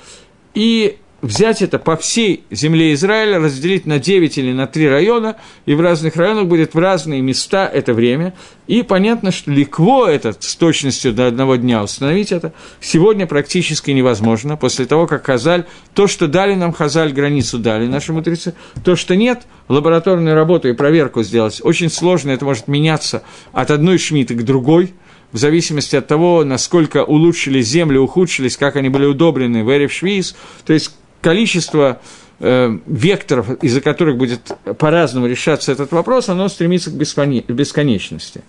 и 0.54 0.97
взять 1.22 1.62
это 1.62 1.80
по 1.80 1.95
всей 1.95 2.43
земле 2.49 2.93
Израиля, 2.93 3.39
разделить 3.39 3.86
на 3.86 3.99
9 3.99 4.38
или 4.38 4.52
на 4.54 4.68
3 4.68 4.89
района, 4.89 5.38
и 5.66 5.76
в 5.76 5.82
разных 5.82 6.16
районах 6.16 6.47
будет 6.47 6.74
в 6.74 6.80
разные 6.80 7.22
места 7.22 7.68
это 7.68 7.93
время. 7.93 8.34
И 8.68 8.84
понятно, 8.84 9.32
что 9.32 9.52
ликво 9.52 10.08
это 10.08 10.34
с 10.38 10.56
точностью 10.56 11.14
до 11.14 11.28
одного 11.28 11.58
дня 11.58 11.84
установить 11.84 12.32
это 12.32 12.54
сегодня 12.80 13.28
практически 13.28 13.91
невозможно. 13.91 14.58
После 14.58 14.86
того, 14.86 15.08
как 15.08 15.26
Хазаль, 15.26 15.66
то, 15.93 16.08
что 16.08 16.28
дали 16.28 16.56
нам 16.56 16.74
Хазаль, 16.74 17.12
границу 17.12 17.60
дали 17.60 17.88
наши 17.88 18.14
мудрецы, 18.14 18.54
то, 18.84 18.95
что 18.95 19.16
нет, 19.16 19.43
лабораторную 19.68 20.36
работу 20.36 20.70
и 20.70 20.74
проверку 20.74 21.24
сделать 21.24 21.60
очень 21.64 21.89
сложно, 21.89 22.32
это 22.32 22.45
может 22.45 22.68
меняться 22.68 23.24
от 23.52 23.72
одной 23.72 23.97
шмиты 23.97 24.36
к 24.36 24.43
другой– 24.43 24.93
в 25.32 25.38
зависимости 25.38 25.95
от 25.95 26.07
того, 26.07 26.43
насколько 26.43 27.03
улучшились 27.03 27.67
земли, 27.67 27.97
ухудшились, 27.97 28.57
как 28.57 28.75
они 28.75 28.89
были 28.89 29.05
удобрены 29.05 29.63
в 29.63 29.69
Эрев 29.71 29.91
Швиз, 29.91 30.36
то 30.65 30.73
есть 30.73 30.95
количество 31.21 32.01
э, 32.39 32.77
векторов, 32.86 33.63
из-за 33.63 33.82
которых 33.82 34.17
будет 34.17 34.51
по-разному 34.77 35.27
решаться 35.27 35.71
этот 35.71 35.91
вопрос, 35.91 36.29
оно 36.29 36.49
стремится 36.49 36.91
к 36.91 36.93
бесконечности. 36.93 38.43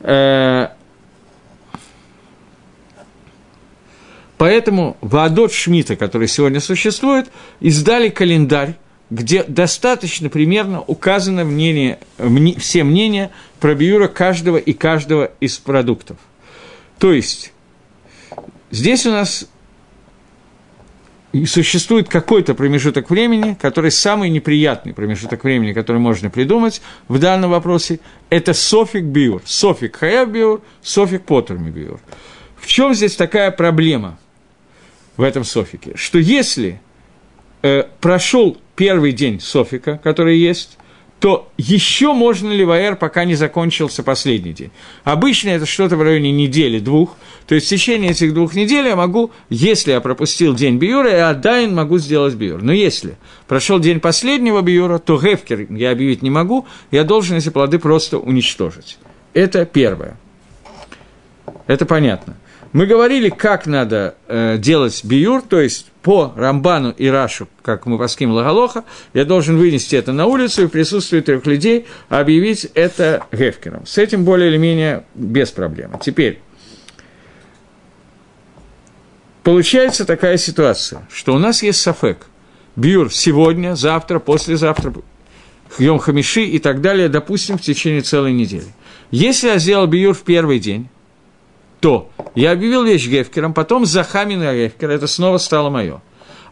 Э, 0.00 0.68
поэтому 4.38 4.96
Ваадот 5.00 5.52
Шмита, 5.52 5.96
который 5.96 6.28
сегодня 6.28 6.60
существует, 6.60 7.30
издали 7.60 8.08
календарь 8.10 8.76
где 9.12 9.44
достаточно 9.44 10.30
примерно 10.30 10.80
указано 10.80 11.44
мнение, 11.44 11.98
мне, 12.16 12.58
все 12.58 12.82
мнения 12.82 13.30
про 13.60 13.74
биюра 13.74 14.08
каждого 14.08 14.56
и 14.56 14.72
каждого 14.72 15.32
из 15.38 15.58
продуктов. 15.58 16.16
То 16.98 17.12
есть, 17.12 17.52
здесь 18.70 19.04
у 19.04 19.10
нас 19.10 19.46
существует 21.44 22.08
какой-то 22.08 22.54
промежуток 22.54 23.10
времени, 23.10 23.54
который 23.60 23.90
самый 23.90 24.30
неприятный 24.30 24.94
промежуток 24.94 25.44
времени, 25.44 25.74
который 25.74 25.98
можно 25.98 26.30
придумать 26.30 26.80
в 27.08 27.18
данном 27.18 27.50
вопросе, 27.50 28.00
это 28.30 28.54
софик 28.54 29.04
биур. 29.04 29.42
Софик 29.44 29.96
хая 29.96 30.24
биур, 30.24 30.62
софик 30.80 31.24
потерми 31.24 31.70
биур. 31.70 32.00
В 32.56 32.66
чем 32.66 32.94
здесь 32.94 33.16
такая 33.16 33.50
проблема 33.50 34.18
в 35.18 35.22
этом 35.22 35.44
софике? 35.44 35.92
Что 35.96 36.18
если 36.18 36.80
э, 37.62 37.84
прошел 38.00 38.61
первый 38.76 39.12
день 39.12 39.40
софика, 39.40 40.00
который 40.02 40.38
есть, 40.38 40.78
то 41.22 41.48
еще 41.56 42.14
можно 42.14 42.48
ли 42.48 42.56
ливаэр, 42.56 42.96
пока 42.96 43.24
не 43.24 43.36
закончился 43.36 44.02
последний 44.02 44.52
день. 44.52 44.72
Обычно 45.04 45.50
это 45.50 45.66
что-то 45.66 45.96
в 45.96 46.02
районе 46.02 46.32
недели-двух, 46.32 47.16
то 47.46 47.54
есть 47.54 47.68
в 47.68 47.70
течение 47.70 48.10
этих 48.10 48.34
двух 48.34 48.56
недель 48.56 48.86
я 48.86 48.96
могу, 48.96 49.30
если 49.48 49.92
я 49.92 50.00
пропустил 50.00 50.52
день 50.56 50.78
биюра, 50.78 51.10
я 51.12 51.30
отдайн 51.30 51.76
могу 51.76 51.98
сделать 51.98 52.34
биюр. 52.34 52.60
Но 52.60 52.72
если 52.72 53.14
прошел 53.46 53.78
день 53.78 54.00
последнего 54.00 54.62
биюра, 54.62 54.98
то 54.98 55.16
гефкер 55.16 55.68
я 55.70 55.92
объявить 55.92 56.22
не 56.22 56.30
могу, 56.30 56.66
я 56.90 57.04
должен 57.04 57.36
эти 57.36 57.50
плоды 57.50 57.78
просто 57.78 58.18
уничтожить. 58.18 58.98
Это 59.32 59.64
первое. 59.64 60.16
Это 61.68 61.86
понятно. 61.86 62.36
Мы 62.72 62.86
говорили, 62.86 63.28
как 63.28 63.66
надо 63.66 64.14
э, 64.28 64.56
делать 64.56 65.04
биюр, 65.04 65.42
то 65.42 65.60
есть 65.60 65.88
по 66.02 66.32
Рамбану 66.34 66.90
и 66.90 67.06
Рашу, 67.06 67.46
как 67.60 67.84
мы 67.84 67.98
воским 67.98 68.30
Лагалоха, 68.30 68.84
я 69.12 69.26
должен 69.26 69.58
вынести 69.58 69.94
это 69.94 70.12
на 70.12 70.24
улицу 70.24 70.62
и 70.62 70.66
в 70.66 70.70
присутствии 70.70 71.20
трех 71.20 71.44
людей 71.44 71.86
объявить 72.08 72.66
это 72.74 73.26
Гефкером. 73.30 73.84
С 73.84 73.98
этим 73.98 74.24
более 74.24 74.48
или 74.48 74.56
менее 74.56 75.04
без 75.14 75.50
проблем. 75.50 75.98
Теперь, 76.02 76.40
получается 79.42 80.06
такая 80.06 80.38
ситуация, 80.38 81.06
что 81.12 81.34
у 81.34 81.38
нас 81.38 81.62
есть 81.62 81.80
сафек. 81.80 82.26
Биюр 82.74 83.12
сегодня, 83.12 83.76
завтра, 83.76 84.18
послезавтра, 84.18 84.94
Йом 85.78 85.98
Хамиши 85.98 86.44
и 86.44 86.58
так 86.58 86.80
далее, 86.80 87.10
допустим, 87.10 87.58
в 87.58 87.62
течение 87.62 88.00
целой 88.00 88.32
недели. 88.32 88.66
Если 89.10 89.48
я 89.48 89.58
сделал 89.58 89.86
биюр 89.86 90.14
в 90.14 90.22
первый 90.22 90.58
день, 90.58 90.88
то 91.82 92.08
я 92.36 92.52
объявил 92.52 92.84
вещь 92.84 93.08
Гефкером, 93.08 93.52
потом 93.52 93.84
Захамин 93.86 94.40
и 94.40 94.66
Гефкер, 94.66 94.88
это 94.88 95.08
снова 95.08 95.38
стало 95.38 95.68
мое. 95.68 96.00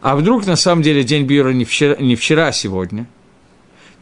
А 0.01 0.17
вдруг 0.17 0.45
на 0.45 0.57
самом 0.57 0.83
деле 0.83 1.05
день 1.05 1.25
Бьюра 1.25 1.53
не 1.53 1.63
вчера, 1.63 1.95
не 1.95 2.17
вчера, 2.17 2.47
а 2.47 2.51
сегодня? 2.51 3.07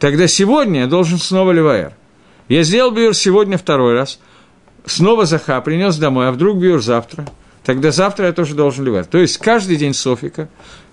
Тогда 0.00 0.26
сегодня 0.26 0.80
я 0.80 0.86
должен 0.88 1.18
снова 1.18 1.52
Леваэр. 1.52 1.92
Я 2.48 2.64
сделал 2.64 2.90
Бьюр 2.90 3.14
сегодня 3.14 3.58
второй 3.58 3.94
раз, 3.94 4.18
снова 4.84 5.24
Заха 5.24 5.60
принес 5.60 5.98
домой, 5.98 6.28
а 6.28 6.32
вдруг 6.32 6.58
Бьюр 6.58 6.82
завтра? 6.82 7.26
Тогда 7.64 7.92
завтра 7.92 8.26
я 8.26 8.32
тоже 8.32 8.56
должен 8.56 8.84
Леваэр. 8.84 9.04
То 9.04 9.18
есть 9.18 9.38
каждый 9.38 9.76
день 9.76 9.94
Софика, 9.94 10.48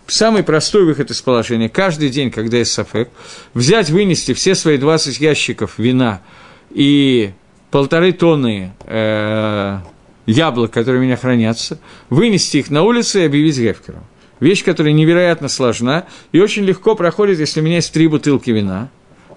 самый 0.05 0.43
простой 0.43 0.85
выход 0.85 1.09
из 1.09 1.19
положения, 1.19 1.67
каждый 1.67 2.09
день, 2.09 2.29
когда 2.29 2.57
есть 2.57 2.73
Софек, 2.73 3.09
взять, 3.55 3.89
вынести 3.89 4.35
все 4.35 4.53
свои 4.53 4.77
20 4.77 5.19
ящиков 5.19 5.79
вина 5.79 6.21
и 6.69 7.31
полторы 7.71 8.11
тонны 8.11 8.73
э, 8.85 9.79
яблок, 10.27 10.71
которые 10.71 11.01
у 11.01 11.03
меня 11.03 11.17
хранятся, 11.17 11.79
вынести 12.09 12.57
их 12.57 12.69
на 12.69 12.83
улицу 12.83 13.19
и 13.19 13.25
объявить 13.25 13.57
гефкером. 13.57 14.03
Вещь, 14.39 14.63
которая 14.63 14.93
невероятно 14.93 15.47
сложна 15.47 16.05
и 16.31 16.39
очень 16.39 16.63
легко 16.63 16.93
проходит, 16.93 17.39
если 17.39 17.61
у 17.61 17.63
меня 17.63 17.77
есть 17.77 17.91
три 17.91 18.07
бутылки 18.07 18.51
вина. 18.51 18.89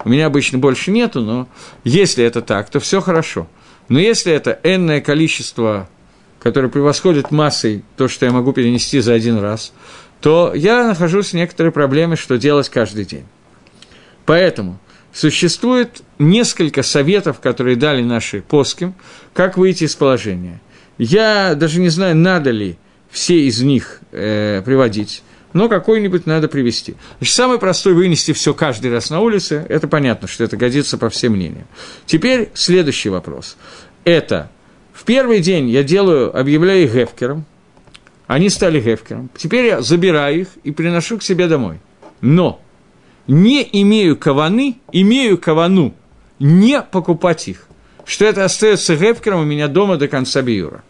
У 0.03 0.09
меня 0.09 0.27
обычно 0.27 0.59
больше 0.59 0.91
нету, 0.91 1.21
но 1.21 1.47
если 1.83 2.23
это 2.23 2.41
так, 2.41 2.69
то 2.69 2.79
все 2.79 3.01
хорошо. 3.01 3.47
Но 3.87 3.99
если 3.99 4.31
это 4.31 4.59
энное 4.63 5.01
количество, 5.01 5.89
которое 6.39 6.67
превосходит 6.67 7.31
массой 7.31 7.83
то, 7.97 8.07
что 8.07 8.25
я 8.25 8.31
могу 8.31 8.51
перенести 8.53 8.99
за 8.99 9.13
один 9.13 9.39
раз, 9.39 9.73
то 10.19 10.53
я 10.53 10.87
нахожусь 10.87 11.29
в 11.29 11.33
некоторой 11.33 11.71
проблеме, 11.71 12.15
что 12.15 12.37
делать 12.37 12.69
каждый 12.69 13.05
день. 13.05 13.25
Поэтому 14.25 14.79
существует 15.13 16.03
несколько 16.19 16.83
советов, 16.83 17.39
которые 17.39 17.75
дали 17.75 18.03
наши 18.03 18.41
поским, 18.41 18.93
как 19.33 19.57
выйти 19.57 19.85
из 19.85 19.95
положения– 19.95 20.61
я 21.03 21.55
даже 21.55 21.79
не 21.79 21.89
знаю, 21.89 22.15
надо 22.15 22.51
ли 22.51 22.77
все 23.09 23.47
из 23.47 23.59
них 23.59 24.01
э, 24.11 24.61
приводить, 24.63 25.23
но 25.51 25.67
какой-нибудь 25.67 26.27
надо 26.27 26.47
привести. 26.47 26.93
Значит, 27.17 27.35
самый 27.35 27.57
простой 27.57 27.93
вынести 27.93 28.33
все 28.33 28.53
каждый 28.53 28.91
раз 28.91 29.09
на 29.09 29.19
улице, 29.19 29.65
это 29.67 29.87
понятно, 29.87 30.27
что 30.27 30.43
это 30.43 30.57
годится 30.57 30.99
по 30.99 31.09
всем 31.09 31.33
мнениям. 31.33 31.65
Теперь 32.05 32.51
следующий 32.53 33.09
вопрос. 33.09 33.57
Это 34.03 34.51
в 34.93 35.03
первый 35.03 35.39
день 35.39 35.71
я 35.71 35.81
делаю, 35.81 36.37
объявляю 36.37 36.83
их 36.83 36.93
гефкером, 36.93 37.45
они 38.27 38.49
стали 38.49 38.79
гефкером. 38.79 39.31
Теперь 39.35 39.65
я 39.65 39.81
забираю 39.81 40.41
их 40.41 40.49
и 40.63 40.69
приношу 40.69 41.17
к 41.17 41.23
себе 41.23 41.47
домой. 41.47 41.79
Но 42.21 42.61
не 43.25 43.67
имею 43.81 44.17
каваны, 44.17 44.77
имею 44.91 45.39
кавану 45.39 45.95
не 46.37 46.79
покупать 46.79 47.47
их. 47.47 47.67
Что 48.05 48.25
это 48.25 48.45
остается 48.45 48.95
гефкером 48.95 49.41
у 49.41 49.45
меня 49.45 49.67
дома 49.67 49.97
до 49.97 50.07
конца 50.07 50.43
биюра. 50.43 50.83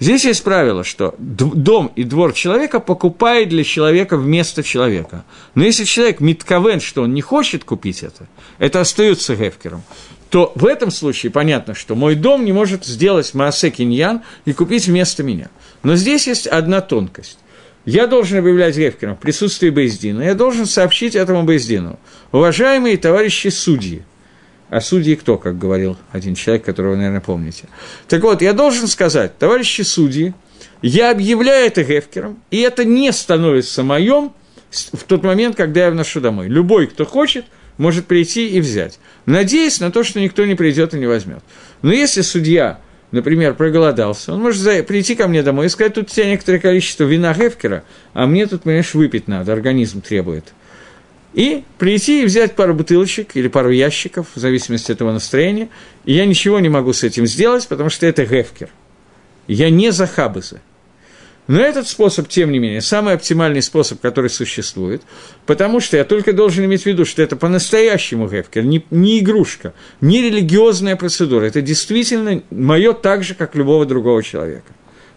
Здесь 0.00 0.24
есть 0.24 0.42
правило, 0.42 0.82
что 0.82 1.14
дом 1.18 1.92
и 1.94 2.02
двор 2.04 2.32
человека 2.32 2.80
покупает 2.80 3.48
для 3.48 3.62
человека 3.62 4.16
вместо 4.16 4.62
человека. 4.62 5.24
Но 5.54 5.64
если 5.64 5.84
человек 5.84 6.20
митковен, 6.20 6.80
что 6.80 7.02
он 7.02 7.14
не 7.14 7.20
хочет 7.20 7.64
купить 7.64 8.02
это, 8.02 8.26
это 8.58 8.80
остается 8.80 9.36
гефкером, 9.36 9.82
то 10.30 10.52
в 10.56 10.66
этом 10.66 10.90
случае 10.90 11.30
понятно, 11.30 11.74
что 11.74 11.94
мой 11.94 12.16
дом 12.16 12.44
не 12.44 12.52
может 12.52 12.84
сделать 12.84 13.32
Маасе 13.34 13.70
Киньян 13.70 14.22
и 14.44 14.52
купить 14.52 14.86
вместо 14.86 15.22
меня. 15.22 15.48
Но 15.84 15.94
здесь 15.94 16.26
есть 16.26 16.48
одна 16.48 16.80
тонкость. 16.80 17.38
Я 17.84 18.06
должен 18.06 18.38
объявлять 18.38 18.76
Гефкером 18.76 19.14
в 19.14 19.20
присутствии 19.20 19.68
Бейздина, 19.68 20.22
я 20.22 20.34
должен 20.34 20.64
сообщить 20.64 21.14
этому 21.14 21.42
Бейздину. 21.42 21.98
Уважаемые 22.32 22.96
товарищи 22.96 23.48
судьи– 23.48 24.02
а 24.74 24.80
судьи 24.80 25.14
кто, 25.14 25.38
как 25.38 25.56
говорил 25.56 25.96
один 26.10 26.34
человек, 26.34 26.64
которого 26.64 26.90
вы, 26.90 26.96
наверное, 26.96 27.20
помните. 27.20 27.68
Так 28.08 28.24
вот, 28.24 28.42
я 28.42 28.52
должен 28.52 28.88
сказать, 28.88 29.38
товарищи 29.38 29.82
судьи, 29.82 30.34
я 30.82 31.12
объявляю 31.12 31.68
это 31.68 31.84
Гефкером, 31.84 32.40
и 32.50 32.58
это 32.58 32.84
не 32.84 33.12
становится 33.12 33.84
моим 33.84 34.32
в 34.72 35.04
тот 35.04 35.22
момент, 35.22 35.54
когда 35.54 35.84
я 35.84 35.90
вношу 35.92 36.20
домой. 36.20 36.48
Любой, 36.48 36.88
кто 36.88 37.04
хочет, 37.04 37.44
может 37.78 38.06
прийти 38.06 38.48
и 38.48 38.60
взять. 38.60 38.98
Надеясь 39.26 39.78
на 39.78 39.92
то, 39.92 40.02
что 40.02 40.18
никто 40.18 40.44
не 40.44 40.56
придет 40.56 40.92
и 40.92 40.98
не 40.98 41.06
возьмет. 41.06 41.44
Но 41.82 41.92
если 41.92 42.22
судья, 42.22 42.80
например, 43.12 43.54
проголодался, 43.54 44.32
он 44.32 44.40
может 44.40 44.88
прийти 44.88 45.14
ко 45.14 45.28
мне 45.28 45.44
домой 45.44 45.66
и 45.66 45.68
сказать, 45.68 45.94
тут 45.94 46.10
у 46.10 46.12
тебя 46.12 46.26
некоторое 46.26 46.58
количество 46.58 47.04
вина 47.04 47.32
Гефкера, 47.32 47.84
а 48.12 48.26
мне 48.26 48.44
тут, 48.48 48.64
понимаешь, 48.64 48.92
выпить 48.92 49.28
надо, 49.28 49.52
организм 49.52 50.00
требует– 50.00 50.46
и 51.34 51.64
прийти 51.78 52.22
и 52.22 52.24
взять 52.24 52.54
пару 52.54 52.74
бутылочек 52.74 53.34
или 53.34 53.48
пару 53.48 53.70
ящиков, 53.70 54.28
в 54.34 54.38
зависимости 54.38 54.92
от 54.92 54.96
этого 54.98 55.12
настроения, 55.12 55.68
и 56.04 56.14
я 56.14 56.26
ничего 56.26 56.60
не 56.60 56.68
могу 56.68 56.92
с 56.92 57.02
этим 57.02 57.26
сделать, 57.26 57.66
потому 57.66 57.90
что 57.90 58.06
это 58.06 58.24
гефкер. 58.24 58.70
Я 59.48 59.68
не 59.68 59.90
за 59.90 60.06
хабызы. 60.06 60.60
Но 61.46 61.60
этот 61.60 61.86
способ, 61.88 62.28
тем 62.28 62.52
не 62.52 62.58
менее, 62.58 62.80
самый 62.80 63.14
оптимальный 63.14 63.60
способ, 63.60 64.00
который 64.00 64.30
существует, 64.30 65.02
потому 65.44 65.80
что 65.80 65.98
я 65.98 66.04
только 66.04 66.32
должен 66.32 66.64
иметь 66.64 66.84
в 66.84 66.86
виду, 66.86 67.04
что 67.04 67.20
это 67.20 67.36
по-настоящему 67.36 68.28
гефкер, 68.28 68.64
не, 68.64 68.86
не 68.90 69.18
игрушка, 69.18 69.74
не 70.00 70.22
религиозная 70.22 70.96
процедура, 70.96 71.44
это 71.44 71.60
действительно 71.60 72.42
мое 72.50 72.94
так 72.94 73.24
же, 73.24 73.34
как 73.34 73.54
любого 73.56 73.84
другого 73.84 74.22
человека. 74.22 74.72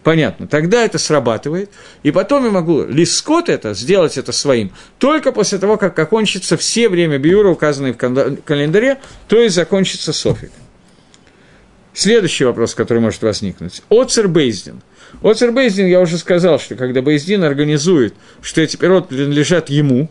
Понятно. 0.08 0.46
Тогда 0.46 0.86
это 0.86 0.96
срабатывает, 0.96 1.68
и 2.02 2.12
потом 2.12 2.46
я 2.46 2.50
могу 2.50 2.82
лискот 2.82 3.50
это, 3.50 3.74
сделать 3.74 4.16
это 4.16 4.32
своим, 4.32 4.72
только 4.98 5.32
после 5.32 5.58
того, 5.58 5.76
как 5.76 5.98
окончится 5.98 6.56
все 6.56 6.88
время 6.88 7.18
биюра, 7.18 7.50
указанные 7.50 7.92
в 7.92 7.96
календаре, 7.98 9.00
то 9.28 9.38
есть 9.38 9.54
закончится 9.54 10.14
софик. 10.14 10.50
Следующий 11.92 12.46
вопрос, 12.46 12.74
который 12.74 13.00
может 13.00 13.20
возникнуть. 13.20 13.82
Оцер 13.90 14.28
Бейздин. 14.28 14.80
Оцер 15.22 15.52
Бейздин, 15.52 15.84
я 15.84 16.00
уже 16.00 16.16
сказал, 16.16 16.58
что 16.58 16.74
когда 16.74 17.02
Бейздин 17.02 17.44
организует, 17.44 18.14
что 18.40 18.62
эти 18.62 18.78
пирот 18.78 19.10
принадлежат 19.10 19.68
ему, 19.68 20.10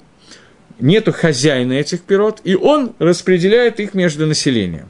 нету 0.79 1.11
хозяина 1.11 1.73
этих 1.73 2.01
пирот, 2.01 2.39
и 2.43 2.53
он 2.53 2.93
распределяет 2.99 3.79
их 3.79 3.95
между 3.95 4.27
населением. 4.27 4.89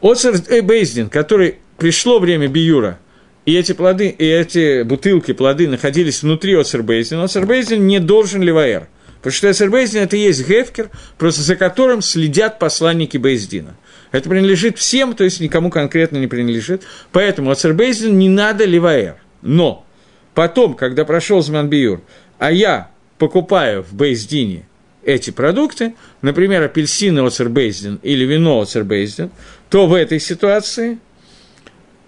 Оцер 0.00 0.34
Бейздин, 0.64 1.08
который 1.08 1.58
пришло 1.78 2.18
время 2.18 2.48
биюра– 2.48 2.98
и 3.44 3.54
эти 3.54 3.72
плоды, 3.72 4.08
и 4.08 4.24
эти 4.24 4.82
бутылки, 4.82 5.32
плоды 5.32 5.68
находились 5.68 6.22
внутри 6.22 6.54
Оцербейзина, 6.54 7.24
Оцербейзин 7.24 7.86
не 7.86 8.00
должен 8.00 8.42
ливаэр. 8.42 8.88
Потому 9.18 9.32
что 9.32 9.48
Оцербейзин– 9.48 10.02
это 10.02 10.16
и 10.16 10.20
есть 10.20 10.46
гефкер, 10.46 10.90
просто 11.18 11.42
за 11.42 11.56
которым 11.56 12.02
следят 12.02 12.58
посланники 12.58 13.16
Бейздина. 13.16 13.74
Это 14.12 14.28
принадлежит 14.28 14.78
всем, 14.78 15.14
то 15.14 15.24
есть 15.24 15.40
никому 15.40 15.70
конкретно 15.70 16.18
не 16.18 16.26
принадлежит. 16.26 16.82
Поэтому 17.10 17.50
Оцербейзин 17.50 18.18
не 18.18 18.28
надо 18.28 18.66
ливаэр. 18.66 19.16
Но 19.40 19.86
потом, 20.34 20.74
когда 20.74 21.04
прошел 21.04 21.40
Зманбиюр, 21.40 22.02
а 22.38 22.52
я 22.52 22.90
покупаю 23.18 23.82
в 23.82 23.94
Бейздине 23.94 24.66
эти 25.02 25.30
продукты, 25.30 25.94
например, 26.22 26.62
апельсины 26.62 27.20
оцербейзден 27.20 28.00
или 28.02 28.24
вино 28.24 28.60
оцербейзден, 28.60 29.30
то 29.70 29.86
в 29.86 29.94
этой 29.94 30.20
ситуации 30.20 30.98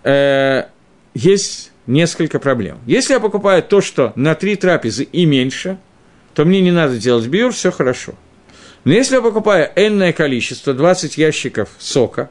э, 0.02 0.64
есть 1.16 1.72
несколько 1.86 2.38
проблем. 2.38 2.78
Если 2.86 3.14
я 3.14 3.20
покупаю 3.20 3.62
то, 3.62 3.80
что 3.80 4.12
на 4.16 4.34
три 4.34 4.54
трапезы 4.56 5.04
и 5.04 5.24
меньше, 5.24 5.78
то 6.34 6.44
мне 6.44 6.60
не 6.60 6.70
надо 6.70 6.98
делать 6.98 7.26
биур, 7.26 7.52
все 7.52 7.70
хорошо. 7.70 8.14
Но 8.84 8.92
если 8.92 9.16
я 9.16 9.22
покупаю 9.22 9.70
энное 9.76 10.12
количество, 10.12 10.74
20 10.74 11.16
ящиков 11.16 11.70
сока, 11.78 12.30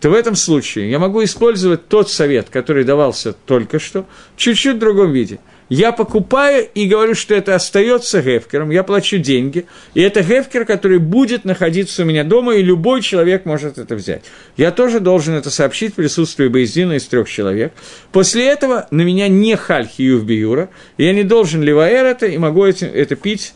то 0.00 0.10
в 0.10 0.14
этом 0.14 0.34
случае 0.34 0.90
я 0.90 0.98
могу 0.98 1.22
использовать 1.22 1.88
тот 1.88 2.10
совет, 2.10 2.50
который 2.50 2.84
давался 2.84 3.32
только 3.32 3.78
что, 3.78 4.04
чуть-чуть 4.36 4.76
в 4.76 4.80
другом 4.80 5.12
виде– 5.12 5.38
я 5.68 5.92
покупаю 5.92 6.68
и 6.74 6.86
говорю, 6.86 7.14
что 7.14 7.34
это 7.34 7.54
остается 7.54 8.20
гефкером, 8.20 8.70
я 8.70 8.82
плачу 8.82 9.18
деньги, 9.18 9.66
и 9.94 10.02
это 10.02 10.22
гефкер, 10.22 10.64
который 10.64 10.98
будет 10.98 11.44
находиться 11.44 12.02
у 12.02 12.06
меня 12.06 12.24
дома, 12.24 12.54
и 12.54 12.62
любой 12.62 13.02
человек 13.02 13.44
может 13.44 13.78
это 13.78 13.94
взять. 13.94 14.24
Я 14.56 14.70
тоже 14.70 15.00
должен 15.00 15.34
это 15.34 15.50
сообщить 15.50 15.92
в 15.92 15.96
присутствии 15.96 16.48
Боездина 16.48 16.94
из 16.94 17.06
трех 17.06 17.28
человек. 17.28 17.72
После 18.12 18.46
этого 18.46 18.86
на 18.90 19.02
меня 19.02 19.28
не 19.28 19.56
халь 19.56 19.88
хиюв 19.88 20.24
биюра, 20.24 20.68
я 20.98 21.12
не 21.12 21.22
должен 21.22 21.62
ливаэр 21.62 22.04
это, 22.04 22.26
и 22.26 22.36
могу 22.38 22.64
это, 22.64 22.86
это 22.86 23.16
пить, 23.16 23.54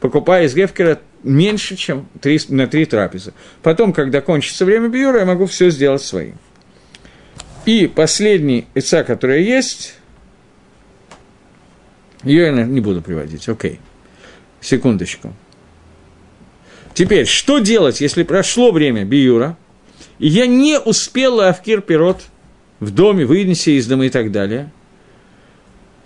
покупая 0.00 0.46
из 0.46 0.54
гефкера 0.54 1.00
меньше, 1.22 1.76
чем 1.76 2.08
3, 2.20 2.40
на 2.48 2.66
три 2.66 2.84
трапезы. 2.84 3.32
Потом, 3.62 3.92
когда 3.92 4.20
кончится 4.20 4.64
время 4.64 4.88
биюра, 4.88 5.20
я 5.20 5.24
могу 5.26 5.46
все 5.46 5.70
сделать 5.70 6.02
своим. 6.02 6.36
И 7.66 7.86
последний 7.86 8.66
яйца, 8.74 9.02
которое 9.04 9.40
есть, 9.40 9.94
ее 12.24 12.46
я 12.46 12.52
не 12.64 12.80
буду 12.80 13.02
приводить, 13.02 13.48
окей. 13.48 13.80
Секундочку. 14.60 15.32
Теперь, 16.94 17.26
что 17.26 17.60
делать, 17.60 18.00
если 18.00 18.24
прошло 18.24 18.72
время 18.72 19.04
биюра, 19.04 19.56
и 20.18 20.26
я 20.26 20.46
не 20.46 20.80
успел 20.80 21.40
Авкир 21.40 21.80
пирот 21.80 22.22
в 22.80 22.90
доме 22.90 23.24
вынести 23.24 23.70
из 23.70 23.86
дома 23.86 24.06
и 24.06 24.10
так 24.10 24.32
далее, 24.32 24.72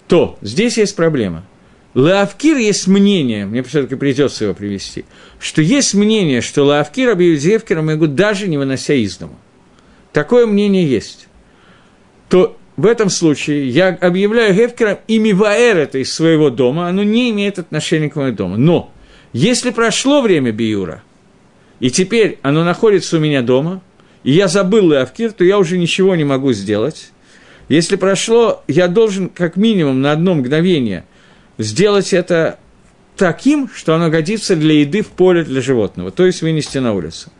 то 0.07 0.39
здесь 0.43 0.77
есть 0.77 0.95
проблема. 0.95 1.45
Лаавкир 1.95 2.57
есть 2.57 2.87
мнение, 2.87 3.45
мне 3.45 3.63
все-таки 3.63 3.97
придется 3.97 4.45
его 4.45 4.55
привести, 4.55 5.05
что 5.39 5.61
есть 5.61 5.93
мнение, 5.95 6.41
что 6.41 6.65
Лаавкир 6.65 7.11
объявить 7.11 7.43
Зевкером 7.43 7.87
могу 7.87 8.07
даже 8.07 8.49
не 8.49 8.57
вынося 8.57 8.95
из 8.95 9.17
дома. 9.17 9.39
Такое 10.13 10.47
мнение 10.47 10.87
есть. 10.87 11.29
То 12.29 12.57
в 12.83 12.87
этом 12.87 13.11
случае 13.11 13.69
я 13.69 13.91
объявляю 13.91 14.53
Гефкером 14.57 14.99
и 15.07 15.21
Миваэр 15.21 15.77
это 15.77 15.99
из 15.99 16.13
своего 16.13 16.51
дома, 16.51 16.89
оно 16.89 17.05
не 17.05 17.31
имеет 17.31 17.61
отношения 17.61 18.11
к 18.11 18.17
моему 18.17 18.37
дому. 18.37 18.57
Но 18.57 18.93
если 19.33 19.71
прошло 19.71 20.21
время 20.21 20.51
Биюра, 20.51 21.05
и 21.79 21.93
теперь 21.93 22.41
оно 22.43 22.65
находится 22.65 23.19
у 23.19 23.21
меня 23.21 23.41
дома, 23.41 23.83
и 24.25 24.33
я 24.33 24.49
забыл 24.49 24.87
Лавкир, 24.87 25.31
то 25.31 25.45
я 25.45 25.61
уже 25.61 25.79
ничего 25.79 26.17
не 26.17 26.25
могу 26.25 26.53
сделать. 26.53 27.13
Если 27.69 27.95
прошло, 27.95 28.65
я 28.67 28.89
должен 28.89 29.29
как 29.29 29.55
минимум 29.55 30.03
на 30.03 30.11
одно 30.11 30.35
мгновение 30.35 31.05
сделать 31.59 32.13
это 32.13 32.59
таким, 33.17 33.71
что 33.73 33.95
оно 33.95 34.11
годится 34.11 34.57
для 34.57 34.81
еды 34.81 35.03
в 35.03 35.11
поле 35.11 35.45
для 35.45 35.61
животного, 35.61 36.11
то 36.11 36.27
есть 36.27 36.43
вынести 36.43 36.79
на 36.79 36.95
улицу. 36.95 37.31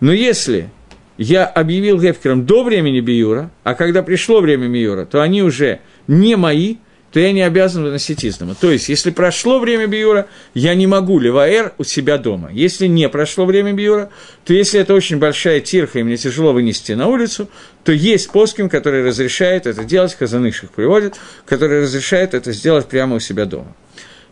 Но 0.00 0.12
если 0.12 0.70
я 1.18 1.44
объявил 1.44 2.00
Гефкером 2.00 2.46
до 2.46 2.62
времени 2.62 3.00
Биюра, 3.00 3.50
а 3.64 3.74
когда 3.74 4.02
пришло 4.02 4.40
время 4.40 4.68
Биюра, 4.68 5.04
то 5.04 5.20
они 5.20 5.42
уже 5.42 5.80
не 6.06 6.36
мои, 6.36 6.76
то 7.12 7.20
я 7.20 7.32
не 7.32 7.42
обязан 7.42 7.84
выносить 7.84 8.22
из 8.22 8.36
дома. 8.36 8.54
То 8.54 8.70
есть, 8.70 8.88
если 8.88 9.10
прошло 9.10 9.58
время 9.58 9.86
Биюра, 9.86 10.28
я 10.54 10.74
не 10.74 10.86
могу 10.86 11.18
Леваэр 11.18 11.72
у 11.78 11.84
себя 11.84 12.18
дома. 12.18 12.50
Если 12.52 12.86
не 12.86 13.08
прошло 13.08 13.46
время 13.46 13.72
Биюра, 13.72 14.10
то 14.44 14.52
если 14.52 14.78
это 14.78 14.94
очень 14.94 15.18
большая 15.18 15.60
тирха, 15.60 15.98
и 15.98 16.02
мне 16.02 16.16
тяжело 16.16 16.52
вынести 16.52 16.92
на 16.92 17.08
улицу, 17.08 17.48
то 17.82 17.92
есть 17.92 18.30
поским, 18.30 18.68
который 18.68 19.04
разрешает 19.04 19.66
это 19.66 19.84
делать, 19.84 20.14
Казаныш 20.14 20.64
их 20.64 20.70
приводит, 20.70 21.16
который 21.46 21.82
разрешает 21.82 22.34
это 22.34 22.52
сделать 22.52 22.86
прямо 22.86 23.16
у 23.16 23.20
себя 23.20 23.46
дома. 23.46 23.74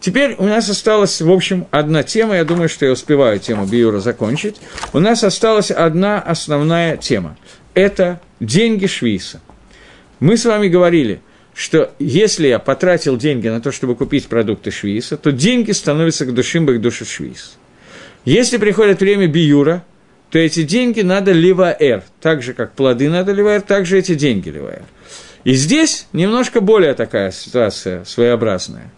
Теперь 0.07 0.37
у 0.39 0.45
нас 0.45 0.71
осталась, 0.71 1.21
в 1.21 1.33
общем, 1.33 1.67
одна 1.73 2.05
тема, 2.05 2.37
я 2.37 2.45
думаю, 2.45 2.69
что 2.69 2.87
я 2.87 2.93
успеваю 2.93 3.41
тему 3.41 3.67
Биюра 3.67 3.99
закончить. 3.99 4.55
У 4.93 5.01
нас 5.01 5.25
осталась 5.25 5.73
одна 5.73 6.21
основная 6.21 6.97
тема. 6.97 7.37
Это 7.75 8.21
деньги 8.39 8.87
Швейса. 8.87 9.41
Мы 10.21 10.37
с 10.37 10.45
вами 10.45 10.69
говорили, 10.69 11.23
что 11.55 11.93
если 11.99 12.47
я 12.47 12.61
потратил 12.61 13.17
деньги 13.17 13.49
на 13.49 13.61
то, 13.61 13.73
чтобы 13.73 13.97
купить 13.97 14.29
продукты 14.29 14.71
Швейса, 14.71 15.17
то 15.17 15.33
деньги 15.33 15.73
становятся 15.73 16.25
к 16.25 16.33
душим 16.33 16.69
к 16.69 16.81
душе 16.81 17.05
Швейс. 17.05 17.57
Если 18.25 18.59
приходит 18.59 19.01
время 19.01 19.27
Биюра, 19.27 19.85
то 20.31 20.39
эти 20.39 20.63
деньги 20.63 21.01
надо 21.01 21.33
ливаэр. 21.33 22.05
Так 22.21 22.45
же, 22.45 22.53
как 22.53 22.75
плоды 22.75 23.11
надо 23.11 23.33
ливаэр, 23.33 23.61
так 23.61 23.87
же 23.87 23.99
эти 23.99 24.15
деньги 24.15 24.51
ливаэр. 24.51 24.85
И 25.43 25.55
здесь 25.55 26.07
немножко 26.13 26.61
более 26.61 26.95
такая 26.95 27.33
ситуация 27.33 28.05
своеобразная. 28.05 28.93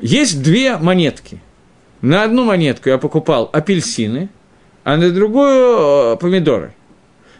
Есть 0.00 0.42
две 0.42 0.76
монетки. 0.76 1.40
На 2.02 2.22
одну 2.24 2.44
монетку 2.44 2.88
я 2.88 2.98
покупал 2.98 3.48
апельсины, 3.52 4.28
а 4.84 4.96
на 4.96 5.10
другую 5.10 6.14
э, 6.14 6.16
помидоры. 6.16 6.74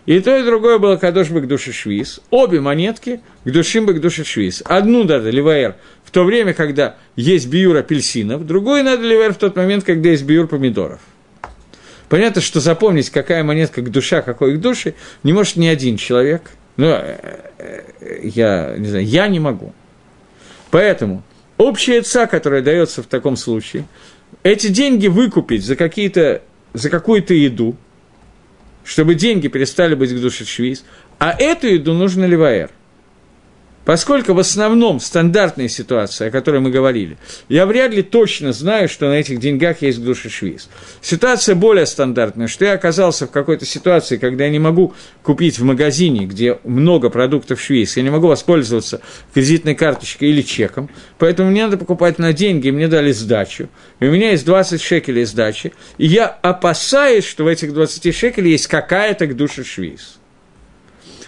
И 0.07 0.21
то, 0.21 0.37
и 0.37 0.45
другое 0.45 0.79
было 0.79 0.97
Кадош 0.97 1.29
к 1.29 1.47
душе 1.47 1.73
Швиз. 1.73 2.21
Обе 2.31 2.61
монетки 2.61 3.21
к 3.45 3.51
душим 3.51 3.87
к 3.87 4.01
душе 4.01 4.25
Швиз. 4.25 4.63
Одну 4.65 5.03
надо 5.03 5.31
ливаэр 5.31 5.75
в 6.05 6.11
то 6.13 6.25
время, 6.25 6.55
когда 6.55 6.97
есть 7.17 7.49
биюр 7.49 7.77
апельсинов, 7.77 8.47
другую 8.47 8.85
надо 8.85 9.03
ливаэр 9.03 9.35
в 9.35 9.37
тот 9.37 9.57
момент, 9.57 9.85
когда 9.85 10.11
есть 10.11 10.25
биюр 10.25 10.47
помидоров. 10.47 11.01
Понятно, 12.09 12.41
что 12.41 12.61
запомнить, 12.61 13.11
какая 13.11 13.43
монетка 13.43 13.83
к 13.83 13.91
душа, 13.91 14.23
какой 14.23 14.57
к 14.57 14.61
душе, 14.61 14.95
не 15.25 15.33
может 15.33 15.57
ни 15.57 15.67
один 15.67 15.97
человек. 15.97 16.53
Э, 16.79 17.43
я 18.23 18.77
не 18.79 18.87
знаю, 18.87 19.05
я 19.05 19.27
не 19.27 19.41
могу. 19.41 19.75
Поэтому 20.71 21.25
общая 21.59 22.03
ца, 22.03 22.27
которая 22.27 22.63
дается 22.63 23.03
в 23.03 23.07
таком 23.07 23.37
случае, 23.37 23.87
эти 24.43 24.69
деньги 24.69 25.07
выкупить 25.07 25.65
за, 25.65 25.77
какие-то, 25.77 26.43
за 26.75 26.91
какую-то 26.91 27.35
еду, 27.35 27.77
чтобы 28.85 29.15
деньги 29.15 29.49
перестали 29.49 29.95
быть 29.95 30.13
к 30.13 30.21
душе 30.21 30.45
швиз, 30.45 30.85
а 31.19 31.35
эту 31.39 31.67
еду 31.67 31.95
нужно 31.95 32.25
ливаэр– 32.25 32.71
Поскольку 33.87 34.35
в 34.35 34.41
основном 34.41 34.99
стандартная 34.99 35.69
ситуация, 35.69 36.27
о 36.27 36.31
которой 36.33 36.61
мы 36.61 36.71
говорили, 36.71 37.17
я 37.49 37.67
вряд 37.67 37.95
ли 37.95 38.03
точно 38.03 38.53
знаю, 38.53 38.89
что 38.89 39.09
на 39.09 39.13
этих 39.13 39.39
деньгах 39.39 39.81
есть 39.81 40.03
душа 40.03 40.29
швиз. 40.29 40.69
Ситуация 41.01 41.55
более 41.55 41.87
стандартная, 41.87 42.49
что 42.49 42.65
я 42.65 42.73
оказался 42.73 43.29
в 43.29 43.31
какой-то 43.31 43.65
ситуации, 43.65 44.17
когда 44.17 44.45
я 44.45 44.51
не 44.51 44.59
могу 44.59 44.93
купить 45.23 45.61
в 45.61 45.65
магазине, 45.65 46.27
где 46.27 46.59
много 46.65 47.11
продуктов 47.11 47.61
швиз, 47.61 47.97
я 47.97 48.03
не 48.03 48.11
могу 48.11 48.27
воспользоваться 48.27 49.03
кредитной 49.33 49.77
карточкой 49.77 50.31
или 50.31 50.43
чеком, 50.43 50.91
поэтому 51.19 51.53
мне 51.53 51.65
надо 51.65 51.79
покупать 51.79 52.19
на 52.19 52.33
деньги, 52.33 52.67
и 52.67 52.73
мне 52.73 52.89
дали 52.89 53.13
сдачу, 53.13 53.69
и 54.01 54.09
у 54.09 54.11
меня 54.11 54.33
есть 54.33 54.45
20 54.45 54.83
шекелей 54.83 55.25
сдачи, 55.25 55.73
и 55.97 56.07
я 56.07 56.27
опасаюсь, 56.27 57.25
что 57.25 57.45
в 57.45 57.47
этих 57.47 57.73
20 57.73 58.13
шекелей 58.13 58.51
есть 58.51 58.67
какая-то 58.67 59.33
душа 59.33 59.63
швиз. 59.63 60.19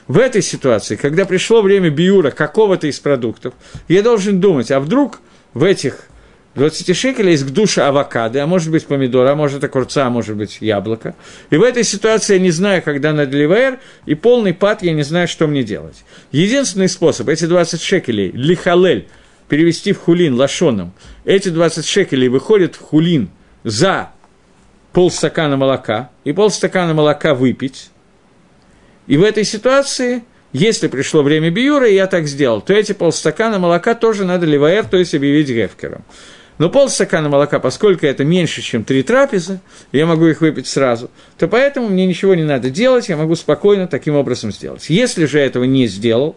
В 0.08 0.18
этой 0.18 0.40
ситуации, 0.40 0.96
когда 0.96 1.26
пришло 1.26 1.60
время 1.60 1.90
биура 1.90 2.30
какого-то 2.30 2.86
из 2.86 2.98
продуктов, 2.98 3.52
я 3.88 4.02
должен 4.02 4.40
думать, 4.40 4.70
а 4.70 4.80
вдруг 4.80 5.20
в 5.52 5.62
этих 5.62 6.08
20 6.54 6.96
шекелей 6.96 7.32
есть 7.32 7.46
к 7.46 7.50
душе 7.50 7.82
авокадо, 7.82 8.42
а 8.42 8.46
может 8.46 8.70
быть 8.70 8.86
помидор, 8.86 9.26
а 9.26 9.34
может 9.34 9.62
огурца, 9.62 10.06
а 10.06 10.10
может 10.10 10.34
быть 10.34 10.58
яблоко. 10.60 11.14
И 11.50 11.56
в 11.56 11.62
этой 11.62 11.84
ситуации 11.84 12.34
я 12.34 12.40
не 12.40 12.50
знаю, 12.50 12.82
когда 12.82 13.12
надо 13.12 13.36
ливер, 13.36 13.80
и 14.06 14.14
полный 14.14 14.54
пад 14.54 14.82
я 14.82 14.94
не 14.94 15.02
знаю, 15.02 15.28
что 15.28 15.46
мне 15.46 15.62
делать. 15.62 16.04
Единственный 16.32 16.88
способ, 16.88 17.28
эти 17.28 17.44
20 17.44 17.80
шекелей, 17.80 18.30
лихалель, 18.32 19.08
перевести 19.48 19.92
в 19.92 19.98
хулин 19.98 20.34
лошоном, 20.34 20.92
эти 21.26 21.50
20 21.50 21.84
шекелей 21.84 22.28
выходят 22.28 22.76
в 22.76 22.80
хулин 22.80 23.28
за 23.62 24.10
полстакана 24.94 25.58
молока, 25.58 26.10
и 26.24 26.32
полстакана 26.32 26.94
молока 26.94 27.34
выпить, 27.34 27.90
и 29.08 29.16
в 29.16 29.24
этой 29.24 29.42
ситуации, 29.42 30.22
если 30.52 30.86
пришло 30.86 31.22
время 31.22 31.50
биюра, 31.50 31.88
и 31.88 31.94
я 31.94 32.06
так 32.06 32.28
сделал, 32.28 32.60
то 32.60 32.74
эти 32.74 32.92
полстакана 32.92 33.58
молока 33.58 33.94
тоже 33.94 34.24
надо 34.24 34.46
ливаэр, 34.46 34.84
то 34.84 34.98
есть 34.98 35.14
объявить 35.14 35.48
гефкером. 35.48 36.04
Но 36.58 36.68
полстакана 36.68 37.28
молока, 37.28 37.58
поскольку 37.58 38.04
это 38.04 38.24
меньше, 38.24 38.60
чем 38.60 38.84
три 38.84 39.02
трапезы, 39.02 39.60
я 39.92 40.06
могу 40.06 40.26
их 40.26 40.40
выпить 40.40 40.66
сразу, 40.66 41.10
то 41.38 41.48
поэтому 41.48 41.88
мне 41.88 42.04
ничего 42.04 42.34
не 42.34 42.42
надо 42.42 42.68
делать, 42.68 43.08
я 43.08 43.16
могу 43.16 43.34
спокойно 43.34 43.86
таким 43.86 44.14
образом 44.14 44.52
сделать. 44.52 44.90
Если 44.90 45.24
же 45.24 45.38
я 45.38 45.46
этого 45.46 45.64
не 45.64 45.86
сделал, 45.86 46.36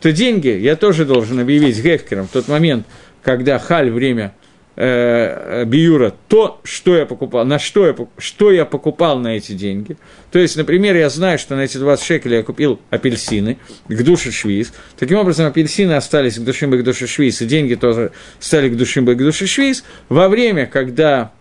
то 0.00 0.10
деньги 0.10 0.48
я 0.48 0.74
тоже 0.74 1.04
должен 1.04 1.38
объявить 1.38 1.80
гефкером 1.80 2.26
в 2.26 2.32
тот 2.32 2.48
момент, 2.48 2.86
когда 3.22 3.58
халь 3.58 3.90
время 3.90 4.34
э, 4.78 5.64
биюра 5.64 6.14
то, 6.28 6.60
что 6.62 6.96
я 6.96 7.04
покупал, 7.04 7.44
на 7.44 7.58
что 7.58 7.86
я, 7.86 7.96
что 8.16 8.52
я 8.52 8.64
покупал 8.64 9.18
на 9.18 9.36
эти 9.36 9.52
деньги. 9.52 9.96
То 10.30 10.38
есть, 10.38 10.56
например, 10.56 10.96
я 10.96 11.10
знаю, 11.10 11.38
что 11.38 11.56
на 11.56 11.62
эти 11.62 11.76
20 11.76 12.04
шекелей 12.04 12.36
я 12.38 12.42
купил 12.44 12.80
апельсины 12.88 13.58
к 13.88 14.02
душе 14.02 14.30
швиз. 14.30 14.72
Таким 14.96 15.18
образом, 15.18 15.46
апельсины 15.46 15.92
остались 15.92 16.38
к 16.38 16.44
душимбе 16.44 16.78
к 16.78 16.84
душе 16.84 17.08
швиз, 17.08 17.42
и 17.42 17.46
деньги 17.46 17.74
тоже 17.74 18.12
стали 18.38 18.68
к 18.68 18.76
душимбе 18.76 19.14
к 19.14 19.18
душе 19.18 19.46
швиз. 19.46 19.84
Во 20.08 20.28
время, 20.28 20.66
когда 20.66 21.32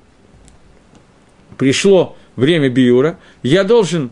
пришло 1.59 2.17
время 2.35 2.69
биюра, 2.69 3.19
я 3.43 3.63
должен 3.63 4.09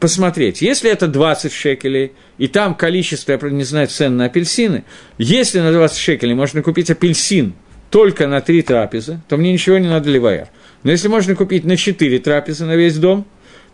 посмотреть, 0.00 0.60
если 0.60 0.90
это 0.90 1.06
20 1.06 1.52
шекелей, 1.52 2.12
и 2.36 2.48
там 2.48 2.74
количество, 2.74 3.32
я 3.32 3.50
не 3.50 3.64
знаю, 3.64 3.86
цен 3.86 4.16
на 4.16 4.24
апельсины, 4.24 4.82
если 5.18 5.60
на 5.60 5.72
20 5.72 5.96
шекелей 5.96 6.34
можно 6.34 6.62
купить 6.62 6.90
апельсин 6.90 7.54
только 7.96 8.26
на 8.26 8.42
3 8.42 8.60
трапезы, 8.60 9.20
то 9.26 9.38
мне 9.38 9.54
ничего 9.54 9.78
не 9.78 9.88
надо 9.88 10.10
ливаер. 10.10 10.48
Но 10.82 10.90
если 10.90 11.08
можно 11.08 11.34
купить 11.34 11.64
на 11.64 11.78
4 11.78 12.18
трапезы 12.18 12.66
на 12.66 12.76
весь 12.76 12.98
дом, 12.98 13.24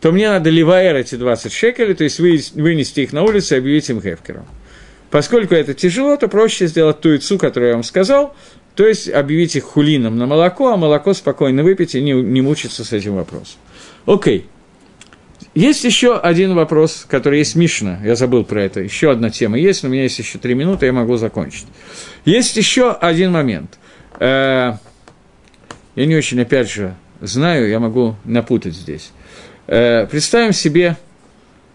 то 0.01 0.13
мне 0.13 0.29
надо 0.29 0.49
ливаер 0.49 0.95
эти 0.95 1.17
20 1.17 1.53
шекелей, 1.53 1.95
то 1.95 2.05
есть 2.05 2.21
вынести 2.21 3.01
их 3.01 3.13
на 3.13 3.25
улицу 3.25 3.57
и 3.57 3.59
объявить 3.59 3.91
им 3.91 4.01
хефкером. 4.01 4.47
Поскольку 5.11 5.57
это 5.57 5.75
тяжело, 5.75 6.17
то 6.17 6.29
проще 6.29 6.69
сделать 6.69 7.01
ту 7.01 7.09
яйцу, 7.09 7.37
которую 7.37 7.71
я 7.71 7.75
вам 7.75 7.83
сказал, 7.83 8.37
то 8.77 8.87
есть 8.87 9.09
объявить 9.09 9.57
их 9.57 9.65
хулином 9.65 10.17
на 10.17 10.27
молоко, 10.27 10.73
а 10.73 10.77
молоко 10.77 11.15
спокойно 11.15 11.65
выпить 11.65 11.97
и 11.97 12.01
не, 12.01 12.13
не 12.13 12.43
мучиться 12.43 12.85
с 12.85 12.93
этим 12.93 13.17
вопросом. 13.17 13.59
Окей. 14.07 14.47
Есть 15.57 15.83
еще 15.83 16.17
один 16.17 16.55
вопрос, 16.55 17.07
который 17.09 17.41
есть 17.41 17.57
Мишна, 17.57 17.99
я 18.05 18.15
забыл 18.15 18.45
про 18.45 18.63
это, 18.63 18.79
еще 18.79 19.11
одна 19.11 19.31
тема 19.31 19.59
есть, 19.59 19.83
но 19.83 19.89
у 19.89 19.93
меня 19.93 20.05
есть 20.05 20.21
еще 20.21 20.39
три 20.39 20.55
минуты, 20.55 20.87
я 20.87 20.93
могу 20.93 21.17
закончить. 21.17 21.67
Есть 22.25 22.57
еще 22.57 22.93
один 22.93 23.33
момент. 23.33 23.79
Э, 24.19 24.75
я 25.95 26.07
не 26.07 26.17
очень, 26.17 26.41
опять 26.41 26.71
же, 26.71 26.95
знаю, 27.21 27.69
я 27.69 27.81
могу 27.81 28.17
напутать 28.25 28.75
здесь. 28.75 29.13
Э, 29.67 30.07
представим 30.07 30.53
себе 30.53 30.97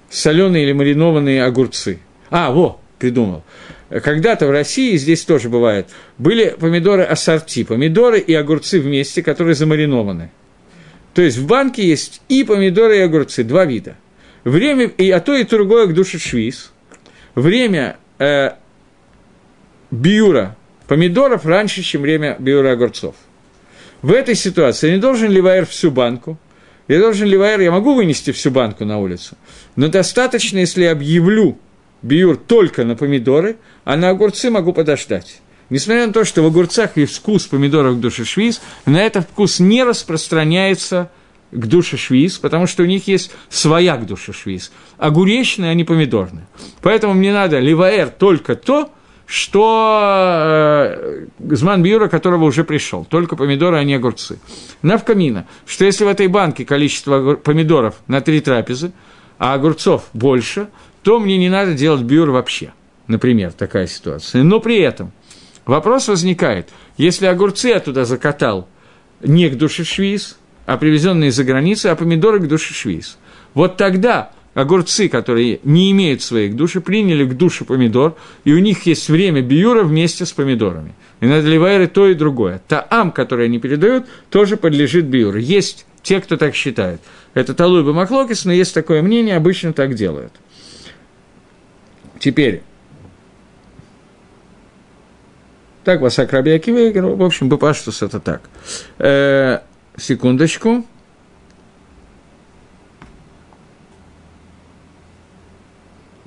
соленые 0.09 0.65
или 0.65 0.73
маринованные 0.73 1.43
огурцы. 1.43 1.99
А, 2.29 2.51
во, 2.51 2.79
придумал. 2.99 3.43
Когда-то 3.89 4.47
в 4.47 4.51
России, 4.51 4.97
здесь 4.97 5.23
тоже 5.23 5.49
бывает, 5.49 5.87
были 6.17 6.55
помидоры 6.59 7.03
ассорти, 7.03 7.63
помидоры 7.63 8.19
и 8.19 8.33
огурцы 8.33 8.81
вместе, 8.81 9.23
которые 9.23 9.55
замаринованы. 9.55 10.29
То 11.13 11.21
есть 11.21 11.37
в 11.37 11.47
банке 11.47 11.87
есть 11.87 12.21
и 12.27 12.43
помидоры, 12.43 12.97
и 12.97 13.01
огурцы, 13.01 13.43
два 13.43 13.65
вида. 13.65 13.95
Время, 14.43 14.85
и, 14.85 15.09
а 15.09 15.19
то 15.19 15.33
и 15.33 15.43
другое 15.45 15.87
к 15.87 15.93
душе 15.93 16.19
швиз. 16.19 16.71
Время 17.33 17.97
э, 18.19 18.51
биура 19.89 20.57
помидоров 20.87 21.45
раньше, 21.45 21.81
чем 21.83 22.01
время 22.01 22.35
биура 22.39 22.71
огурцов. 22.71 23.15
В 24.01 24.11
этой 24.11 24.35
ситуации 24.35 24.91
не 24.91 24.97
должен 24.97 25.31
ливайер 25.31 25.65
всю 25.65 25.91
банку. 25.91 26.37
Я 26.87 26.99
должен 26.99 27.27
ливайер, 27.27 27.59
я 27.61 27.71
могу 27.71 27.95
вынести 27.95 28.31
всю 28.31 28.51
банку 28.51 28.85
на 28.85 28.99
улицу. 28.99 29.35
Но 29.75 29.87
достаточно, 29.87 30.59
если 30.59 30.83
я 30.83 30.91
объявлю 30.91 31.57
биюр 32.01 32.37
только 32.37 32.85
на 32.85 32.95
помидоры, 32.95 33.57
а 33.83 33.97
на 33.97 34.09
огурцы 34.09 34.49
могу 34.49 34.71
подождать. 34.71 35.41
Несмотря 35.69 36.07
на 36.07 36.13
то, 36.13 36.23
что 36.23 36.43
в 36.43 36.45
огурцах 36.45 36.95
есть 36.95 37.17
вкус 37.17 37.45
помидоров 37.47 37.99
душешвиз, 37.99 38.61
на 38.85 39.01
этот 39.01 39.27
вкус 39.29 39.59
не 39.59 39.83
распространяется 39.83 41.11
к 41.51 41.65
душешвиз, 41.65 42.37
потому 42.37 42.67
что 42.67 42.83
у 42.83 42.85
них 42.85 43.07
есть 43.07 43.31
своя 43.49 43.97
к 43.97 44.05
душешвиз. 44.05 44.71
Огуречные, 44.97 45.71
а 45.71 45.73
не 45.73 45.83
помидорные. 45.83 46.47
Поэтому 46.81 47.13
мне 47.13 47.33
надо 47.33 47.59
ливаэр 47.59 48.09
только 48.09 48.55
то, 48.55 48.91
что 49.27 50.89
э, 50.89 51.25
Зман 51.39 51.83
Бьюра, 51.83 52.07
которого 52.07 52.45
уже 52.45 52.63
пришел, 52.63 53.03
только 53.03 53.35
помидоры, 53.35 53.77
а 53.77 53.83
не 53.83 53.93
огурцы. 53.93 54.39
Навкамина, 54.81 55.45
что 55.65 55.83
если 55.83 56.05
в 56.05 56.07
этой 56.07 56.27
банке 56.27 56.63
количество 56.63 57.35
помидоров 57.35 57.95
на 58.07 58.21
три 58.21 58.39
трапезы, 58.39 58.93
а 59.37 59.53
огурцов 59.53 60.05
больше, 60.13 60.69
то 61.03 61.19
мне 61.19 61.37
не 61.37 61.49
надо 61.49 61.73
делать 61.73 62.01
бюр 62.03 62.29
вообще. 62.29 62.71
Например, 63.07 63.51
такая 63.51 63.87
ситуация. 63.87 64.43
Но 64.43 64.61
при 64.61 64.79
этом 64.79 65.11
вопрос 65.65 66.07
возникает, 66.07 66.69
если 66.95 67.25
огурцы 67.25 67.67
я 67.67 67.81
туда 67.81 68.05
закатал 68.05 68.69
не 69.19 69.49
к 69.49 69.57
душешвиз, 69.57 70.37
а 70.65 70.77
привезенные 70.77 71.29
из-за 71.29 71.43
границы, 71.43 71.87
а 71.87 71.95
помидоры 71.97 72.39
к 72.39 72.47
душешвиз. 72.47 73.17
Вот 73.53 73.75
тогда 73.75 74.31
огурцы, 74.53 75.09
которые 75.09 75.59
не 75.63 75.91
имеют 75.91 76.21
своих 76.21 76.55
души, 76.55 76.81
приняли 76.81 77.25
к 77.25 77.35
душе 77.35 77.65
помидор, 77.65 78.15
и 78.43 78.53
у 78.53 78.59
них 78.59 78.85
есть 78.85 79.09
время 79.09 79.41
биюра 79.41 79.83
вместе 79.83 80.25
с 80.25 80.31
помидорами. 80.31 80.93
И 81.19 81.25
надо 81.25 81.47
ливайры 81.47 81.87
то 81.87 82.07
и 82.07 82.13
другое. 82.13 82.61
Таам, 82.67 83.11
который 83.11 83.45
они 83.45 83.59
передают, 83.59 84.05
тоже 84.29 84.57
подлежит 84.57 85.05
биюру. 85.05 85.37
Есть 85.37 85.85
те, 86.01 86.21
кто 86.21 86.37
так 86.37 86.55
считает. 86.55 87.01
Это 87.33 87.53
Талуй 87.53 87.83
Бамахлокис, 87.83 88.45
но 88.45 88.51
есть 88.51 88.73
такое 88.73 89.01
мнение, 89.01 89.35
обычно 89.35 89.73
так 89.73 89.93
делают. 89.93 90.33
Теперь, 92.19 92.63
так, 95.87 96.01
Васак 96.01 96.33
Раби 96.33 96.51
в 96.51 97.23
общем, 97.23 97.47
Бапаштус 97.47 98.01
это 98.01 98.19
так. 98.19 98.41
Э, 98.97 99.59
секундочку. 99.95 100.85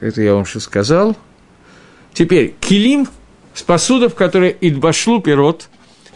Это 0.00 0.22
я 0.22 0.34
вам 0.34 0.46
сейчас 0.46 0.64
сказал. 0.64 1.16
Теперь, 2.14 2.54
килим 2.58 3.06
с 3.54 3.62
посудов, 3.62 4.14
которые 4.14 4.56
идбашлу 4.60 5.20
пирот 5.20 5.68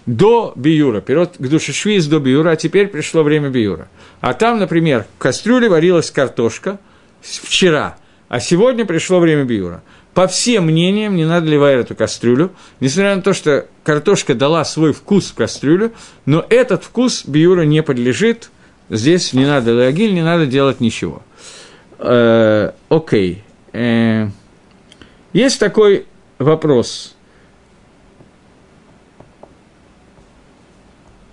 до 0.07 0.53
биюра. 0.57 1.01
Пирот 1.01 1.37
к 1.39 1.49
душе 1.49 1.73
швиз 1.73 2.07
до 2.07 2.19
биюра, 2.19 2.51
а 2.51 2.57
теперь 2.57 2.89
пришло 2.89 3.23
время 3.23 3.51
биюра. 3.51 3.89
А 4.21 4.33
там, 4.35 4.59
например, 4.59 5.07
в 5.17 5.23
кастрюле 5.23 5.69
варилась 5.69 6.11
картошка 6.11 6.79
вчера, 7.23 7.97
а 8.29 8.41
сегодня 8.41 8.87
пришло 8.87 9.21
время 9.21 9.45
биюра. 9.45 9.83
По 10.15 10.29
всем 10.29 10.67
мнениям, 10.67 11.17
не 11.17 11.25
надо 11.25 11.47
ливать 11.47 11.87
эту 11.87 11.97
кастрюлю, 11.97 12.53
несмотря 12.81 13.17
на 13.17 13.23
то, 13.23 13.33
что 13.33 13.67
картошка 13.83 14.35
дала 14.35 14.65
свой 14.65 14.93
вкус 14.93 15.31
в 15.31 15.35
кастрюлю, 15.35 15.93
но 16.25 16.45
этот 16.49 16.85
вкус 16.85 17.25
биюра 17.27 17.63
не 17.63 17.83
подлежит, 17.83 18.51
здесь 18.91 19.33
не 19.33 19.45
надо 19.45 19.75
лагиль, 19.75 20.15
не 20.15 20.23
надо 20.23 20.47
делать 20.47 20.81
ничего. 20.81 21.23
Э, 21.99 22.71
окей. 22.89 23.43
Э, 23.75 24.29
есть 25.33 25.59
такой 25.59 26.07
вопрос. 26.39 27.17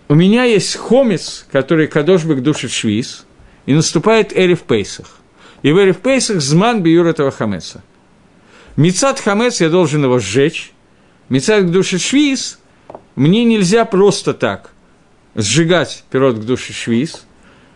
У 0.10 0.16
меня 0.16 0.44
есть 0.44 0.76
хомец, 0.76 1.46
который 1.52 1.88
кадошбек 1.88 2.42
душит 2.42 2.72
швиз, 2.72 3.26
и 3.68 3.74
наступает 3.74 4.36
Эриф 4.36 4.64
Пейсах. 4.64 5.20
И 5.62 5.72
в 5.72 5.78
Эриф 5.80 6.00
Пейсах 6.00 6.42
зман 6.42 6.82
биюр 6.82 7.06
этого 7.06 7.30
хамеца. 7.30 7.84
Мецад 8.76 9.20
хамец 9.20 9.62
я 9.62 9.70
должен 9.70 10.04
его 10.04 10.18
сжечь. 10.18 10.74
Мецад 11.30 11.66
к 11.66 11.70
душе 11.70 12.00
швиз 12.00 12.60
мне 13.16 13.46
нельзя 13.46 13.86
просто 13.86 14.34
так 14.34 14.72
сжигать 15.36 16.04
пирот 16.10 16.40
к 16.40 16.42
душе 16.42 16.74
швиз, 16.74 17.24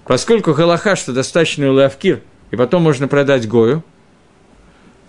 поскольку 0.06 0.54
галаха, 0.54 0.96
что 0.96 1.14
достаточно 1.14 1.72
лавкир, 1.72 2.22
и 2.50 2.56
потом 2.56 2.82
можно 2.82 3.08
продать 3.08 3.48
гою– 3.48 3.84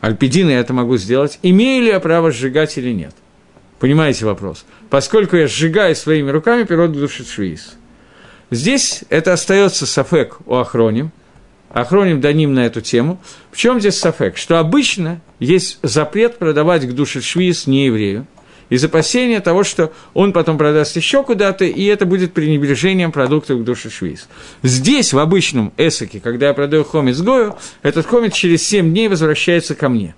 Альпидина 0.01 0.51
я 0.51 0.61
это 0.61 0.73
могу 0.73 0.97
сделать. 0.97 1.39
Имею 1.43 1.85
ли 1.85 1.89
я 1.89 2.01
право 2.01 2.31
сжигать 2.31 2.77
или 2.79 2.93
нет? 2.93 3.15
Понимаете 3.79 4.25
вопрос? 4.25 4.65
Поскольку 4.91 5.37
я 5.37 5.49
сжигаю 5.49 5.95
своими 5.97 6.31
руками 6.31 6.65
пирот 6.65 6.93
души 6.93 7.25
швиз. 7.25 7.77
Здесь 8.51 9.05
это 9.09 9.33
остается 9.33 9.87
сафек 9.87 10.39
у 10.47 10.55
Ахроним. 10.55 11.11
Ахроним 11.71 12.21
даним 12.21 12.55
на 12.55 12.67
эту 12.67 12.81
тему. 12.81 13.21
В 13.51 13.57
чем 13.57 13.81
здесь 13.81 13.99
сафек? 13.99 14.37
Что 14.37 14.59
обычно 14.59 15.21
есть 15.41 15.79
запрет 15.83 16.39
продавать 16.39 16.87
к 16.89 16.93
душе 16.93 17.21
швиз 17.21 17.67
не 17.67 17.87
еврею 17.87 18.27
из 18.69 18.85
опасения 18.85 19.41
того, 19.41 19.65
что 19.65 19.93
он 20.15 20.33
потом 20.33 20.59
продаст 20.59 20.97
еще 20.97 21.23
куда-то, 21.23 21.65
и 21.65 21.85
это 21.85 22.07
будет 22.07 22.33
пренебрежением 22.33 23.13
продуктов 23.13 23.61
к 23.61 23.65
душе 23.65 23.91
швиз. 23.91 24.29
Здесь, 24.63 25.13
в 25.13 25.19
обычном 25.19 25.73
эсоке, 25.77 26.21
когда 26.21 26.49
я 26.49 26.55
продаю 26.55 26.85
хомец 26.85 27.21
гою, 27.21 27.57
этот 27.83 28.07
хомец 28.07 28.35
через 28.35 28.67
7 28.67 28.91
дней 28.91 29.09
возвращается 29.09 29.75
ко 29.75 29.89
мне. 29.89 30.15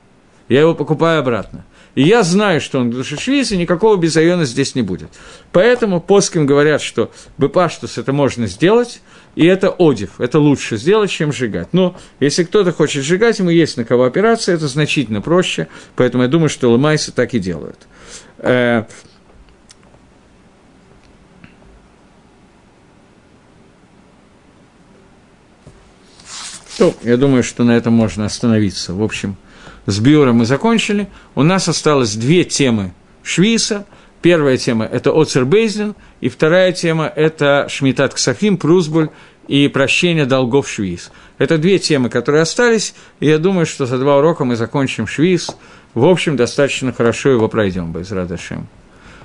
Я 0.48 0.60
его 0.60 0.74
покупаю 0.74 1.20
обратно. 1.20 1.64
И 1.94 2.02
я 2.02 2.22
знаю, 2.22 2.60
что 2.60 2.78
он 2.78 2.90
душешвиз, 2.90 3.50
и 3.50 3.56
никакого 3.56 3.96
безайона 3.96 4.44
здесь 4.44 4.74
не 4.74 4.82
будет. 4.82 5.08
Поэтому 5.50 6.00
поским 6.00 6.46
говорят, 6.46 6.80
что 6.80 7.10
бепаштус 7.38 7.98
это 7.98 8.12
можно 8.12 8.46
сделать, 8.46 9.00
и 9.34 9.44
это 9.46 9.74
одив, 9.76 10.20
это 10.20 10.38
лучше 10.38 10.76
сделать, 10.76 11.10
чем 11.10 11.32
сжигать. 11.32 11.68
Но 11.72 11.96
если 12.20 12.44
кто-то 12.44 12.72
хочет 12.72 13.04
сжигать, 13.04 13.40
ему 13.40 13.50
есть 13.50 13.76
на 13.76 13.84
кого 13.84 14.04
опираться, 14.04 14.52
это 14.52 14.68
значительно 14.68 15.20
проще, 15.20 15.66
поэтому 15.96 16.22
я 16.22 16.28
думаю, 16.28 16.48
что 16.48 16.70
ломайсы 16.70 17.10
так 17.10 17.34
и 17.34 17.40
делают. 17.40 17.88
Э, 18.38 18.84
ну, 26.78 26.94
я 27.02 27.16
думаю, 27.16 27.42
что 27.42 27.64
на 27.64 27.76
этом 27.76 27.92
можно 27.92 28.24
остановиться. 28.24 28.94
В 28.94 29.02
общем, 29.02 29.36
с 29.86 29.98
Биором 30.00 30.36
мы 30.36 30.46
закончили. 30.46 31.08
У 31.34 31.42
нас 31.42 31.68
осталось 31.68 32.14
две 32.14 32.44
темы 32.44 32.92
Швиса. 33.22 33.86
Первая 34.20 34.56
тема– 34.56 34.84
это 34.92 35.12
Оцер 35.12 35.44
Бейзлин, 35.44 35.94
и 36.20 36.28
вторая 36.28 36.72
тема– 36.72 37.06
это 37.16 37.68
Шмитат 37.68 38.14
Ксафим, 38.14 38.56
Прусбуль 38.56 39.10
и 39.46 39.68
прощение 39.68 40.26
долгов 40.26 40.68
Швиз. 40.68 41.12
Это 41.38 41.56
две 41.56 41.78
темы, 41.78 42.10
которые 42.10 42.42
остались, 42.42 42.94
и 43.20 43.26
я 43.26 43.38
думаю, 43.38 43.64
что 43.64 43.86
за 43.86 43.96
два 43.96 44.18
урока 44.18 44.44
мы 44.44 44.56
закончим 44.56 45.06
Швиз. 45.06 45.56
В 45.94 46.04
общем, 46.04 46.36
достаточно 46.36 46.92
хорошо 46.92 47.30
его 47.30 47.48
пройдем, 47.48 47.92
без 47.92 48.10
Радашем. 48.10 48.68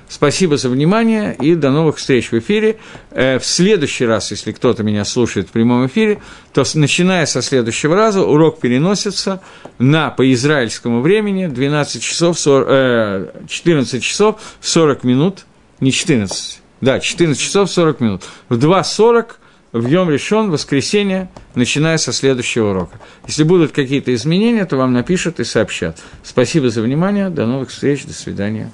Спасибо 0.08 0.56
за 0.56 0.68
внимание 0.68 1.34
и 1.34 1.54
до 1.54 1.70
новых 1.70 1.96
встреч 1.96 2.30
в 2.30 2.38
эфире. 2.38 2.76
Э, 3.10 3.38
в 3.38 3.44
следующий 3.44 4.04
раз, 4.04 4.30
если 4.30 4.52
кто-то 4.52 4.82
меня 4.82 5.04
слушает 5.04 5.48
в 5.48 5.52
прямом 5.52 5.86
эфире, 5.86 6.20
то 6.52 6.62
начиная 6.74 7.26
со 7.26 7.40
следующего 7.42 7.96
раза 7.96 8.22
урок 8.22 8.60
переносится 8.60 9.40
на 9.78 10.10
по 10.10 10.30
израильскому 10.32 11.00
времени 11.00 11.46
12 11.46 12.02
часов 12.02 12.38
40, 12.38 12.68
э, 12.68 13.26
14 13.48 14.02
часов 14.02 14.40
40 14.60 15.04
минут, 15.04 15.46
не 15.80 15.90
14, 15.90 16.60
да, 16.80 17.00
14 17.00 17.40
часов 17.40 17.70
40 17.70 18.00
минут. 18.00 18.22
В 18.48 18.58
2.40 18.58 19.36
в 19.74 19.88
Йом 19.88 20.08
решен, 20.08 20.50
воскресенье, 20.50 21.28
начиная 21.56 21.96
со 21.96 22.12
следующего 22.12 22.70
урока. 22.70 23.00
Если 23.26 23.42
будут 23.42 23.72
какие-то 23.72 24.14
изменения, 24.14 24.64
то 24.66 24.76
вам 24.76 24.92
напишут 24.92 25.40
и 25.40 25.44
сообщат. 25.44 26.00
Спасибо 26.22 26.70
за 26.70 26.80
внимание, 26.80 27.28
до 27.28 27.44
новых 27.44 27.70
встреч, 27.70 28.04
до 28.04 28.12
свидания. 28.12 28.70